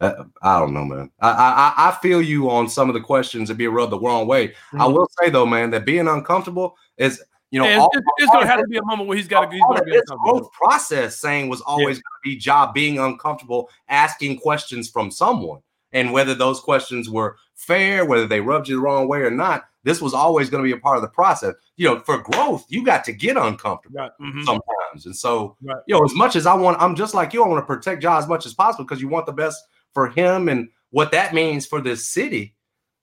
uh, 0.02 0.26
I 0.42 0.60
don't 0.60 0.74
know, 0.74 0.84
man. 0.86 1.10
I, 1.22 1.30
I 1.32 1.90
I 1.90 1.92
feel 2.02 2.22
you 2.22 2.50
on 2.50 2.68
some 2.70 2.90
of 2.90 2.94
the 2.94 3.02
questions 3.02 3.48
that 3.50 3.56
be 3.56 3.68
rubbed 3.68 3.92
the 3.94 4.00
wrong 4.00 4.28
way. 4.28 4.54
I 4.74 4.78
Mhm. 4.78 4.94
will 4.94 5.08
say 5.22 5.30
though, 5.30 5.46
man, 5.46 5.72
that 5.72 5.86
being 5.86 6.08
uncomfortable 6.08 6.76
is, 6.98 7.24
you 7.52 7.60
know, 7.62 7.66
Yeah, 7.68 7.78
all, 7.80 7.88
it's, 7.94 7.98
it's- 7.98 8.14
it's 8.18 8.32
gonna 8.34 8.48
have 8.48 8.60
to 8.60 8.68
be 8.68 8.78
a 8.78 8.84
moment 8.84 9.08
where 9.08 9.16
he's 9.18 9.28
got 9.30 9.50
to. 9.50 9.58
Gonna 9.60 9.84
be 9.84 9.92
uncomfortable. 9.96 10.40
growth 10.40 10.52
process 10.52 11.18
saying 11.18 11.48
was 11.48 11.62
always 11.62 11.96
going 11.98 12.02
to 12.02 12.22
be 12.26 12.36
job 12.36 12.74
being 12.74 13.00
uncomfortable, 13.00 13.70
asking 13.88 14.40
questions 14.40 14.90
from 14.90 15.10
someone, 15.12 15.62
and 15.94 16.12
whether 16.12 16.36
those 16.36 16.60
questions 16.60 17.10
were 17.10 17.38
fair, 17.54 18.04
whether 18.04 18.28
they 18.28 18.42
rubbed 18.42 18.68
you 18.68 18.76
the 18.76 18.82
wrong 18.82 19.08
way 19.08 19.20
or 19.22 19.32
not. 19.32 19.64
This 19.86 20.02
was 20.02 20.14
always 20.14 20.50
going 20.50 20.62
to 20.62 20.68
be 20.68 20.74
a 20.78 20.82
part 20.82 20.98
of 20.98 21.02
the 21.04 21.08
process. 21.10 21.54
You 21.78 21.88
know, 21.88 22.00
for 22.02 22.18
growth, 22.18 22.66
you 22.68 22.84
got 22.84 23.06
to 23.06 23.14
get 23.14 23.38
uncomfortable 23.38 24.00
Right. 24.00 24.12
mhm. 24.20 24.44
sometimes. 24.44 25.06
And 25.06 25.16
so, 25.16 25.56
Right. 25.64 25.78
you 25.88 25.96
know, 25.96 26.04
as 26.04 26.14
much 26.14 26.36
as 26.36 26.46
I 26.46 26.56
want, 26.56 26.82
I'm 26.82 26.96
just 26.96 27.14
like 27.14 27.34
you, 27.34 27.44
I 27.44 27.48
want 27.48 27.62
to 27.62 27.66
protect 27.66 28.04
Ja 28.04 28.18
as 28.18 28.28
much 28.28 28.46
as 28.46 28.54
possible 28.54 28.84
because 28.84 29.00
you 29.02 29.08
want 29.08 29.26
the 29.28 29.32
best 29.32 29.64
for 29.94 30.08
him 30.10 30.50
and 30.50 30.68
what 30.90 31.12
that 31.12 31.34
means 31.34 31.66
for 31.66 31.80
this 31.80 32.06
city. 32.06 32.56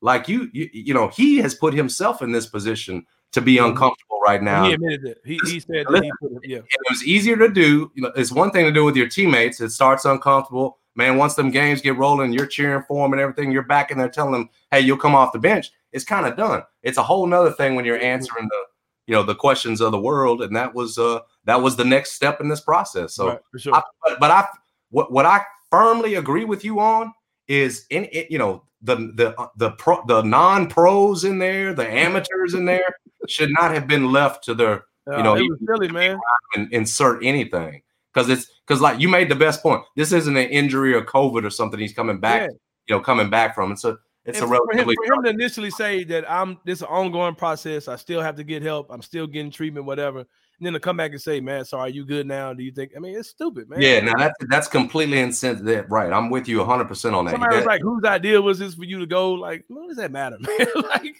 Like 0.02 0.28
you, 0.28 0.50
you, 0.52 0.68
you 0.72 0.92
know, 0.92 1.08
he 1.08 1.38
has 1.38 1.54
put 1.54 1.72
himself 1.72 2.20
in 2.20 2.32
this 2.32 2.46
position 2.46 3.06
to 3.30 3.40
be 3.40 3.56
Mhm. 3.56 3.68
uncomfortable 3.70 4.20
right 4.26 4.42
now. 4.42 4.64
he 4.64 4.72
admitted 4.74 5.04
it. 5.04 5.18
He, 5.24 5.38
he 5.46 5.60
said 5.60 5.86
that 5.86 5.90
Listen, 5.90 6.04
he 6.04 6.12
put 6.20 6.32
it, 6.44 6.48
yeah. 6.48 6.58
It 6.58 6.90
was 6.90 7.04
easier 7.04 7.36
to 7.36 7.48
do. 7.48 7.90
You 7.94 8.02
know, 8.02 8.12
it's 8.16 8.32
one 8.32 8.50
thing 8.50 8.64
to 8.66 8.72
do 8.72 8.84
with 8.84 8.96
your 8.96 9.08
teammates. 9.08 9.60
It 9.60 9.70
starts 9.70 10.04
uncomfortable. 10.04 10.78
Man, 10.94 11.16
once 11.16 11.34
them 11.34 11.50
games 11.50 11.80
get 11.80 11.96
rolling, 11.96 12.32
you're 12.32 12.46
cheering 12.46 12.82
for 12.86 13.04
them 13.04 13.12
and 13.14 13.20
everything. 13.22 13.50
You're 13.52 13.62
back 13.62 13.90
in 13.90 13.96
there 13.98 14.10
telling 14.10 14.32
them, 14.32 14.50
"Hey, 14.70 14.80
you'll 14.80 14.98
come 14.98 15.14
off 15.14 15.32
the 15.32 15.38
bench." 15.38 15.70
It's 15.92 16.04
kind 16.04 16.26
of 16.26 16.36
done. 16.36 16.62
It's 16.82 16.98
a 16.98 17.02
whole 17.02 17.26
nother 17.26 17.52
thing 17.52 17.74
when 17.74 17.84
you're 17.84 18.00
answering 18.00 18.48
the, 18.48 18.62
you 19.06 19.14
know, 19.14 19.22
the 19.22 19.34
questions 19.34 19.80
of 19.80 19.92
the 19.92 20.00
world, 20.00 20.42
and 20.42 20.54
that 20.56 20.74
was 20.74 20.98
uh 20.98 21.20
that 21.44 21.60
was 21.62 21.76
the 21.76 21.84
next 21.84 22.12
step 22.12 22.40
in 22.40 22.48
this 22.48 22.60
process. 22.60 23.14
So, 23.14 23.28
right, 23.28 23.38
sure. 23.58 23.74
I, 23.74 23.82
but, 24.04 24.20
but 24.20 24.30
I 24.30 24.46
what 24.90 25.12
what 25.12 25.26
I 25.26 25.42
firmly 25.70 26.14
agree 26.14 26.44
with 26.44 26.64
you 26.64 26.80
on 26.80 27.12
is 27.48 27.86
in 27.90 28.08
it, 28.12 28.30
you 28.30 28.38
know, 28.38 28.64
the 28.80 28.96
the 29.14 29.38
uh, 29.40 29.48
the 29.56 29.70
pro 29.72 30.02
the 30.06 30.22
non 30.22 30.66
pros 30.68 31.24
in 31.24 31.38
there, 31.38 31.74
the 31.74 31.86
amateurs 31.86 32.54
in 32.54 32.64
there 32.64 32.94
should 33.28 33.50
not 33.52 33.72
have 33.72 33.86
been 33.86 34.10
left 34.12 34.44
to 34.44 34.54
their 34.54 34.84
Uh, 35.10 35.20
know, 35.22 35.34
it 35.36 35.42
was 35.42 35.58
silly, 35.66 35.88
man. 35.88 36.16
and 36.54 36.72
insert 36.72 37.24
anything 37.24 37.82
because 38.14 38.28
it's 38.28 38.46
because 38.66 38.80
like 38.80 39.00
you 39.00 39.08
made 39.08 39.28
the 39.28 39.34
best 39.34 39.62
point. 39.62 39.82
This 39.96 40.12
isn't 40.12 40.36
an 40.36 40.48
injury 40.48 40.94
or 40.94 41.02
COVID 41.02 41.44
or 41.44 41.50
something. 41.50 41.80
He's 41.80 41.92
coming 41.94 42.18
back, 42.20 42.42
Yeah. 42.42 42.48
you 42.88 42.94
know, 42.96 43.00
coming 43.00 43.28
back 43.30 43.54
from. 43.54 43.72
It's 43.72 43.84
a 43.84 43.98
it's 44.24 44.38
And 44.38 44.44
a 44.44 44.56
for, 44.56 44.72
him, 44.72 44.84
for 44.84 45.14
him 45.14 45.24
to 45.24 45.30
initially 45.30 45.70
say 45.70 46.04
that 46.04 46.30
I'm 46.30 46.58
this 46.64 46.78
is 46.78 46.82
an 46.82 46.88
ongoing 46.88 47.34
process, 47.34 47.88
I 47.88 47.96
still 47.96 48.20
have 48.20 48.36
to 48.36 48.44
get 48.44 48.62
help, 48.62 48.86
I'm 48.90 49.02
still 49.02 49.26
getting 49.26 49.50
treatment, 49.50 49.84
whatever, 49.84 50.20
and 50.20 50.26
then 50.60 50.74
to 50.74 50.80
come 50.80 50.96
back 50.96 51.10
and 51.10 51.20
say, 51.20 51.40
"Man, 51.40 51.64
so 51.64 51.78
are 51.78 51.88
you 51.88 52.04
good 52.06 52.26
now?" 52.26 52.54
Do 52.54 52.62
you 52.62 52.70
think? 52.70 52.92
I 52.96 53.00
mean, 53.00 53.16
it's 53.18 53.30
stupid, 53.30 53.68
man. 53.68 53.80
yeah. 53.80 53.98
Now 53.98 54.14
that's 54.16 54.34
that's 54.48 54.68
completely 54.68 55.18
insensitive. 55.18 55.90
Right, 55.90 56.12
I'm 56.12 56.30
with 56.30 56.46
you 56.46 56.58
100 56.58 56.86
percent 56.86 57.16
on 57.16 57.24
that. 57.24 57.32
Somebody 57.32 57.56
was 57.56 57.66
like, 57.66 57.80
"Whose 57.82 58.04
idea 58.04 58.40
was 58.40 58.60
this 58.60 58.74
for 58.74 58.84
you 58.84 59.00
to 59.00 59.06
go?" 59.06 59.32
Like, 59.32 59.64
what 59.66 59.88
does 59.88 59.96
that 59.96 60.12
matter, 60.12 60.36
man? 60.40 60.66
like, 60.84 61.16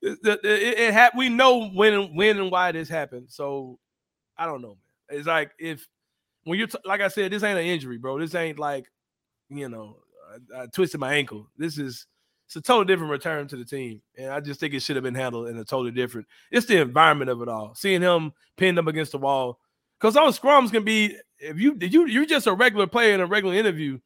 it, 0.00 0.18
it, 0.24 0.40
it, 0.44 0.92
hap- 0.94 1.14
We 1.14 1.28
know 1.28 1.68
when, 1.68 1.92
and 1.92 2.16
when, 2.16 2.38
and 2.38 2.50
why 2.50 2.72
this 2.72 2.88
happened. 2.88 3.26
So, 3.28 3.78
I 4.38 4.46
don't 4.46 4.62
know, 4.62 4.78
man. 5.10 5.18
It's 5.18 5.26
like 5.26 5.50
if 5.58 5.86
when 6.44 6.58
you're 6.58 6.68
t- 6.68 6.78
like 6.86 7.02
I 7.02 7.08
said, 7.08 7.30
this 7.30 7.42
ain't 7.42 7.58
an 7.58 7.66
injury, 7.66 7.98
bro. 7.98 8.18
This 8.18 8.34
ain't 8.34 8.58
like, 8.58 8.86
you 9.50 9.68
know, 9.68 9.98
I, 10.54 10.62
I 10.62 10.66
twisted 10.66 10.98
my 10.98 11.12
ankle. 11.14 11.50
This 11.58 11.76
is 11.76 12.06
it's 12.48 12.56
a 12.56 12.60
totally 12.60 12.86
different 12.86 13.12
return 13.12 13.46
to 13.48 13.56
the 13.56 13.64
team, 13.64 14.02
and 14.16 14.30
I 14.30 14.40
just 14.40 14.58
think 14.58 14.74
it 14.74 14.80
should 14.80 14.96
have 14.96 15.02
been 15.02 15.14
handled 15.14 15.48
in 15.48 15.58
a 15.58 15.64
totally 15.64 15.92
different. 15.92 16.26
It's 16.50 16.66
the 16.66 16.80
environment 16.80 17.30
of 17.30 17.40
it 17.42 17.48
all. 17.48 17.74
Seeing 17.76 18.02
him 18.02 18.32
pinned 18.56 18.78
up 18.78 18.86
against 18.86 19.12
the 19.12 19.18
wall, 19.18 19.60
because 19.98 20.16
on 20.16 20.32
scrums 20.32 20.72
can 20.72 20.84
be 20.84 21.16
if 21.38 21.58
you 21.58 21.76
you 21.80 22.06
you're 22.06 22.26
just 22.26 22.46
a 22.46 22.52
regular 22.52 22.86
player 22.86 23.14
in 23.14 23.20
a 23.20 23.26
regular 23.26 23.54
interview 23.54 23.98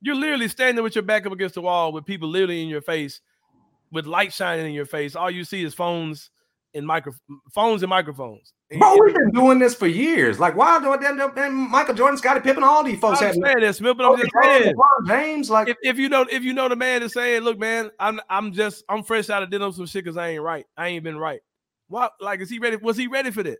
you're 0.00 0.14
literally 0.14 0.48
standing 0.48 0.84
with 0.84 0.94
your 0.94 1.02
back 1.02 1.26
up 1.26 1.32
against 1.32 1.54
the 1.54 1.60
wall 1.60 1.92
with 1.92 2.04
people 2.04 2.28
literally 2.28 2.62
in 2.62 2.68
your 2.68 2.82
face 2.82 3.20
with 3.92 4.06
light 4.06 4.32
shining 4.32 4.66
in 4.66 4.72
your 4.72 4.86
face 4.86 5.16
all 5.16 5.30
you 5.30 5.44
see 5.44 5.64
is 5.64 5.74
phones 5.74 6.30
and 6.76 6.86
micro 6.86 7.12
phones 7.52 7.82
and 7.82 7.90
microphones 7.90 8.52
Bro, 8.76 8.96
we've 9.00 9.14
been 9.14 9.30
doing 9.30 9.60
this 9.60 9.76
for 9.76 9.86
years. 9.86 10.40
Like, 10.40 10.56
why 10.56 10.80
do 10.80 10.96
them 11.34 11.70
Michael 11.70 11.94
Jordan, 11.94 12.18
Scottie 12.18 12.40
Pippen, 12.40 12.64
all 12.64 12.82
these 12.82 12.98
folks 12.98 13.22
I 13.22 13.26
have 13.26 13.34
Smith, 13.76 13.96
but 13.96 14.04
I'm 14.04 14.12
oh, 14.12 14.16
just 14.16 14.32
saying, 14.42 14.74
James? 15.06 15.50
Like, 15.50 15.68
if, 15.68 15.76
if 15.84 15.98
you 15.98 16.08
know 16.08 16.26
if 16.28 16.42
you 16.42 16.52
know 16.52 16.68
the 16.68 16.74
man 16.74 17.04
is 17.04 17.12
saying, 17.12 17.42
look, 17.42 17.60
man, 17.60 17.92
I'm 18.00 18.20
I'm 18.28 18.52
just 18.52 18.82
I'm 18.88 19.04
fresh 19.04 19.30
out 19.30 19.44
of 19.44 19.50
dealing 19.50 19.68
with 19.68 19.76
some 19.76 19.86
shit 19.86 20.02
because 20.02 20.16
I 20.16 20.30
ain't 20.30 20.42
right. 20.42 20.66
I 20.76 20.88
ain't 20.88 21.04
been 21.04 21.16
right. 21.16 21.40
What 21.86 22.14
like 22.20 22.40
is 22.40 22.50
he 22.50 22.58
ready? 22.58 22.76
Was 22.76 22.96
he 22.96 23.06
ready 23.06 23.30
for 23.30 23.44
that? 23.44 23.58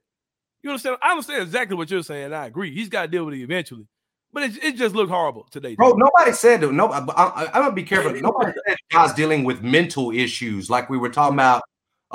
You 0.62 0.70
understand? 0.70 0.96
I 1.00 1.12
understand 1.12 1.44
exactly 1.44 1.76
what 1.76 1.88
you're 1.88 2.02
saying. 2.02 2.32
I 2.32 2.46
agree. 2.46 2.74
He's 2.74 2.88
got 2.88 3.02
to 3.02 3.08
deal 3.08 3.24
with 3.24 3.34
it 3.34 3.42
eventually. 3.42 3.86
But 4.32 4.42
it, 4.42 4.64
it 4.64 4.76
just 4.76 4.96
looked 4.96 5.12
horrible 5.12 5.46
today. 5.52 5.76
Bro, 5.76 5.92
dude. 5.92 6.00
nobody 6.00 6.32
said. 6.32 6.62
No, 6.62 6.88
I, 6.88 6.98
I, 6.98 7.46
I'm 7.46 7.62
gonna 7.62 7.72
be 7.72 7.84
careful. 7.84 8.12
Nobody 8.12 8.52
said 8.66 8.76
guys 8.90 9.12
dealing 9.12 9.44
with 9.44 9.62
mental 9.62 10.10
issues 10.10 10.68
like 10.68 10.90
we 10.90 10.98
were 10.98 11.10
talking 11.10 11.34
about 11.34 11.62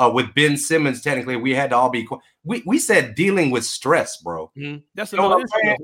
uh, 0.01 0.09
with 0.09 0.33
Ben 0.33 0.57
Simmons. 0.57 1.01
Technically, 1.01 1.35
we 1.35 1.53
had 1.53 1.69
to 1.69 1.75
all 1.77 1.89
be. 1.89 2.07
We 2.43 2.63
we 2.65 2.79
said 2.79 3.15
dealing 3.15 3.51
with 3.51 3.63
stress, 3.65 4.17
bro. 4.17 4.51
Mhm. 4.57 4.81
That's 4.95 5.11
You 5.11 5.19
know 5.19 5.29
what 5.29 5.41
I'm 5.41 5.47
saying? 5.63 5.77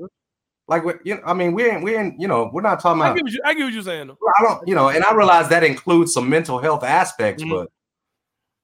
Like, 0.66 0.82
you 1.04 1.14
know, 1.14 1.22
I 1.24 1.32
mean, 1.32 1.54
we 1.54 1.64
ain't 1.70 1.82
we 1.82 1.96
ain't 1.96 2.20
you 2.20 2.28
know 2.28 2.50
we're 2.52 2.60
not 2.62 2.80
talking 2.80 3.00
I 3.00 3.06
about. 3.06 3.16
get 3.16 3.24
what 3.24 3.32
you 3.32 3.40
I 3.44 3.54
get 3.54 3.64
what 3.64 3.72
you're 3.72 3.82
saying 3.82 4.08
though. 4.08 4.18
I 4.38 4.42
don't, 4.42 4.68
you 4.68 4.74
know, 4.74 4.88
and 4.90 5.02
I 5.04 5.14
realize 5.14 5.48
that 5.48 5.64
includes 5.64 6.12
some 6.12 6.28
mental 6.28 6.58
health 6.58 6.84
aspects, 6.84 7.42
Mhm. 7.42 7.50
but 7.50 7.68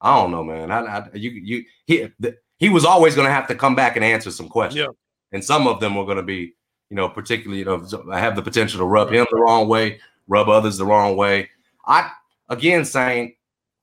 I 0.01 0.15
don't 0.21 0.31
know, 0.31 0.45
man. 0.45 0.71
I, 0.71 0.81
I 0.81 1.09
you 1.15 1.31
you 1.31 1.65
he 1.87 2.09
the, 2.21 2.37
he 2.59 2.69
was 2.69 2.85
always 2.85 3.15
going 3.15 3.27
to 3.27 3.33
have 3.33 3.47
to 3.49 3.55
come 3.55 3.75
back 3.75 3.97
and 3.97 4.05
answer 4.05 4.31
some 4.31 4.49
questions, 4.49 4.81
Yeah. 4.83 4.89
and 5.33 5.43
some 5.43 5.67
of 5.67 5.81
them 5.81 5.95
were 5.95 6.05
going 6.05 6.19
to 6.19 6.23
be, 6.23 6.55
you 6.91 6.97
know, 6.97 7.09
particularly, 7.09 7.61
you 7.61 7.65
know, 7.65 7.79
have 8.13 8.37
the 8.37 8.43
potential 8.43 8.79
to 8.81 8.85
rub 8.85 9.11
him 9.11 9.27
the 9.31 9.39
wrong 9.39 9.67
way, 9.69 9.99
rub 10.29 10.49
others 10.49 10.77
the 10.77 10.85
wrong 10.85 11.17
way. 11.17 11.49
I 11.87 12.11
again 12.51 12.85
saying, 12.85 13.34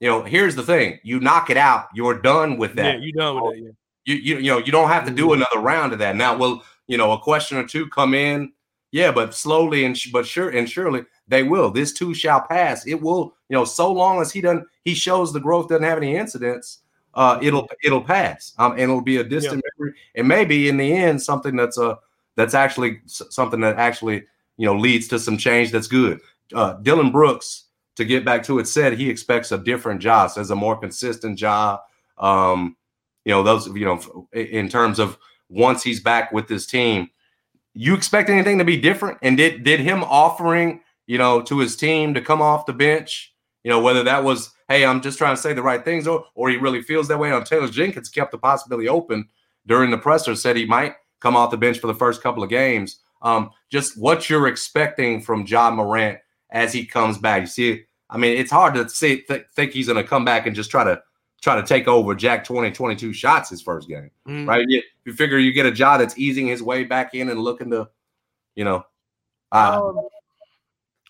you 0.01 0.09
know, 0.09 0.23
here's 0.23 0.55
the 0.55 0.63
thing: 0.63 0.99
you 1.03 1.21
knock 1.21 1.49
it 1.49 1.57
out, 1.57 1.87
you're 1.93 2.19
done 2.19 2.57
with 2.57 2.75
that. 2.75 2.85
Yeah, 2.85 2.91
that. 2.93 3.01
you 3.01 3.13
done 3.13 3.41
with 3.41 3.53
that. 3.53 3.61
Yeah. 3.61 3.71
You 4.03 4.15
you 4.15 4.37
you 4.37 4.51
know, 4.51 4.57
you 4.57 4.71
don't 4.71 4.89
have 4.89 5.05
to 5.05 5.11
do 5.11 5.31
another 5.31 5.59
round 5.59 5.93
of 5.93 5.99
that. 5.99 6.15
Now, 6.15 6.35
will 6.35 6.63
you 6.87 6.97
know 6.97 7.11
a 7.13 7.19
question 7.19 7.57
or 7.57 7.65
two 7.65 7.87
come 7.87 8.13
in? 8.13 8.51
Yeah, 8.91 9.11
but 9.11 9.33
slowly 9.33 9.85
and 9.85 9.97
sh- 9.97 10.09
but 10.11 10.25
sure 10.25 10.49
and 10.49 10.69
surely 10.69 11.05
they 11.27 11.43
will. 11.43 11.71
This 11.71 11.93
too 11.93 12.13
shall 12.13 12.41
pass. 12.41 12.85
It 12.85 12.95
will, 13.01 13.35
you 13.47 13.55
know, 13.55 13.63
so 13.63 13.91
long 13.91 14.19
as 14.19 14.31
he 14.31 14.41
doesn't 14.41 14.67
he 14.83 14.93
shows 14.95 15.31
the 15.31 15.39
growth 15.39 15.69
doesn't 15.69 15.83
have 15.83 15.97
any 15.97 16.15
incidents, 16.15 16.79
uh, 17.13 17.37
it'll 17.41 17.69
it'll 17.83 18.01
pass. 18.01 18.53
Um, 18.57 18.73
and 18.73 18.81
it'll 18.81 19.01
be 19.01 19.17
a 19.17 19.23
distant 19.23 19.63
memory, 19.77 19.93
and 20.15 20.27
maybe 20.27 20.67
in 20.67 20.77
the 20.77 20.91
end 20.91 21.21
something 21.21 21.55
that's 21.55 21.77
a 21.77 21.99
that's 22.35 22.55
actually 22.55 23.01
s- 23.05 23.21
something 23.29 23.61
that 23.61 23.77
actually 23.77 24.23
you 24.57 24.65
know 24.65 24.75
leads 24.75 25.07
to 25.09 25.19
some 25.19 25.37
change 25.37 25.71
that's 25.71 25.87
good. 25.87 26.19
Uh, 26.53 26.73
Dillon 26.81 27.11
Brooks, 27.11 27.65
to 27.95 28.05
get 28.05 28.25
back 28.25 28.43
to 28.43 28.59
it, 28.59 28.67
said 28.67 28.93
he 28.93 29.09
expects 29.09 29.51
a 29.51 29.57
different 29.57 30.01
job, 30.01 30.31
says 30.31 30.51
a 30.51 30.55
more 30.55 30.77
consistent 30.77 31.37
job. 31.37 31.79
Um, 32.17 32.75
you 33.25 33.31
know, 33.31 33.43
those 33.43 33.67
you 33.67 33.85
know, 33.85 34.27
in 34.33 34.69
terms 34.69 34.99
of 34.99 35.17
once 35.49 35.83
he's 35.83 35.99
back 35.99 36.31
with 36.31 36.47
this 36.47 36.65
team, 36.65 37.09
you 37.73 37.93
expect 37.93 38.29
anything 38.29 38.57
to 38.57 38.65
be 38.65 38.77
different? 38.77 39.17
And 39.21 39.37
did 39.37 39.63
did 39.63 39.79
him 39.79 40.03
offering, 40.03 40.81
you 41.07 41.17
know, 41.17 41.41
to 41.43 41.59
his 41.59 41.75
team 41.75 42.13
to 42.13 42.21
come 42.21 42.41
off 42.41 42.65
the 42.65 42.73
bench, 42.73 43.33
you 43.63 43.69
know, 43.69 43.79
whether 43.79 44.03
that 44.03 44.23
was, 44.23 44.51
hey, 44.67 44.85
I'm 44.85 45.01
just 45.01 45.17
trying 45.17 45.35
to 45.35 45.41
say 45.41 45.53
the 45.53 45.61
right 45.61 45.83
things, 45.83 46.07
or 46.07 46.25
or 46.35 46.49
he 46.49 46.57
really 46.57 46.81
feels 46.81 47.07
that 47.09 47.19
way. 47.19 47.31
On 47.31 47.43
Taylor 47.43 47.67
Jenkins 47.67 48.09
kept 48.09 48.31
the 48.31 48.37
possibility 48.37 48.87
open 48.87 49.29
during 49.67 49.91
the 49.91 49.97
presser, 49.97 50.35
said 50.35 50.55
he 50.55 50.65
might 50.65 50.95
come 51.19 51.35
off 51.35 51.51
the 51.51 51.57
bench 51.57 51.79
for 51.79 51.87
the 51.87 51.93
first 51.93 52.23
couple 52.23 52.43
of 52.43 52.49
games. 52.49 52.99
Um, 53.21 53.51
just 53.69 53.99
what 53.99 54.29
you're 54.29 54.47
expecting 54.47 55.21
from 55.21 55.45
Ja 55.45 55.69
Morant 55.69 56.17
as 56.51 56.73
he 56.73 56.85
comes 56.85 57.17
back. 57.17 57.41
You 57.41 57.47
see, 57.47 57.83
I 58.09 58.17
mean, 58.17 58.37
it's 58.37 58.51
hard 58.51 58.73
to 58.75 58.89
see 58.89 59.21
th- 59.21 59.45
think 59.55 59.71
he's 59.71 59.87
going 59.87 60.01
to 60.01 60.07
come 60.07 60.25
back 60.25 60.45
and 60.45 60.55
just 60.55 60.71
try 60.71 60.83
to 60.83 61.01
try 61.41 61.55
to 61.55 61.65
take 61.65 61.87
over 61.87 62.13
Jack 62.13 62.43
20, 62.43 62.71
22 62.71 63.13
shots 63.13 63.49
his 63.49 63.61
first 63.61 63.87
game, 63.87 64.11
mm. 64.27 64.47
right? 64.47 64.63
You, 64.67 64.81
you, 65.05 65.13
figure 65.13 65.39
you 65.39 65.51
get 65.51 65.65
a 65.65 65.71
job 65.71 65.99
that's 65.99 66.17
easing 66.17 66.45
his 66.47 66.61
way 66.61 66.83
back 66.83 67.15
in 67.15 67.29
and 67.29 67.39
looking 67.39 67.71
to, 67.71 67.89
you 68.55 68.63
know. 68.63 68.85
Uh, 69.51 69.81
um, 69.83 70.07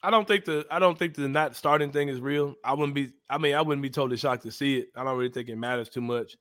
I 0.03 0.09
don't 0.09 0.27
think 0.27 0.45
the 0.45 0.65
I 0.71 0.79
don't 0.79 0.97
think 0.97 1.15
the 1.15 1.27
not 1.27 1.55
starting 1.55 1.91
thing 1.91 2.09
is 2.09 2.19
real. 2.19 2.55
I 2.63 2.73
wouldn't 2.73 2.95
be. 2.95 3.11
I 3.29 3.37
mean, 3.37 3.53
I 3.53 3.61
wouldn't 3.61 3.83
be 3.83 3.89
totally 3.89 4.17
shocked 4.17 4.43
to 4.43 4.51
see 4.51 4.79
it. 4.79 4.87
I 4.95 5.03
don't 5.03 5.17
really 5.17 5.31
think 5.31 5.49
it 5.49 5.57
matters 5.57 5.89
too 5.89 6.01
much. 6.01 6.37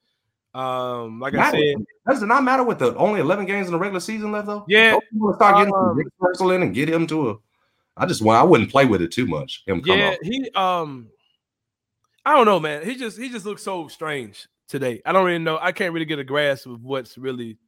Um, 0.55 1.21
like 1.21 1.35
matter. 1.35 1.57
I 1.57 1.61
said, 1.61 1.85
does 2.09 2.23
it 2.23 2.27
not 2.27 2.43
matter 2.43 2.65
with 2.65 2.79
the 2.79 2.97
only 2.97 3.21
eleven 3.21 3.45
games 3.45 3.67
in 3.67 3.73
the 3.73 3.79
regular 3.79 4.01
season 4.01 4.33
left 4.33 4.47
though? 4.47 4.65
Yeah, 4.67 4.99
want 5.13 5.35
to 5.35 5.37
start 5.37 5.57
getting 5.59 5.75
um, 5.75 6.01
Russell 6.19 6.53
in 6.53 6.63
and 6.63 6.75
get 6.75 6.89
him 6.89 7.07
to 7.09 7.31
a. 7.31 7.37
I 8.01 8.07
just 8.07 8.23
want. 8.23 8.41
I 8.41 8.45
wouldn't 8.45 8.71
play 8.71 8.87
with 8.87 9.03
it 9.03 9.13
too 9.13 9.27
much. 9.27 9.63
Him 9.67 9.83
yeah, 9.85 10.17
he 10.23 10.51
um, 10.57 11.09
I 12.25 12.35
don't 12.35 12.47
know, 12.47 12.59
man. 12.59 12.85
He 12.85 12.97
just 12.97 13.19
he 13.19 13.29
just 13.29 13.45
looks 13.45 13.63
so 13.63 13.89
strange 13.89 14.49
today. 14.69 15.03
I 15.05 15.13
don't 15.13 15.27
really 15.27 15.39
know. 15.39 15.59
I 15.61 15.71
can't 15.73 15.93
really 15.93 16.07
get 16.07 16.19
a 16.19 16.25
grasp 16.25 16.67
of 16.67 16.83
what's 16.83 17.19
really 17.19 17.59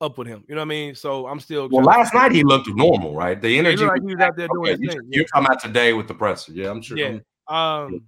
up 0.00 0.18
with 0.18 0.28
him. 0.28 0.44
You 0.48 0.54
know 0.54 0.60
what 0.60 0.66
I 0.66 0.68
mean? 0.68 0.94
So 0.94 1.26
I'm 1.26 1.40
still. 1.40 1.68
Well, 1.68 1.84
last 1.84 2.14
night 2.14 2.30
he 2.30 2.44
looked 2.44 2.68
normal, 2.68 3.16
right? 3.16 3.40
The 3.40 3.58
energy. 3.58 3.84
Like 3.84 4.02
was 4.02 4.14
out 4.20 4.36
there 4.36 4.46
doing 4.54 4.74
okay, 4.74 4.82
his 4.84 4.94
thing. 4.94 5.02
You're 5.10 5.24
talking 5.24 5.46
about 5.46 5.60
today 5.60 5.92
with 5.92 6.06
the 6.06 6.14
presser, 6.14 6.52
yeah? 6.52 6.70
I'm 6.70 6.80
sure. 6.80 6.96
Yeah. 6.96 7.18
Um. 7.48 8.04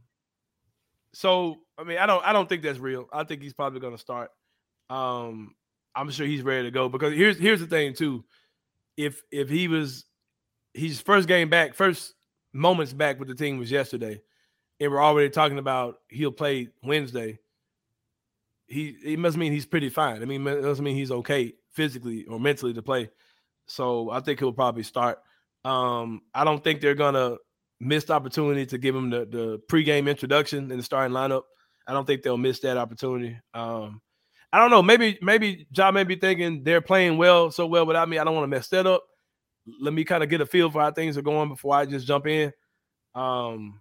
So 1.13 1.57
I 1.77 1.83
mean, 1.83 1.99
I 1.99 2.07
don't. 2.07 2.25
I 2.25 2.33
don't 2.33 2.49
think 2.49 2.63
that's 2.63 2.79
real. 2.79 3.09
I 3.13 3.25
think 3.25 3.43
he's 3.43 3.53
probably 3.53 3.81
going 3.81 3.95
to 3.95 4.01
start. 4.01 4.31
Um, 4.91 5.57
I'm 5.97 6.11
sure 6.11 6.27
he's 6.27 6.43
ready 6.43 6.65
to 6.65 6.71
go 6.71 6.89
because 6.89 7.15
here's 7.15 7.37
here's 7.37 7.61
the 7.61 7.67
thing 7.67 7.95
too. 7.95 8.25
If 8.97 9.23
if 9.33 9.49
he 9.49 9.67
was 9.67 10.05
his 10.75 11.01
first 11.01 11.29
game 11.29 11.49
back, 11.49 11.75
first 11.75 12.15
moments 12.53 12.93
back 12.93 13.19
with 13.19 13.29
the 13.29 13.35
team 13.35 13.59
was 13.59 13.71
yesterday, 13.71 14.21
and 14.81 14.91
we're 14.91 15.03
already 15.03 15.31
talking 15.31 15.59
about 15.59 16.01
he'll 16.09 16.33
play 16.33 16.69
Wednesday. 16.83 17.39
He 18.67 18.97
it 19.05 19.19
must 19.19 19.37
mean 19.37 19.53
he's 19.53 19.67
pretty 19.67 19.89
fine. 19.89 20.21
I 20.21 20.25
mean, 20.25 20.47
it 20.47 20.61
doesn't 20.61 20.85
mean 20.85 20.97
he's 20.97 21.11
okay 21.11 21.55
physically 21.73 22.25
or 22.27 22.41
mentally 22.41 22.75
to 22.75 22.83
play. 22.83 23.11
So 23.67 24.11
I 24.11 24.21
think 24.21 24.41
he'll 24.41 24.53
probably 24.53 24.83
start. 24.83 25.19
Um, 25.65 26.23
I 26.35 26.45
don't 26.45 26.63
think 26.63 26.81
they're 26.81 26.95
gonna 26.95 27.37
miss 27.81 28.05
the 28.05 28.15
opportunity 28.15 28.67
to 28.67 28.79
give 28.79 28.95
him 28.95 29.11
the, 29.11 29.27
the 29.27 29.63
pregame 29.71 30.09
introduction 30.09 30.71
in 30.71 30.77
the 30.77 30.83
starting 30.83 31.15
lineup. 31.15 31.43
I 31.87 31.93
don't 31.93 32.07
think 32.07 32.23
they'll 32.23 32.39
miss 32.39 32.61
that 32.61 32.77
opportunity. 32.77 33.39
Um, 33.53 34.01
I 34.53 34.59
don't 34.59 34.71
know. 34.71 34.83
Maybe 34.83 35.19
maybe 35.21 35.67
Ja 35.77 35.91
may 35.91 36.05
be 36.05 36.17
thinking 36.17 36.63
they're 36.65 36.81
playing 36.81 37.17
well 37.17 37.51
so 37.51 37.67
well 37.67 37.87
without 37.87 38.09
me. 38.09 38.19
I 38.19 38.25
don't 38.25 38.35
want 38.35 38.45
to 38.45 38.49
mess 38.49 38.69
that 38.69 38.87
up. 38.87 39.05
Let 39.81 39.95
me 39.95 40.05
kind 40.05 40.23
of 40.23 40.29
get 40.29 40.41
a 40.41 40.47
feel 40.47 40.71
for 40.71 40.81
how 40.81 40.91
things 40.91 41.17
are 41.17 41.23
going 41.23 41.49
before 41.49 41.75
I 41.75 41.87
just 41.87 42.07
jump 42.07 42.27
in. 42.27 42.53
Um, 43.15 43.81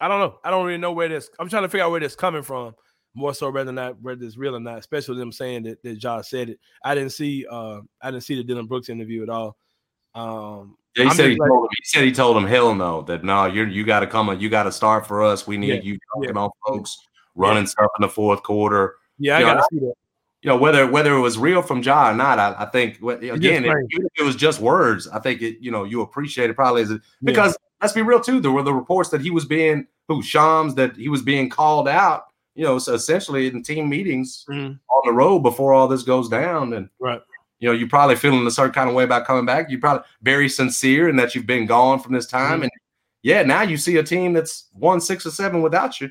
I 0.00 0.08
don't 0.08 0.20
know. 0.20 0.38
I 0.44 0.50
don't 0.50 0.66
really 0.66 0.78
know 0.78 0.92
where 0.92 1.08
this. 1.08 1.30
I'm 1.38 1.48
trying 1.48 1.62
to 1.62 1.68
figure 1.68 1.84
out 1.84 1.90
where 1.90 2.00
this 2.00 2.16
coming 2.16 2.42
from 2.42 2.74
more 3.14 3.32
so 3.32 3.48
rather 3.48 3.66
than 3.66 3.76
not 3.76 4.00
whether 4.02 4.24
it's 4.24 4.36
real 4.36 4.56
or 4.56 4.60
not, 4.60 4.78
especially 4.78 5.18
them 5.18 5.32
saying 5.32 5.62
that, 5.64 5.82
that 5.82 6.02
Ja 6.02 6.20
said 6.20 6.50
it. 6.50 6.58
I 6.84 6.94
didn't 6.94 7.12
see 7.12 7.46
uh 7.50 7.80
I 8.02 8.10
didn't 8.10 8.24
see 8.24 8.34
the 8.34 8.44
Dillon 8.44 8.66
Brooks 8.66 8.88
interview 8.88 9.22
at 9.22 9.28
all. 9.28 9.56
Um 10.14 10.76
yeah, 10.96 11.04
he 11.04 11.10
I'm 11.10 11.16
said 11.16 11.30
he, 11.30 11.36
like, 11.36 11.48
told 11.48 11.64
him, 11.64 11.68
he 11.70 11.84
said 11.84 12.04
he 12.04 12.12
told 12.12 12.36
him 12.36 12.44
hell 12.44 12.74
no 12.74 13.02
that 13.02 13.24
no 13.24 13.46
you're 13.46 13.68
you 13.68 13.84
got 13.84 14.00
to 14.00 14.06
come 14.06 14.38
you 14.38 14.48
got 14.48 14.64
to 14.64 14.72
start 14.72 15.06
for 15.06 15.22
us 15.22 15.46
we 15.46 15.56
need 15.56 15.68
yeah, 15.68 15.80
you 15.80 15.98
talking 16.14 16.34
yeah. 16.34 16.40
on 16.40 16.50
folks 16.66 16.96
running 17.34 17.64
yeah. 17.64 17.68
stuff 17.68 17.90
in 17.98 18.02
the 18.02 18.08
fourth 18.08 18.42
quarter 18.42 18.96
yeah 19.18 19.38
I 19.38 19.40
got 19.40 19.54
to 19.54 19.66
see 19.72 19.78
that 19.80 19.94
you 20.44 20.50
know 20.50 20.56
whether 20.56 20.86
whether 20.86 21.14
it 21.14 21.20
was 21.20 21.36
real 21.36 21.62
from 21.62 21.82
Ja 21.82 22.10
or 22.10 22.14
not 22.14 22.38
I, 22.38 22.54
I 22.58 22.66
think 22.66 23.00
again 23.02 23.64
if, 23.64 23.74
if, 23.90 24.04
it 24.20 24.22
was 24.22 24.36
just 24.36 24.60
words 24.60 25.08
I 25.08 25.18
think 25.18 25.42
it 25.42 25.56
you 25.60 25.72
know 25.72 25.82
you 25.82 26.02
appreciate 26.02 26.50
it 26.50 26.54
probably 26.54 26.82
as 26.82 26.92
a, 26.92 27.00
because 27.22 27.56
let's 27.80 27.94
be 27.94 28.02
real 28.02 28.20
too 28.20 28.40
there 28.40 28.52
were 28.52 28.62
the 28.62 28.72
reports 28.72 29.10
that 29.10 29.20
he 29.20 29.30
was 29.30 29.44
being 29.44 29.86
who 30.06 30.22
Shams 30.22 30.76
that 30.76 30.96
he 30.96 31.08
was 31.08 31.22
being 31.22 31.48
called 31.48 31.88
out 31.88 32.26
you 32.54 32.64
know, 32.64 32.78
so 32.78 32.94
essentially 32.94 33.48
in 33.48 33.62
team 33.62 33.88
meetings 33.88 34.44
mm-hmm. 34.48 34.74
on 34.74 35.02
the 35.04 35.12
road 35.12 35.40
before 35.40 35.72
all 35.72 35.88
this 35.88 36.02
goes 36.02 36.28
down. 36.28 36.72
And 36.72 36.88
right. 36.98 37.20
You 37.60 37.68
know, 37.68 37.74
you're 37.74 37.88
probably 37.88 38.16
feeling 38.16 38.46
a 38.46 38.50
certain 38.50 38.72
kind 38.72 38.88
of 38.88 38.94
way 38.94 39.04
about 39.04 39.26
coming 39.26 39.46
back. 39.46 39.70
You're 39.70 39.80
probably 39.80 40.04
very 40.22 40.48
sincere 40.48 41.08
in 41.08 41.16
that 41.16 41.34
you've 41.34 41.46
been 41.46 41.66
gone 41.66 41.98
from 41.98 42.12
this 42.12 42.26
time. 42.26 42.54
Mm-hmm. 42.54 42.62
And 42.64 42.72
yeah, 43.22 43.42
now 43.42 43.62
you 43.62 43.76
see 43.76 43.96
a 43.96 44.02
team 44.02 44.34
that's 44.34 44.68
won 44.74 45.00
six 45.00 45.24
or 45.24 45.30
seven 45.30 45.62
without 45.62 46.00
you. 46.00 46.10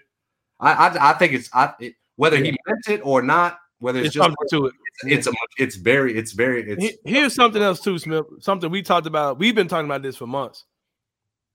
I 0.59 0.71
I, 0.71 1.11
I 1.11 1.13
think 1.13 1.33
it's 1.33 1.49
I 1.53 1.73
it, 1.79 1.93
whether 2.15 2.37
yeah. 2.37 2.45
he 2.45 2.57
meant 2.65 2.87
it 2.87 3.01
or 3.03 3.21
not, 3.21 3.59
whether 3.83 3.99
it's, 3.99 4.07
it's 4.07 4.15
just 4.15 4.35
to 4.51 4.67
it. 4.67 4.73
It's, 5.03 5.27
it's, 5.27 5.27
a 5.27 5.31
it's 5.57 5.75
very 5.75 6.17
it's 6.17 6.31
very 6.31 6.71
it's 6.71 6.97
here's 7.03 7.35
something 7.35 7.61
else 7.61 7.81
too, 7.81 7.99
Smith. 7.99 8.23
Something 8.39 8.71
we 8.71 8.81
talked 8.81 9.07
about. 9.07 9.39
We've 9.39 9.53
been 9.53 9.67
talking 9.67 9.87
about 9.87 10.01
this 10.01 10.15
for 10.15 10.25
months. 10.25 10.63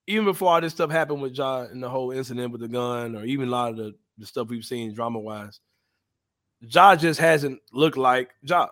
Even 0.07 0.27
before 0.27 0.53
all 0.53 0.61
this 0.61 0.75
stuff 0.75 0.91
happened 0.91 1.23
with 1.23 1.33
Ja 1.35 1.63
and 1.63 1.83
the 1.83 1.89
whole 1.89 2.11
incident 2.11 2.53
with 2.53 2.61
the 2.61 2.69
gun, 2.69 3.17
or 3.17 3.25
even 3.25 3.49
a 3.49 3.51
lot 3.51 3.71
of 3.71 3.77
the 3.79 3.95
the 4.19 4.27
stuff 4.27 4.49
we've 4.49 4.65
seen 4.65 4.93
drama 4.93 5.19
wise. 5.19 5.61
Ja 6.61 6.95
just 6.97 7.19
hasn't 7.19 7.61
looked 7.73 7.97
like 7.97 8.31
Ja. 8.43 8.69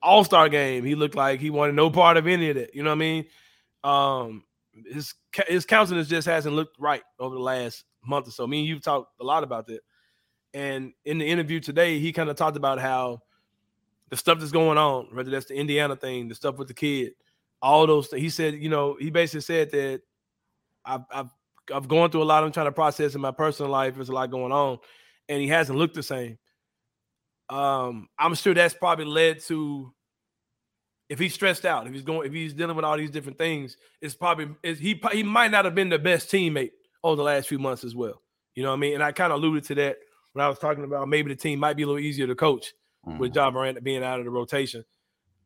All 0.00 0.24
Star 0.24 0.48
game, 0.48 0.84
he 0.84 0.94
looked 0.94 1.16
like 1.16 1.40
he 1.40 1.50
wanted 1.50 1.74
no 1.74 1.90
part 1.90 2.16
of 2.16 2.26
any 2.26 2.48
of 2.48 2.56
that. 2.56 2.74
You 2.74 2.82
know 2.82 2.90
what 2.90 2.96
I 2.96 2.98
mean? 2.98 3.24
Um, 3.84 4.44
his 4.90 5.12
his 5.48 5.66
countenance 5.66 6.08
just 6.08 6.26
hasn't 6.26 6.54
looked 6.54 6.80
right 6.80 7.02
over 7.18 7.34
the 7.34 7.42
last 7.42 7.84
month 8.06 8.28
or 8.28 8.30
so. 8.30 8.44
I 8.44 8.46
mean, 8.46 8.64
you've 8.64 8.82
talked 8.82 9.10
a 9.20 9.24
lot 9.24 9.42
about 9.42 9.66
that. 9.66 9.80
And 10.54 10.92
in 11.04 11.18
the 11.18 11.26
interview 11.26 11.60
today, 11.60 11.98
he 11.98 12.12
kind 12.12 12.30
of 12.30 12.36
talked 12.36 12.56
about 12.56 12.78
how 12.78 13.22
the 14.10 14.16
stuff 14.16 14.38
that's 14.38 14.52
going 14.52 14.78
on, 14.78 15.08
whether 15.12 15.30
that's 15.30 15.46
the 15.46 15.54
Indiana 15.54 15.96
thing, 15.96 16.28
the 16.28 16.34
stuff 16.34 16.56
with 16.56 16.68
the 16.68 16.74
kid, 16.74 17.12
all 17.60 17.86
those 17.86 18.08
things. 18.08 18.22
He 18.22 18.30
said, 18.30 18.54
you 18.54 18.68
know, 18.68 18.96
he 18.98 19.10
basically 19.10 19.42
said 19.42 19.70
that 19.72 20.00
I've, 20.84 21.02
I've 21.10 21.30
I've 21.74 21.88
gone 21.88 22.10
through 22.10 22.22
a 22.22 22.24
lot. 22.24 22.44
I'm 22.44 22.52
trying 22.52 22.66
to 22.66 22.72
process 22.72 23.14
in 23.14 23.20
my 23.20 23.30
personal 23.30 23.70
life. 23.70 23.94
There's 23.94 24.08
a 24.08 24.12
lot 24.12 24.30
going 24.30 24.52
on, 24.52 24.78
and 25.28 25.40
he 25.40 25.48
hasn't 25.48 25.78
looked 25.78 25.94
the 25.94 26.02
same. 26.02 26.38
Um, 27.50 28.08
I'm 28.18 28.34
sure 28.34 28.54
that's 28.54 28.74
probably 28.74 29.04
led 29.04 29.40
to 29.44 29.92
if 31.08 31.18
he's 31.18 31.34
stressed 31.34 31.64
out, 31.64 31.86
if 31.86 31.92
he's 31.92 32.02
going, 32.02 32.26
if 32.26 32.32
he's 32.32 32.52
dealing 32.52 32.76
with 32.76 32.84
all 32.84 32.96
these 32.96 33.10
different 33.10 33.38
things, 33.38 33.76
it's 34.00 34.14
probably 34.14 34.48
it's, 34.62 34.78
he 34.78 35.00
he 35.12 35.22
might 35.22 35.50
not 35.50 35.64
have 35.64 35.74
been 35.74 35.88
the 35.88 35.98
best 35.98 36.30
teammate 36.30 36.72
over 37.02 37.16
the 37.16 37.22
last 37.22 37.48
few 37.48 37.58
months 37.58 37.84
as 37.84 37.94
well. 37.94 38.22
You 38.54 38.62
know 38.62 38.70
what 38.70 38.76
I 38.76 38.80
mean? 38.80 38.94
And 38.94 39.02
I 39.02 39.12
kind 39.12 39.32
of 39.32 39.38
alluded 39.38 39.64
to 39.64 39.74
that 39.76 39.98
when 40.38 40.44
I 40.44 40.48
was 40.48 40.60
talking 40.60 40.84
about 40.84 41.08
maybe 41.08 41.34
the 41.34 41.40
team 41.40 41.58
might 41.58 41.76
be 41.76 41.82
a 41.82 41.86
little 41.86 41.98
easier 41.98 42.28
to 42.28 42.34
coach 42.36 42.72
mm-hmm. 43.04 43.18
with 43.18 43.34
Ja 43.34 43.50
Morant 43.50 43.82
being 43.82 44.04
out 44.04 44.20
of 44.20 44.24
the 44.24 44.30
rotation. 44.30 44.84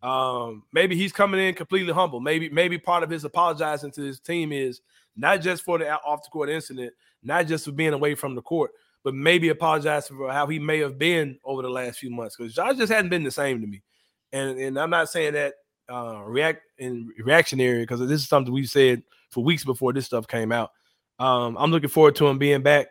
Um, 0.03 0.65
maybe 0.71 0.97
he's 0.97 1.13
coming 1.13 1.41
in 1.41 1.55
completely 1.55 1.95
humble. 1.95 2.21
Maybe 2.21 2.51
maybe 2.51 2.77
part 2.77 3.03
of 3.03 3.09
his 3.09 3.25
apologizing 3.25 3.93
to 3.93 4.03
his 4.03 4.21
team 4.21 4.53
is 4.53 4.83
not 5.17 5.41
just 5.41 5.63
for 5.63 5.79
the 5.79 5.91
off 6.01 6.25
the 6.25 6.29
court 6.29 6.51
incident, 6.51 6.93
not 7.23 7.47
just 7.47 7.65
for 7.65 7.73
being 7.73 7.95
away 7.95 8.15
from 8.15 8.35
the 8.35 8.43
court, 8.43 8.73
but 9.03 9.15
maybe 9.15 9.49
apologize 9.49 10.09
for 10.09 10.31
how 10.31 10.47
he 10.47 10.59
may 10.59 10.81
have 10.81 10.99
been 10.99 11.39
over 11.43 11.63
the 11.63 11.71
last 11.71 11.99
few 11.99 12.11
months 12.11 12.37
because 12.37 12.55
Ja 12.55 12.75
just 12.75 12.93
hadn't 12.93 13.09
been 13.09 13.25
the 13.25 13.31
same 13.31 13.63
to 13.63 13.67
me. 13.67 13.83
And 14.31 14.59
and 14.59 14.79
I'm 14.79 14.91
not 14.91 15.09
saying 15.09 15.33
that 15.33 15.55
uh, 15.91 16.21
react 16.23 16.65
in 16.77 17.11
reactionary 17.25 17.81
because 17.81 18.01
this 18.01 18.21
is 18.21 18.29
something 18.29 18.53
we've 18.53 18.69
said 18.69 19.03
for 19.31 19.43
weeks 19.43 19.65
before 19.65 19.95
this 19.95 20.05
stuff 20.05 20.29
came 20.29 20.53
out. 20.53 20.73
Um, 21.19 21.57
I'm 21.59 21.71
looking 21.71 21.89
forward 21.89 22.17
to 22.17 22.27
him 22.27 22.37
being 22.37 22.61
back. 22.61 22.91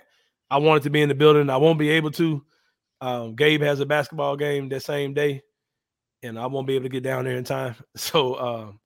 I 0.52 0.58
wanted 0.58 0.84
to 0.84 0.90
be 0.90 1.02
in 1.02 1.08
the 1.08 1.16
building. 1.16 1.50
I 1.50 1.56
won't 1.56 1.80
be 1.80 1.90
able 1.92 2.12
to. 2.12 2.44
Um, 3.00 3.36
Gabe 3.36 3.62
has 3.62 3.80
a 3.80 3.86
basketball 3.86 4.36
game 4.36 4.68
that 4.70 4.82
same 4.82 5.14
day, 5.14 5.42
and 6.22 6.38
I 6.38 6.46
won't 6.46 6.68
be 6.68 6.76
able 6.76 6.84
to 6.84 6.90
get 6.90 7.04
down 7.04 7.26
there 7.26 7.38
in 7.38 7.46
time. 7.46 7.76
So 7.96 8.40
um, 8.40 8.80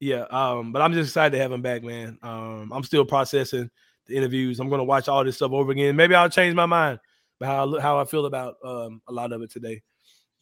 yeah, 0.00 0.22
um, 0.30 0.72
but 0.72 0.80
I'm 0.80 0.92
just 0.92 1.10
excited 1.10 1.36
to 1.36 1.42
have 1.42 1.50
him 1.50 1.62
back, 1.62 1.82
man. 1.82 2.18
Um, 2.22 2.70
I'm 2.72 2.84
still 2.84 3.04
processing 3.04 3.68
the 4.06 4.16
interviews. 4.16 4.60
I'm 4.60 4.70
gonna 4.70 4.84
watch 4.84 5.08
all 5.08 5.24
this 5.24 5.36
stuff 5.36 5.50
over 5.50 5.72
again. 5.72 5.96
Maybe 5.96 6.14
I'll 6.14 6.30
change 6.30 6.54
my 6.54 6.66
mind 6.66 7.00
about 7.40 7.50
how 7.50 7.80
how 7.80 7.98
I 7.98 8.04
feel 8.04 8.26
about 8.26 8.56
um, 8.64 9.02
a 9.08 9.12
lot 9.12 9.32
of 9.32 9.42
it 9.42 9.50
today. 9.50 9.82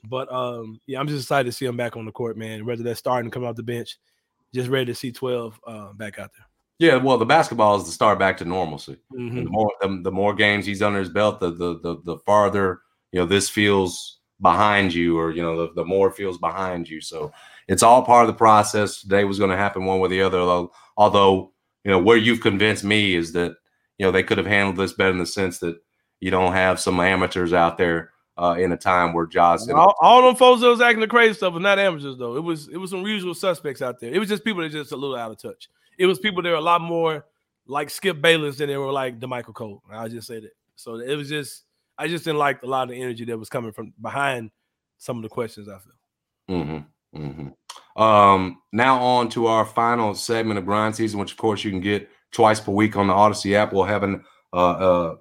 But 0.04 0.30
um, 0.30 0.80
yeah, 0.86 1.00
I'm 1.00 1.08
just 1.08 1.24
excited 1.24 1.50
to 1.50 1.56
see 1.56 1.64
him 1.64 1.78
back 1.78 1.96
on 1.96 2.04
the 2.04 2.12
court, 2.12 2.36
man. 2.36 2.66
Whether 2.66 2.82
that's 2.82 2.98
starting 2.98 3.30
to 3.30 3.34
come 3.34 3.44
off 3.44 3.56
the 3.56 3.62
bench, 3.62 3.96
just 4.54 4.68
ready 4.68 4.86
to 4.86 4.94
see 4.94 5.12
12 5.12 5.58
uh, 5.66 5.92
back 5.94 6.18
out 6.18 6.30
there. 6.36 6.46
Yeah, 6.78 6.96
well, 6.96 7.16
the 7.16 7.24
basketball 7.24 7.76
is 7.76 7.84
the 7.84 7.92
start 7.92 8.18
back 8.18 8.36
to 8.38 8.44
normalcy. 8.44 8.98
Mm-hmm. 9.12 9.44
The 9.44 9.50
more 9.50 9.72
the, 9.80 10.00
the, 10.02 10.12
more 10.12 10.34
games 10.34 10.66
he's 10.66 10.82
under 10.82 10.98
his 10.98 11.08
belt, 11.08 11.40
the, 11.40 11.50
the 11.50 11.78
the 11.80 11.96
the 12.04 12.18
farther 12.18 12.80
you 13.12 13.20
know 13.20 13.26
this 13.26 13.48
feels 13.48 14.18
behind 14.42 14.92
you, 14.92 15.18
or 15.18 15.30
you 15.30 15.42
know 15.42 15.66
the, 15.66 15.72
the 15.72 15.84
more 15.84 16.10
feels 16.10 16.36
behind 16.36 16.88
you. 16.88 17.00
So 17.00 17.32
it's 17.66 17.82
all 17.82 18.04
part 18.04 18.24
of 18.24 18.34
the 18.34 18.38
process. 18.38 19.00
Today 19.00 19.24
was 19.24 19.38
going 19.38 19.50
to 19.50 19.56
happen 19.56 19.86
one 19.86 20.00
way 20.00 20.06
or 20.06 20.10
the 20.10 20.22
other. 20.22 20.38
Although, 20.38 20.72
although 20.98 21.52
you 21.84 21.90
know 21.90 21.98
where 21.98 22.18
you've 22.18 22.42
convinced 22.42 22.84
me 22.84 23.14
is 23.14 23.32
that 23.32 23.56
you 23.96 24.04
know 24.04 24.12
they 24.12 24.22
could 24.22 24.38
have 24.38 24.46
handled 24.46 24.76
this 24.76 24.92
better 24.92 25.12
in 25.12 25.18
the 25.18 25.26
sense 25.26 25.58
that 25.60 25.78
you 26.20 26.30
don't 26.30 26.52
have 26.52 26.78
some 26.78 27.00
amateurs 27.00 27.54
out 27.54 27.78
there 27.78 28.10
uh, 28.36 28.56
in 28.58 28.72
a 28.72 28.76
time 28.76 29.14
where 29.14 29.26
Josh 29.26 29.60
all, 29.68 29.94
all 30.00 30.22
them 30.22 30.36
folks 30.36 30.60
that 30.60 30.68
was 30.68 30.80
acting 30.82 31.00
the 31.00 31.06
crazy 31.06 31.32
stuff 31.34 31.54
were 31.54 31.60
not 31.60 31.78
amateurs 31.78 32.18
though. 32.18 32.36
It 32.36 32.42
was 32.42 32.68
it 32.68 32.76
was 32.76 32.90
some 32.90 33.06
usual 33.06 33.34
suspects 33.34 33.80
out 33.80 33.98
there. 33.98 34.12
It 34.12 34.18
was 34.18 34.28
just 34.28 34.44
people 34.44 34.62
that 34.62 34.72
just 34.72 34.92
a 34.92 34.96
little 34.96 35.16
out 35.16 35.30
of 35.30 35.38
touch. 35.38 35.70
It 35.98 36.06
was 36.06 36.18
people 36.18 36.42
that 36.42 36.50
were 36.50 36.56
a 36.56 36.60
lot 36.60 36.80
more 36.80 37.24
like 37.66 37.90
Skip 37.90 38.20
Bayless 38.20 38.58
than 38.58 38.68
they 38.68 38.76
were 38.76 38.92
like 38.92 39.18
Damichael 39.18 39.54
Cole. 39.54 39.82
I'll 39.90 40.08
just 40.08 40.26
say 40.26 40.40
that. 40.40 40.52
So 40.76 40.96
it 40.96 41.16
was 41.16 41.28
just 41.28 41.64
I 41.98 42.08
just 42.08 42.24
didn't 42.24 42.38
like 42.38 42.62
a 42.62 42.66
lot 42.66 42.84
of 42.84 42.90
the 42.90 43.00
energy 43.00 43.24
that 43.24 43.38
was 43.38 43.48
coming 43.48 43.72
from 43.72 43.92
behind 44.00 44.50
some 44.98 45.16
of 45.16 45.22
the 45.22 45.28
questions 45.28 45.68
I 45.68 45.78
feel. 45.78 46.56
Mm-hmm. 46.56 47.22
Mm-hmm. 47.22 48.02
Um, 48.02 48.58
now 48.72 49.02
on 49.02 49.28
to 49.30 49.46
our 49.46 49.64
final 49.64 50.14
segment 50.14 50.58
of 50.58 50.66
grind 50.66 50.94
season, 50.94 51.18
which 51.18 51.32
of 51.32 51.38
course 51.38 51.64
you 51.64 51.70
can 51.70 51.80
get 51.80 52.08
twice 52.30 52.60
per 52.60 52.72
week 52.72 52.96
on 52.96 53.06
the 53.06 53.14
Audacy 53.14 53.54
app. 53.54 53.72
We'll 53.72 53.84
have 53.84 54.02
an 54.02 54.22
uh, 54.52 54.56
uh, 54.56 55.16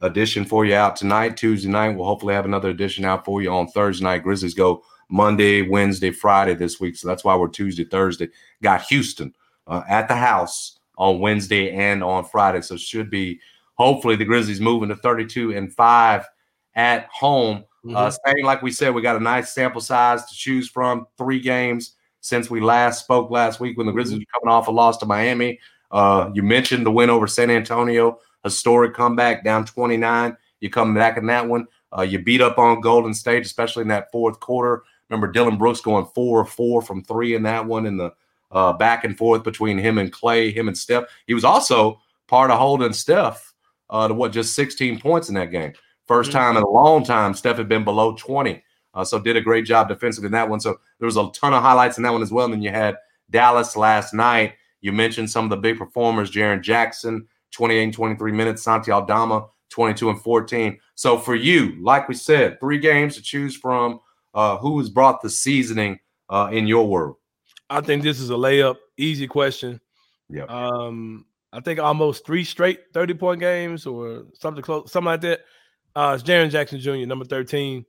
edition 0.00 0.44
for 0.44 0.64
you 0.64 0.74
out 0.74 0.96
tonight, 0.96 1.36
Tuesday 1.36 1.68
night. 1.68 1.90
We'll 1.90 2.06
hopefully 2.06 2.34
have 2.34 2.46
another 2.46 2.70
edition 2.70 3.04
out 3.04 3.24
for 3.24 3.42
you 3.42 3.50
on 3.50 3.68
Thursday 3.68 4.04
night. 4.04 4.22
Grizzlies 4.22 4.54
go 4.54 4.82
Monday, 5.10 5.62
Wednesday, 5.62 6.10
Friday 6.10 6.54
this 6.54 6.80
week, 6.80 6.96
so 6.96 7.06
that's 7.06 7.24
why 7.24 7.36
we're 7.36 7.48
Tuesday, 7.48 7.84
Thursday. 7.84 8.28
Got 8.62 8.82
Houston 8.86 9.34
uh, 9.66 9.82
at 9.88 10.08
the 10.08 10.16
house 10.16 10.78
on 10.96 11.18
Wednesday 11.18 11.72
and 11.72 12.02
on 12.02 12.24
Friday, 12.24 12.60
so 12.60 12.76
should 12.76 13.10
be 13.10 13.40
hopefully 13.74 14.16
the 14.16 14.24
Grizzlies 14.24 14.60
moving 14.60 14.88
to 14.88 14.96
32 14.96 15.52
and 15.56 15.72
five 15.72 16.26
at 16.74 17.06
home. 17.06 17.64
Uh, 17.84 17.86
mm-hmm. 17.86 17.96
Uh, 17.96 18.10
staying 18.10 18.44
like 18.44 18.62
we 18.62 18.70
said, 18.70 18.94
we 18.94 19.02
got 19.02 19.16
a 19.16 19.20
nice 19.20 19.52
sample 19.52 19.80
size 19.80 20.24
to 20.26 20.34
choose 20.34 20.68
from. 20.68 21.06
Three 21.18 21.40
games 21.40 21.96
since 22.20 22.48
we 22.48 22.60
last 22.60 23.00
spoke 23.00 23.30
last 23.30 23.60
week 23.60 23.76
when 23.76 23.86
the 23.86 23.92
Grizzlies 23.92 24.18
mm-hmm. 24.18 24.20
were 24.20 24.40
coming 24.40 24.54
off 24.54 24.68
a 24.68 24.70
loss 24.70 24.96
to 24.98 25.06
Miami. 25.06 25.58
Uh, 25.90 26.30
you 26.34 26.42
mentioned 26.42 26.86
the 26.86 26.90
win 26.90 27.10
over 27.10 27.26
San 27.26 27.50
Antonio, 27.50 28.18
historic 28.42 28.94
comeback 28.94 29.44
down 29.44 29.64
29. 29.64 30.36
You 30.60 30.70
come 30.70 30.94
back 30.94 31.18
in 31.18 31.26
that 31.26 31.46
one. 31.46 31.66
Uh, 31.96 32.02
you 32.02 32.18
beat 32.18 32.40
up 32.40 32.58
on 32.58 32.80
Golden 32.80 33.14
State, 33.14 33.44
especially 33.44 33.82
in 33.82 33.88
that 33.88 34.10
fourth 34.10 34.40
quarter. 34.40 34.82
Remember 35.08 35.30
Dillon 35.30 35.58
Brooks 35.58 35.80
going 35.80 36.06
four 36.14 36.40
or 36.40 36.44
four 36.44 36.82
from 36.82 37.04
three 37.04 37.34
in 37.34 37.42
that 37.44 37.64
one 37.66 37.86
in 37.86 37.96
the 37.96 38.12
uh, 38.54 38.72
back 38.72 39.04
and 39.04 39.18
forth 39.18 39.42
between 39.42 39.76
him 39.76 39.98
and 39.98 40.12
Klay, 40.12 40.54
him 40.54 40.68
and 40.68 40.78
Steph. 40.78 41.04
He 41.26 41.34
was 41.34 41.44
also 41.44 42.00
part 42.28 42.50
of 42.50 42.58
holding 42.58 42.92
Steph 42.92 43.52
uh, 43.90 44.08
to 44.08 44.14
what 44.14 44.32
just 44.32 44.54
16 44.54 45.00
points 45.00 45.28
in 45.28 45.34
that 45.34 45.50
game. 45.50 45.72
1st 46.08 46.22
mm-hmm. 46.22 46.30
time 46.30 46.56
in 46.56 46.62
a 46.62 46.68
long 46.68 47.04
time, 47.04 47.34
Steph 47.34 47.58
had 47.58 47.68
been 47.68 47.84
below 47.84 48.14
20. 48.14 48.62
Uh, 48.94 49.04
so 49.04 49.18
did 49.18 49.36
a 49.36 49.40
great 49.40 49.64
job 49.64 49.88
defensively 49.88 50.26
in 50.26 50.32
that 50.32 50.48
one. 50.48 50.60
So 50.60 50.78
there 50.98 51.06
was 51.06 51.16
a 51.16 51.28
ton 51.32 51.52
of 51.52 51.62
highlights 51.62 51.96
in 51.96 52.04
that 52.04 52.12
one 52.12 52.22
as 52.22 52.30
well. 52.30 52.44
And 52.44 52.54
then 52.54 52.62
you 52.62 52.70
had 52.70 52.96
Dallas 53.30 53.76
last 53.76 54.14
night. 54.14 54.54
You 54.80 54.92
mentioned 54.92 55.30
some 55.30 55.44
of 55.44 55.50
the 55.50 55.56
big 55.56 55.78
performers, 55.78 56.30
Jaren 56.30 56.62
Jackson, 56.62 57.26
28 57.50 57.82
and 57.82 57.92
23 57.92 58.32
minutes, 58.32 58.62
Santi 58.62 58.92
Aldama, 58.92 59.46
22 59.70 60.10
and 60.10 60.20
14. 60.20 60.78
So 60.94 61.18
for 61.18 61.34
you, 61.34 61.76
like 61.82 62.08
we 62.08 62.14
said, 62.14 62.60
three 62.60 62.78
games 62.78 63.16
to 63.16 63.22
choose 63.22 63.56
from. 63.56 64.00
Uh, 64.34 64.56
who 64.58 64.76
has 64.80 64.90
brought 64.90 65.22
the 65.22 65.30
seasoning 65.30 65.98
uh, 66.28 66.48
in 66.50 66.66
your 66.66 66.88
world? 66.88 67.16
I 67.70 67.80
think 67.80 68.02
this 68.02 68.20
is 68.20 68.30
a 68.30 68.34
layup, 68.34 68.76
easy 68.96 69.26
question. 69.26 69.80
Yeah. 70.28 70.44
Um, 70.44 71.26
I 71.52 71.60
think 71.60 71.78
almost 71.78 72.26
three 72.26 72.44
straight 72.44 72.80
30 72.92 73.14
point 73.14 73.40
games 73.40 73.86
or 73.86 74.24
something 74.34 74.62
close, 74.62 74.90
something 74.90 75.06
like 75.06 75.20
that. 75.22 75.40
Uh, 75.96 76.12
it's 76.14 76.28
Jaren 76.28 76.50
Jackson 76.50 76.80
Jr., 76.80 77.06
number 77.06 77.24
13, 77.24 77.84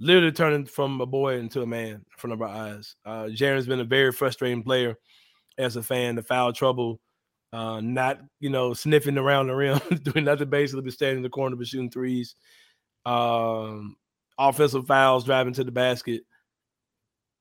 literally 0.00 0.32
turning 0.32 0.64
from 0.64 1.00
a 1.00 1.06
boy 1.06 1.38
into 1.38 1.60
a 1.60 1.66
man 1.66 1.90
in 1.90 2.04
front 2.16 2.32
of 2.32 2.40
our 2.40 2.48
eyes. 2.48 2.96
Uh, 3.04 3.24
Jaren's 3.24 3.66
been 3.66 3.80
a 3.80 3.84
very 3.84 4.12
frustrating 4.12 4.62
player 4.62 4.96
as 5.58 5.76
a 5.76 5.82
fan. 5.82 6.14
The 6.14 6.22
foul 6.22 6.54
trouble, 6.54 7.00
uh, 7.52 7.80
not 7.80 8.20
you 8.40 8.48
know 8.48 8.72
sniffing 8.72 9.18
around 9.18 9.48
the 9.48 9.54
rim, 9.54 9.78
doing 10.02 10.24
nothing 10.24 10.48
basically 10.48 10.82
but 10.82 10.94
standing 10.94 11.18
in 11.18 11.22
the 11.22 11.28
corner 11.28 11.56
but 11.56 11.66
shooting 11.66 11.90
threes. 11.90 12.34
Um, 13.04 13.96
offensive 14.38 14.86
fouls, 14.86 15.24
driving 15.24 15.52
to 15.54 15.64
the 15.64 15.72
basket. 15.72 16.22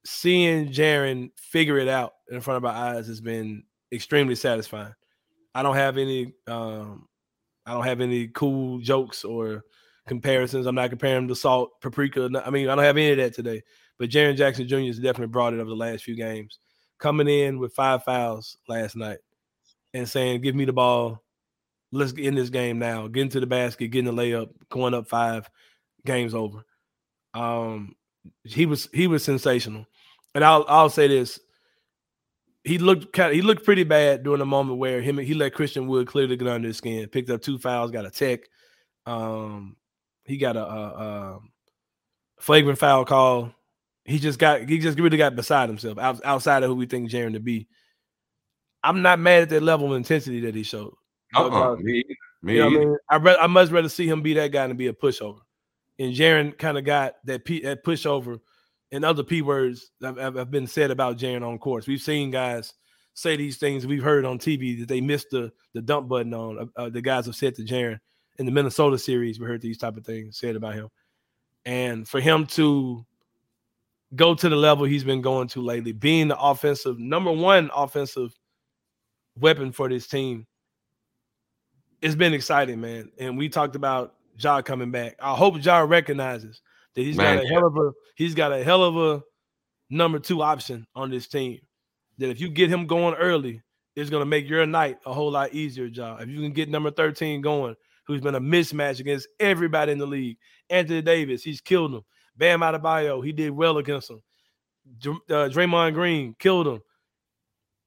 Seeing 0.06 0.70
Jaren 0.70 1.30
figure 1.38 1.78
it 1.78 1.88
out 1.88 2.14
in 2.32 2.42
front 2.42 2.58
of 2.58 2.66
our 2.66 2.74
eyes 2.74 3.08
has 3.08 3.22
been 3.22 3.64
extremely 3.92 4.36
satisfying. 4.36 4.94
I 5.54 5.64
don't 5.64 5.76
have 5.76 5.98
any 5.98 6.34
um, 6.48 7.08
I 7.66 7.74
don't 7.74 7.84
have 7.84 8.02
any 8.02 8.28
cool 8.30 8.80
jokes 8.80 9.24
or 9.24 9.64
comparisons. 10.08 10.66
I'm 10.66 10.76
not 10.76 10.90
comparing 10.90 11.24
him 11.24 11.28
to 11.28 11.36
Salt, 11.36 11.80
Paprika. 11.82 12.30
I 12.46 12.50
mean, 12.50 12.70
I 12.70 12.76
don't 12.76 12.84
have 12.84 12.98
any 12.98 13.12
of 13.12 13.18
that 13.18 13.34
today. 13.34 13.62
But 14.00 14.10
Jaren 14.10 14.36
Jackson 14.36 14.68
Jr. 14.68 14.80
has 14.80 14.98
definitely 14.98 15.28
brought 15.28 15.54
it 15.54 15.60
over 15.60 15.70
the 15.70 15.76
last 15.76 16.04
few 16.04 16.16
games. 16.16 16.60
Coming 17.00 17.28
in 17.28 17.60
with 17.60 17.74
five 17.74 18.04
fouls 18.04 18.58
last 18.68 18.96
night 18.96 19.20
and 19.94 20.10
saying, 20.10 20.42
"Give 20.42 20.56
me 20.56 20.66
the 20.66 20.74
ball. 20.74 21.24
Let's 21.92 22.12
get 22.12 22.26
in 22.26 22.36
this 22.36 22.50
game 22.50 22.80
now. 22.80 23.08
Get 23.08 23.22
into 23.22 23.40
the 23.40 23.48
basket, 23.48 23.90
getting 23.90 24.16
the 24.16 24.22
layup, 24.22 24.50
going 24.70 24.94
up 24.94 25.08
five, 25.08 25.50
game's 26.06 26.34
over." 26.34 26.64
Um, 27.34 27.96
he 28.44 28.66
was 28.66 28.90
he 28.94 29.08
was 29.08 29.24
sensational, 29.24 29.86
and 30.36 30.44
I'll 30.44 30.66
I'll 30.68 30.90
say 30.90 31.08
this: 31.08 31.40
he 32.64 32.78
looked 32.78 33.14
kind 33.14 33.30
of, 33.30 33.36
he 33.36 33.42
looked 33.42 33.66
pretty 33.66 33.84
bad 33.84 34.24
during 34.24 34.40
the 34.40 34.46
moment 34.46 34.80
where 34.80 35.02
him 35.02 35.18
he 35.18 35.34
let 35.34 35.54
Christian 35.54 35.88
Wood 35.88 36.08
clearly 36.08 36.36
get 36.36 36.48
under 36.48 36.68
his 36.68 36.78
skin, 36.78 37.08
picked 37.10 37.30
up 37.30 37.42
two 37.42 37.58
fouls, 37.58 37.92
got 37.92 38.06
a 38.06 38.12
tech. 38.12 38.42
Um, 39.06 39.76
he 40.26 40.38
got 40.38 40.56
a, 40.56 40.66
a, 40.66 40.84
a 40.84 41.40
flagrant 42.40 42.80
foul 42.80 43.06
call. 43.06 43.52
He 44.06 44.20
just 44.20 44.40
got 44.40 44.68
he 44.70 44.78
just 44.80 45.00
really 45.00 45.18
got 45.18 45.36
beside 45.36 45.70
himself 45.70 45.98
out, 45.98 46.24
outside 46.24 46.64
of 46.64 46.70
who 46.70 46.76
we 46.76 46.86
think 46.86 47.10
Jaren 47.10 47.34
to 47.34 47.40
be. 47.40 47.68
I'm 48.84 49.02
not 49.02 49.20
mad 49.20 49.44
at 49.44 49.50
that 49.50 49.64
level 49.64 49.92
of 49.92 49.98
intensity 49.98 50.40
that 50.42 50.56
he 50.56 50.64
showed. 50.64 50.94
Uh-uh, 51.36 51.76
me, 51.78 52.04
me 52.42 52.56
you 52.56 52.60
know 52.60 52.68
I 52.68 52.70
mean? 52.70 52.98
I 53.10 53.16
re- 53.18 53.38
I 53.40 53.48
much 53.48 53.70
rather 53.70 53.90
see 53.90 54.08
him 54.08 54.22
be 54.22 54.34
that 54.34 54.52
guy 54.52 54.68
than 54.68 54.78
be 54.78 54.88
a 54.88 54.94
pushover. 54.94 55.40
And 56.00 56.14
Jaren 56.14 56.58
kind 56.58 56.78
of 56.78 56.84
got 56.84 57.16
that 57.26 57.46
P, 57.46 57.62
that 57.62 57.84
pushover 57.84 58.40
and 58.92 59.06
other 59.06 59.24
p 59.24 59.42
words 59.42 59.92
have, 60.02 60.18
have 60.18 60.52
been 60.52 60.68
said 60.68 60.92
about 60.92 61.18
Jaren 61.18 61.48
on 61.48 61.58
course. 61.58 61.88
We've 61.88 62.02
seen 62.02 62.32
guys 62.32 62.74
say 63.14 63.36
these 63.36 63.58
things 63.58 63.86
we've 63.86 64.04
heard 64.04 64.26
on 64.26 64.40
TV 64.40 64.80
that 64.80 64.88
they 64.88 65.02
missed 65.02 65.30
the 65.32 65.52
the 65.74 65.82
dump 65.82 66.08
button 66.08 66.34
on. 66.34 66.60
Uh, 66.60 66.82
uh, 66.82 66.90
the 66.90 67.02
guys 67.02 67.26
have 67.26 67.36
said 67.36 67.56
to 67.56 67.64
Jaren 67.64 68.00
in 68.38 68.46
the 68.46 68.52
Minnesota 68.52 68.98
series, 68.98 69.40
we 69.40 69.46
heard 69.46 69.62
these 69.62 69.78
type 69.78 69.98
of 69.98 70.06
things 70.06 70.38
said 70.38 70.56
about 70.56 70.76
him, 70.76 70.90
and 71.66 72.08
for 72.08 72.20
him 72.20 72.46
to 72.48 73.06
go 74.16 74.36
to 74.36 74.50
the 74.50 74.56
level 74.56 74.86
he's 74.86 75.04
been 75.04 75.22
going 75.22 75.48
to 75.50 75.62
lately, 75.62 75.94
being 75.94 76.28
the 76.28 76.40
offensive 76.40 77.00
number 77.00 77.32
one 77.32 77.70
offensive 77.74 78.38
weapon 79.40 79.72
for 79.72 79.88
this 79.88 80.08
team, 80.08 80.46
it's 82.02 82.16
been 82.16 82.34
exciting, 82.34 82.82
man. 82.82 83.10
And 83.18 83.38
we 83.38 83.48
talked 83.48 83.76
about 83.76 84.16
Ja 84.38 84.62
coming 84.62 84.92
back. 84.92 85.16
I 85.22 85.36
hope 85.36 85.64
Ja 85.64 85.80
recognizes 85.80 86.62
that 86.96 87.02
he's 87.02 87.18
man. 87.18 87.38
got 87.38 87.46
a 87.46 87.48
hell 87.48 87.68
of 87.68 87.78
a 87.78 87.92
he's 88.16 88.36
got 88.36 88.54
a 88.54 88.64
hell 88.64 88.84
of 88.84 88.98
a 88.98 89.24
number 89.90 90.20
two 90.20 90.42
option 90.42 90.86
on 90.96 91.10
this 91.10 91.28
team. 91.28 91.60
That 92.18 92.30
if 92.30 92.40
you 92.40 92.50
get 92.50 92.70
him 92.70 92.88
going 92.88 93.16
early, 93.16 93.62
it's 93.96 94.10
gonna 94.10 94.26
make 94.26 94.50
your 94.50 94.66
night 94.66 94.98
a 95.06 95.14
whole 95.14 95.32
lot 95.32 95.54
easier, 95.54 95.86
Ja. 95.86 96.18
If 96.18 96.30
you 96.30 96.40
can 96.42 96.54
get 96.54 96.70
number 96.70 96.92
13 96.92 97.42
going, 97.42 97.76
who's 98.06 98.22
been 98.22 98.36
a 98.36 98.42
mismatch 98.42 99.00
against 99.00 99.28
everybody 99.40 99.92
in 99.92 99.98
the 99.98 100.06
league. 100.06 100.38
Anthony 100.70 101.02
Davis, 101.02 101.44
he's 101.44 101.62
killed 101.62 101.94
him. 101.94 102.02
Bam 102.36 102.62
Adebayo, 102.62 103.24
he 103.24 103.32
did 103.32 103.52
well 103.52 103.78
against 103.78 104.10
him. 104.10 104.22
Uh, 105.06 105.48
Draymond 105.50 105.94
Green 105.94 106.36
killed 106.40 106.68
him. 106.68 106.82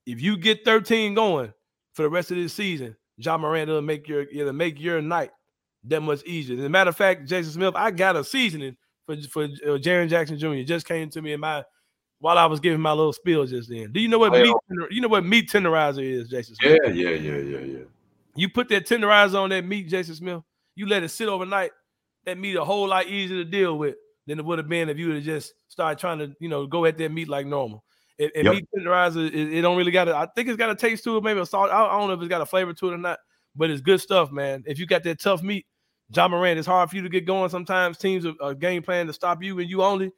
If 0.07 0.21
you 0.21 0.37
get 0.37 0.65
13 0.65 1.15
going 1.15 1.53
for 1.93 2.03
the 2.03 2.11
rest 2.11 2.31
of 2.31 2.37
this 2.37 2.53
season, 2.53 2.97
Ja 3.17 3.37
Morant 3.37 3.69
will 3.69 3.83
make 3.83 4.09
your 4.09 4.23
it'll 4.23 4.53
make 4.53 4.81
your 4.81 5.01
night 5.01 5.31
that 5.85 6.01
much 6.01 6.23
easier. 6.25 6.59
As 6.59 6.65
a 6.65 6.69
matter 6.69 6.91
of 6.91 6.97
fact, 6.97 7.27
Jason 7.27 7.53
Smith, 7.53 7.75
I 7.77 7.91
got 7.91 8.17
a 8.17 8.25
seasoning 8.25 8.77
for 9.07 9.17
for 9.23 9.45
uh, 9.45 9.79
Jaren 9.79 10.09
Jackson 10.09 10.39
Jr. 10.39 10.63
just 10.63 10.87
came 10.87 11.11
to 11.11 11.23
me 11.23 11.33
in 11.33 11.41
my 11.41 11.65
while 12.19 12.39
I 12.39 12.47
was 12.47 12.61
giving 12.61 12.81
my 12.81 12.93
little 12.93 13.13
spiel 13.13 13.45
just 13.45 13.69
then. 13.69 13.93
Do 13.93 14.01
you 14.01 14.09
know 14.09 14.19
what 14.19 14.33
meat? 14.33 14.55
You 14.91 15.01
know 15.01 15.09
what 15.09 15.25
meat 15.25 15.51
tenderizer 15.51 16.03
is, 16.03 16.29
Jason? 16.29 16.55
Smith? 16.55 16.79
Yeah, 16.85 16.91
yeah, 16.91 17.11
yeah, 17.11 17.37
yeah, 17.37 17.59
yeah. 17.59 17.85
You 18.35 18.49
put 18.49 18.69
that 18.71 18.87
tenderizer 18.87 19.41
on 19.41 19.51
that 19.51 19.65
meat, 19.65 19.89
Jason 19.89 20.15
Smith. 20.15 20.43
You 20.75 20.87
let 20.87 21.03
it 21.03 21.11
sit 21.11 21.29
overnight. 21.29 21.71
That 22.25 22.39
meat 22.39 22.57
a 22.57 22.65
whole 22.65 22.89
lot 22.89 23.07
easier 23.07 23.45
to 23.45 23.45
deal 23.45 23.77
with 23.77 23.97
than 24.27 24.39
it 24.39 24.45
would 24.45 24.59
have 24.59 24.69
been 24.69 24.89
if 24.89 24.99
you 24.99 25.09
would 25.09 25.17
have 25.17 25.25
just 25.25 25.53
started 25.69 25.99
trying 25.99 26.19
to, 26.19 26.35
you 26.41 26.49
know, 26.49 26.67
go 26.67 26.87
at 26.87 26.97
that 26.99 27.13
meat 27.13 27.29
like 27.29 27.47
normal. 27.47 27.85
And, 28.19 28.31
and 28.35 28.45
yep. 28.47 28.55
meat 28.55 28.69
tenderizer, 28.75 29.27
it, 29.27 29.53
it, 29.59 29.61
don't 29.61 29.77
really 29.77 29.91
got. 29.91 30.09
I 30.09 30.27
think 30.35 30.49
it's 30.49 30.57
got 30.57 30.71
a 30.71 30.75
taste 30.75 31.05
to 31.05 31.17
it, 31.19 31.25
maybe 31.25 31.41
a 31.41 31.47
salt. 31.47 31.71
I, 31.71 31.85
I 31.85 31.99
don't 31.99 32.09
know 32.09 32.15
if 32.15 32.21
it's 32.21 32.29
got 32.29 32.41
a 32.41 32.47
flavor 32.47 32.73
to 32.73 32.89
it 32.89 32.95
or 32.95 32.99
not, 32.99 33.19
but 33.55 33.71
it's 33.71 33.83
good 33.83 34.01
stuff, 34.01 34.33
man. 34.33 34.65
If 34.67 34.79
you 34.79 34.87
got 34.87 35.03
that 35.03 35.21
tough 35.21 35.43
meat, 35.43 35.67
Ja 36.11 36.29
Morant, 36.29 36.59
it's 36.59 36.67
hard 36.67 36.91
for 36.91 36.97
you 36.97 37.03
to 37.03 37.09
get 37.09 37.25
going. 37.25 37.49
Sometimes 37.51 37.99
teams 37.99 38.27
are, 38.27 38.35
are 38.41 38.55
game 38.55 38.83
plan 38.83 39.07
to 39.07 39.13
stop 39.13 39.43
you, 39.43 39.59
and 39.59 39.69
you 39.69 39.83
only 39.83 40.13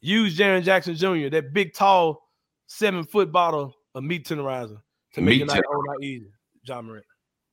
use 0.00 0.36
Jaren 0.36 0.62
Jackson 0.62 0.94
Jr., 0.94 1.28
that 1.30 1.52
big, 1.52 1.74
tall, 1.74 2.22
seven 2.66 3.04
foot 3.04 3.32
bottle 3.32 3.74
of 3.94 4.04
meat 4.04 4.26
tenderizer 4.26 4.80
to 5.14 5.20
meat 5.20 5.46
make 5.46 5.56
it 5.56 5.64
a 5.64 5.76
lot 5.76 6.02
easier. 6.02 6.30
Ja 6.64 6.80
Morant. 6.80 7.04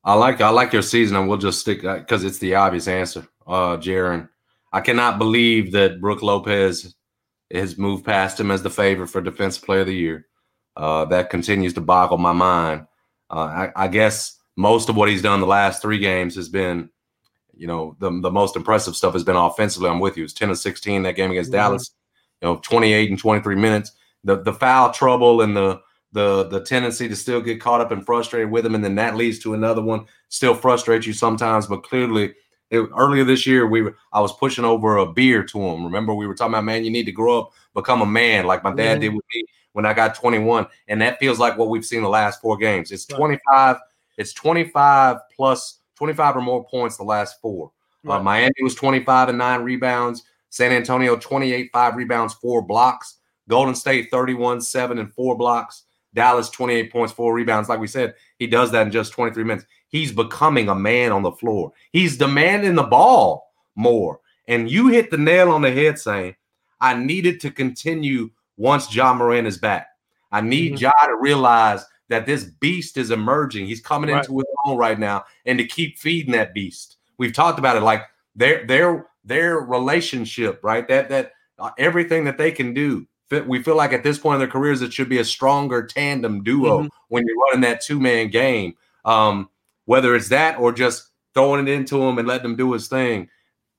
I 0.04 0.14
like 0.14 0.40
I 0.40 0.50
like 0.50 0.72
your 0.72 0.82
season, 0.82 1.16
and 1.16 1.28
we'll 1.28 1.38
just 1.38 1.60
stick 1.60 1.82
because 1.82 2.24
it's 2.24 2.38
the 2.38 2.54
obvious 2.54 2.88
answer. 2.88 3.26
Uh, 3.46 3.76
Jaren, 3.78 4.28
I 4.72 4.80
cannot 4.80 5.18
believe 5.18 5.72
that 5.72 6.00
Brook 6.00 6.22
Lopez 6.22 6.94
has 7.52 7.78
moved 7.78 8.04
past 8.04 8.38
him 8.38 8.50
as 8.50 8.62
the 8.62 8.70
favorite 8.70 9.08
for 9.08 9.20
Defensive 9.20 9.64
Player 9.64 9.80
of 9.80 9.86
the 9.86 9.94
Year. 9.94 10.26
Uh, 10.76 11.04
that 11.06 11.30
continues 11.30 11.74
to 11.74 11.80
boggle 11.80 12.18
my 12.18 12.32
mind. 12.32 12.86
Uh, 13.30 13.68
I, 13.76 13.84
I, 13.84 13.88
guess 13.88 14.38
most 14.56 14.88
of 14.88 14.96
what 14.96 15.08
he's 15.08 15.22
done 15.22 15.40
the 15.40 15.46
last 15.46 15.80
three 15.80 15.98
games 15.98 16.34
has 16.34 16.48
been, 16.48 16.90
you 17.56 17.66
know, 17.66 17.96
the, 18.00 18.10
the 18.20 18.30
most 18.30 18.56
impressive 18.56 18.96
stuff 18.96 19.12
has 19.12 19.24
been 19.24 19.36
offensively. 19.36 19.88
I'm 19.88 20.00
with 20.00 20.16
you. 20.16 20.24
It's 20.24 20.32
10 20.32 20.50
of 20.50 20.58
16 20.58 21.02
that 21.02 21.16
game 21.16 21.30
against 21.30 21.50
mm-hmm. 21.50 21.58
Dallas. 21.58 21.90
You 22.40 22.48
know, 22.48 22.56
28 22.56 23.10
and 23.10 23.18
23 23.18 23.54
minutes. 23.56 23.92
The 24.24 24.42
the 24.42 24.52
foul 24.52 24.90
trouble 24.90 25.42
and 25.42 25.56
the 25.56 25.80
the 26.12 26.44
the 26.44 26.60
tendency 26.60 27.08
to 27.08 27.16
still 27.16 27.40
get 27.40 27.60
caught 27.60 27.80
up 27.80 27.90
and 27.90 28.04
frustrated 28.04 28.50
with 28.50 28.64
him, 28.64 28.74
and 28.74 28.82
then 28.82 28.94
that 28.94 29.16
leads 29.16 29.38
to 29.40 29.54
another 29.54 29.82
one. 29.82 30.06
Still 30.28 30.54
frustrates 30.54 31.06
you 31.06 31.12
sometimes, 31.12 31.66
but 31.66 31.82
clearly 31.82 32.34
it, 32.70 32.88
earlier 32.96 33.24
this 33.24 33.46
year, 33.46 33.66
we 33.66 33.82
were 33.82 33.96
I 34.12 34.20
was 34.20 34.32
pushing 34.32 34.64
over 34.64 34.96
a 34.96 35.06
beer 35.06 35.44
to 35.44 35.60
him. 35.60 35.84
Remember, 35.84 36.14
we 36.14 36.26
were 36.26 36.34
talking 36.34 36.54
about, 36.54 36.64
man, 36.64 36.84
you 36.84 36.90
need 36.90 37.04
to 37.04 37.12
grow 37.12 37.40
up, 37.40 37.52
become 37.74 38.02
a 38.02 38.06
man, 38.06 38.46
like 38.46 38.64
my 38.64 38.74
dad 38.74 39.00
did 39.00 39.14
with 39.14 39.24
me 39.34 39.44
when 39.72 39.86
I 39.86 39.92
got 39.92 40.14
21. 40.14 40.66
And 40.88 41.00
that 41.02 41.18
feels 41.18 41.38
like 41.38 41.58
what 41.58 41.68
we've 41.68 41.84
seen 41.84 42.02
the 42.02 42.08
last 42.08 42.40
four 42.40 42.56
games. 42.56 42.90
It's 42.90 43.04
25, 43.06 43.76
it's 44.16 44.32
25 44.32 45.18
plus 45.34 45.80
25 46.04 46.36
or 46.36 46.42
more 46.42 46.66
points 46.66 46.98
the 46.98 47.02
last 47.02 47.40
four. 47.40 47.72
Uh, 48.06 48.10
right. 48.10 48.16
Uh, 48.18 48.22
Miami 48.22 48.62
was 48.62 48.74
25 48.74 49.30
and 49.30 49.38
nine 49.38 49.62
rebounds. 49.62 50.22
San 50.50 50.70
Antonio 50.70 51.16
28, 51.16 51.70
five 51.72 51.96
rebounds, 51.96 52.34
four 52.34 52.60
blocks. 52.60 53.20
Golden 53.48 53.74
State 53.74 54.10
31, 54.10 54.60
seven 54.60 54.98
and 54.98 55.10
four 55.14 55.34
blocks. 55.34 55.84
Dallas 56.12 56.50
28 56.50 56.92
points, 56.92 57.14
four 57.14 57.32
rebounds. 57.32 57.70
Like 57.70 57.80
we 57.80 57.86
said, 57.86 58.14
he 58.38 58.46
does 58.46 58.70
that 58.72 58.86
in 58.86 58.92
just 58.92 59.12
23 59.12 59.44
minutes. 59.44 59.64
He's 59.88 60.12
becoming 60.12 60.68
a 60.68 60.74
man 60.74 61.10
on 61.10 61.22
the 61.22 61.32
floor. 61.32 61.72
He's 61.90 62.18
demanding 62.18 62.74
the 62.74 62.82
ball 62.82 63.50
more. 63.74 64.20
And 64.46 64.70
you 64.70 64.88
hit 64.88 65.10
the 65.10 65.16
nail 65.16 65.50
on 65.50 65.62
the 65.62 65.72
head 65.72 65.98
saying, 65.98 66.36
I 66.82 66.94
needed 66.94 67.40
to 67.40 67.50
continue 67.50 68.30
once 68.58 68.94
Ja 68.94 69.14
Morant 69.14 69.46
is 69.46 69.56
back. 69.56 69.86
I 70.30 70.42
need 70.42 70.74
mm-hmm. 70.74 70.82
Ja 70.82 71.06
to 71.06 71.16
realize 71.16 71.82
that 72.08 72.26
this 72.26 72.44
beast 72.44 72.96
is 72.96 73.10
emerging. 73.10 73.66
He's 73.66 73.80
coming 73.80 74.10
right. 74.10 74.24
into 74.24 74.38
his 74.38 74.46
own 74.66 74.76
right 74.76 74.98
now, 74.98 75.24
and 75.46 75.58
to 75.58 75.64
keep 75.64 75.98
feeding 75.98 76.32
that 76.32 76.54
beast. 76.54 76.96
We've 77.18 77.32
talked 77.32 77.58
about 77.58 77.76
it, 77.76 77.80
like 77.80 78.02
their 78.34 78.66
their 78.66 79.06
their 79.24 79.58
relationship, 79.58 80.60
right? 80.62 80.86
That 80.88 81.08
that 81.08 81.32
uh, 81.58 81.70
everything 81.78 82.24
that 82.24 82.38
they 82.38 82.50
can 82.50 82.74
do. 82.74 83.06
We 83.46 83.62
feel 83.62 83.74
like 83.74 83.92
at 83.92 84.04
this 84.04 84.18
point 84.18 84.34
in 84.34 84.40
their 84.40 84.48
careers, 84.48 84.80
it 84.80 84.92
should 84.92 85.08
be 85.08 85.18
a 85.18 85.24
stronger 85.24 85.84
tandem 85.84 86.44
duo 86.44 86.80
mm-hmm. 86.80 86.88
when 87.08 87.26
you're 87.26 87.36
running 87.46 87.62
that 87.62 87.80
two 87.80 87.98
man 87.98 88.28
game. 88.28 88.74
Um, 89.04 89.48
whether 89.86 90.14
it's 90.14 90.28
that 90.28 90.58
or 90.60 90.72
just 90.72 91.10
throwing 91.32 91.66
it 91.66 91.70
into 91.70 92.00
him 92.00 92.18
and 92.18 92.28
letting 92.28 92.50
him 92.50 92.56
do 92.56 92.72
his 92.72 92.86
thing 92.86 93.28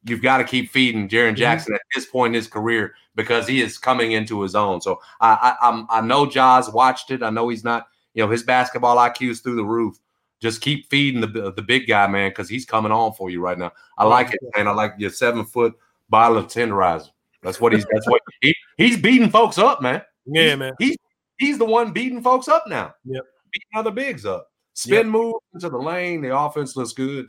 you've 0.05 0.21
got 0.21 0.38
to 0.38 0.43
keep 0.43 0.71
feeding 0.71 1.09
Jaren 1.09 1.30
mm-hmm. 1.30 1.36
Jackson 1.36 1.73
mm-hmm. 1.73 1.76
at 1.76 1.82
this 1.93 2.05
point 2.05 2.32
in 2.32 2.36
his 2.36 2.47
career 2.47 2.93
because 3.15 3.47
he 3.47 3.61
is 3.61 3.78
coming 3.78 4.13
into 4.13 4.41
his 4.41 4.55
own. 4.55 4.82
So 4.82 5.01
I 5.19 5.55
I, 5.61 5.69
I'm, 5.69 5.88
I 5.89 6.01
know 6.01 6.26
Jaws 6.26 6.71
watched 6.71 7.11
it. 7.11 7.23
I 7.23 7.30
know 7.30 7.49
he's 7.49 7.63
not 7.63 7.88
you 8.16 8.24
know 8.24 8.32
his 8.32 8.41
basketball 8.41 8.97
IQ 8.97 9.30
is 9.30 9.41
through 9.41 9.57
the 9.57 9.63
roof. 9.63 9.97
Just 10.41 10.61
keep 10.61 10.89
feeding 10.89 11.22
the 11.22 11.51
the 11.51 11.61
big 11.61 11.88
guy, 11.88 12.07
man, 12.07 12.32
because 12.32 12.49
he's 12.49 12.66
coming 12.66 12.91
on 12.91 13.13
for 13.13 13.30
you 13.30 13.41
right 13.41 13.57
now. 13.57 13.72
I 13.97 14.05
like 14.05 14.34
it, 14.34 14.39
man. 14.55 14.68
I 14.68 14.72
like 14.72 14.95
your 14.97 15.11
seven 15.11 15.45
foot 15.45 15.74
bottle 16.09 16.38
of 16.38 16.47
tenderizer. 16.47 17.09
That's 17.43 17.61
what 17.61 17.74
he's. 17.74 17.86
That's 17.91 18.09
what 18.09 18.22
he, 18.41 18.55
he's 18.78 18.97
beating 18.97 19.30
folks 19.30 19.57
up, 19.57 19.82
man. 19.82 20.01
Yeah, 20.26 20.49
he's, 20.49 20.57
man. 20.57 20.74
He's 20.80 20.97
he's 21.38 21.57
the 21.57 21.66
one 21.66 21.91
beating 21.91 22.22
folks 22.22 22.47
up 22.47 22.66
now. 22.68 22.93
Yep. 23.05 23.24
Beating 23.51 23.70
other 23.76 23.91
bigs 23.91 24.26
up. 24.26 24.49
Spin 24.74 24.93
yep. 24.93 25.05
move 25.05 25.36
into 25.53 25.70
the 25.70 25.78
lane. 25.78 26.22
The 26.22 26.38
offense 26.38 26.76
looks 26.76 26.93
good. 26.93 27.28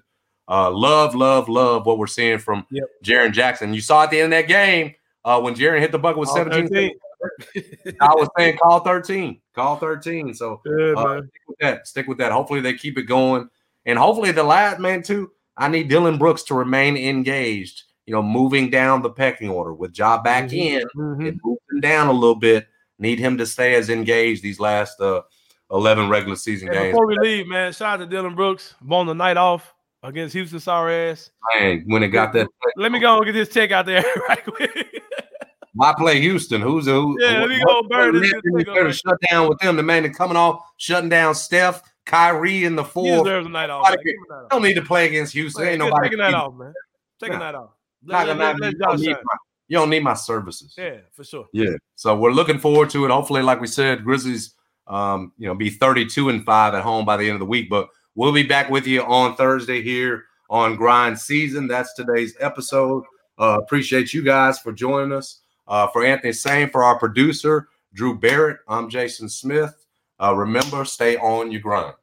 Uh, 0.48 0.70
love, 0.70 1.14
love, 1.14 1.48
love 1.48 1.86
what 1.86 1.98
we're 1.98 2.06
seeing 2.06 2.38
from 2.38 2.66
yep. 2.70 2.84
Jaren 3.04 3.32
Jackson. 3.32 3.74
You 3.74 3.80
saw 3.80 4.04
at 4.04 4.10
the 4.10 4.20
end 4.20 4.32
of 4.32 4.38
that 4.38 4.48
game 4.48 4.94
uh, 5.24 5.40
when 5.40 5.54
Jaren 5.54 5.80
hit 5.80 5.92
the 5.92 5.98
bucket 5.98 6.18
with 6.18 6.28
17. 6.30 6.90
I 8.00 8.14
was 8.14 8.28
saying 8.36 8.58
call 8.58 8.80
13, 8.80 9.40
call 9.54 9.76
13. 9.76 10.34
So 10.34 10.60
yeah, 10.64 10.92
uh, 10.92 11.20
stick 11.20 11.42
with 11.48 11.58
that. 11.60 11.86
Stick 11.86 12.06
with 12.08 12.18
that. 12.18 12.32
Hopefully 12.32 12.60
they 12.60 12.74
keep 12.74 12.98
it 12.98 13.04
going. 13.04 13.48
And 13.84 13.98
hopefully 13.98 14.32
the 14.32 14.42
last 14.42 14.80
man 14.80 15.02
too. 15.02 15.30
I 15.56 15.68
need 15.68 15.88
Dillon 15.88 16.18
Brooks 16.18 16.42
to 16.44 16.54
remain 16.54 16.96
engaged, 16.96 17.84
you 18.04 18.12
know, 18.12 18.22
moving 18.22 18.68
down 18.68 19.00
the 19.00 19.10
pecking 19.10 19.48
order 19.48 19.72
with 19.72 19.96
Ja 19.96 20.20
back 20.20 20.46
mm-hmm. 20.46 20.54
in 20.54 20.82
mm-hmm. 20.96 21.26
and 21.26 21.40
moving 21.42 21.80
down 21.80 22.08
a 22.08 22.12
little 22.12 22.34
bit. 22.34 22.66
Need 22.98 23.18
him 23.18 23.38
to 23.38 23.46
stay 23.46 23.74
as 23.74 23.90
engaged 23.90 24.42
these 24.42 24.60
last 24.60 25.00
uh 25.00 25.22
11 25.70 26.08
regular 26.08 26.36
season 26.36 26.70
games. 26.70 26.92
Before 26.92 27.06
we 27.06 27.16
leave, 27.18 27.46
man, 27.46 27.72
shout 27.72 27.94
out 27.94 28.04
to 28.04 28.06
Dillon 28.06 28.34
Brooks. 28.34 28.74
on 28.88 29.06
the 29.06 29.14
night 29.14 29.36
off 29.36 29.74
against 30.02 30.34
Houston 30.34 30.60
sorry 30.60 31.10
ass. 31.10 31.30
Man, 31.54 31.84
when 31.86 32.02
it 32.02 32.08
got 32.08 32.32
that. 32.34 32.48
Let 32.76 32.92
me 32.92 32.98
go 32.98 33.16
and 33.16 33.26
get 33.26 33.32
this 33.32 33.48
check 33.48 33.72
out 33.72 33.86
there 33.86 34.04
right 34.28 34.44
quick. 34.44 34.95
Why 35.76 35.94
play 35.96 36.20
Houston? 36.22 36.62
Who's 36.62 36.86
who? 36.86 37.16
Yeah, 37.20 37.40
let 37.40 37.50
me 37.50 38.64
go 38.64 38.88
this. 38.88 38.96
Shut 38.98 39.18
down 39.30 39.46
with 39.46 39.58
them. 39.58 39.76
The 39.76 39.82
man 39.82 40.04
that 40.04 40.14
coming 40.14 40.36
off, 40.36 40.60
shutting 40.78 41.10
down 41.10 41.34
Steph, 41.34 41.82
Kyrie 42.06 42.64
in 42.64 42.76
the 42.76 42.84
four. 42.84 43.04
He 43.04 43.10
deserves 43.10 43.46
a 43.46 43.50
night 43.50 43.68
off. 43.68 43.86
Don't 44.50 44.62
need 44.62 44.74
to 44.74 44.82
play 44.82 45.06
against 45.06 45.34
Houston. 45.34 45.64
Man, 45.64 45.72
Ain't 45.72 45.80
nobody 45.80 46.08
taking 46.08 46.18
that 46.18 46.32
off, 46.32 46.54
man. 46.54 46.72
Taking 47.20 47.38
that 47.40 47.54
off. 47.54 47.70
Let, 48.06 48.26
let, 48.28 48.38
let, 48.38 48.60
let 48.60 48.72
you, 48.72 48.78
don't 48.78 49.00
my, 49.02 49.36
you 49.68 49.76
don't 49.76 49.90
need 49.90 50.02
my 50.02 50.14
services. 50.14 50.74
Yeah, 50.78 50.98
for 51.12 51.24
sure. 51.24 51.46
Yeah. 51.52 51.76
So 51.94 52.16
we're 52.16 52.30
looking 52.30 52.58
forward 52.58 52.88
to 52.90 53.04
it. 53.04 53.10
Hopefully, 53.10 53.42
like 53.42 53.60
we 53.60 53.66
said, 53.66 54.02
Grizzlies, 54.02 54.54
um, 54.86 55.32
you 55.36 55.46
know, 55.46 55.54
be 55.54 55.68
32 55.68 56.30
and 56.30 56.44
five 56.44 56.72
at 56.72 56.82
home 56.82 57.04
by 57.04 57.18
the 57.18 57.24
end 57.24 57.34
of 57.34 57.40
the 57.40 57.46
week. 57.46 57.68
But 57.68 57.88
we'll 58.14 58.32
be 58.32 58.44
back 58.44 58.70
with 58.70 58.86
you 58.86 59.02
on 59.02 59.36
Thursday 59.36 59.82
here 59.82 60.24
on 60.48 60.76
Grind 60.76 61.18
Season. 61.18 61.66
That's 61.66 61.92
today's 61.94 62.34
episode. 62.40 63.04
Uh, 63.38 63.58
appreciate 63.60 64.14
you 64.14 64.22
guys 64.22 64.58
for 64.58 64.72
joining 64.72 65.12
us. 65.12 65.40
Uh, 65.68 65.86
for 65.88 66.04
Anthony 66.04 66.32
Sain, 66.32 66.70
for 66.70 66.84
our 66.84 66.98
producer, 66.98 67.68
Drew 67.92 68.18
Barrett, 68.18 68.58
I'm 68.68 68.88
Jason 68.88 69.28
Smith. 69.28 69.86
Uh, 70.20 70.34
remember, 70.34 70.84
stay 70.84 71.16
on 71.16 71.50
your 71.50 71.60
grind. 71.60 71.94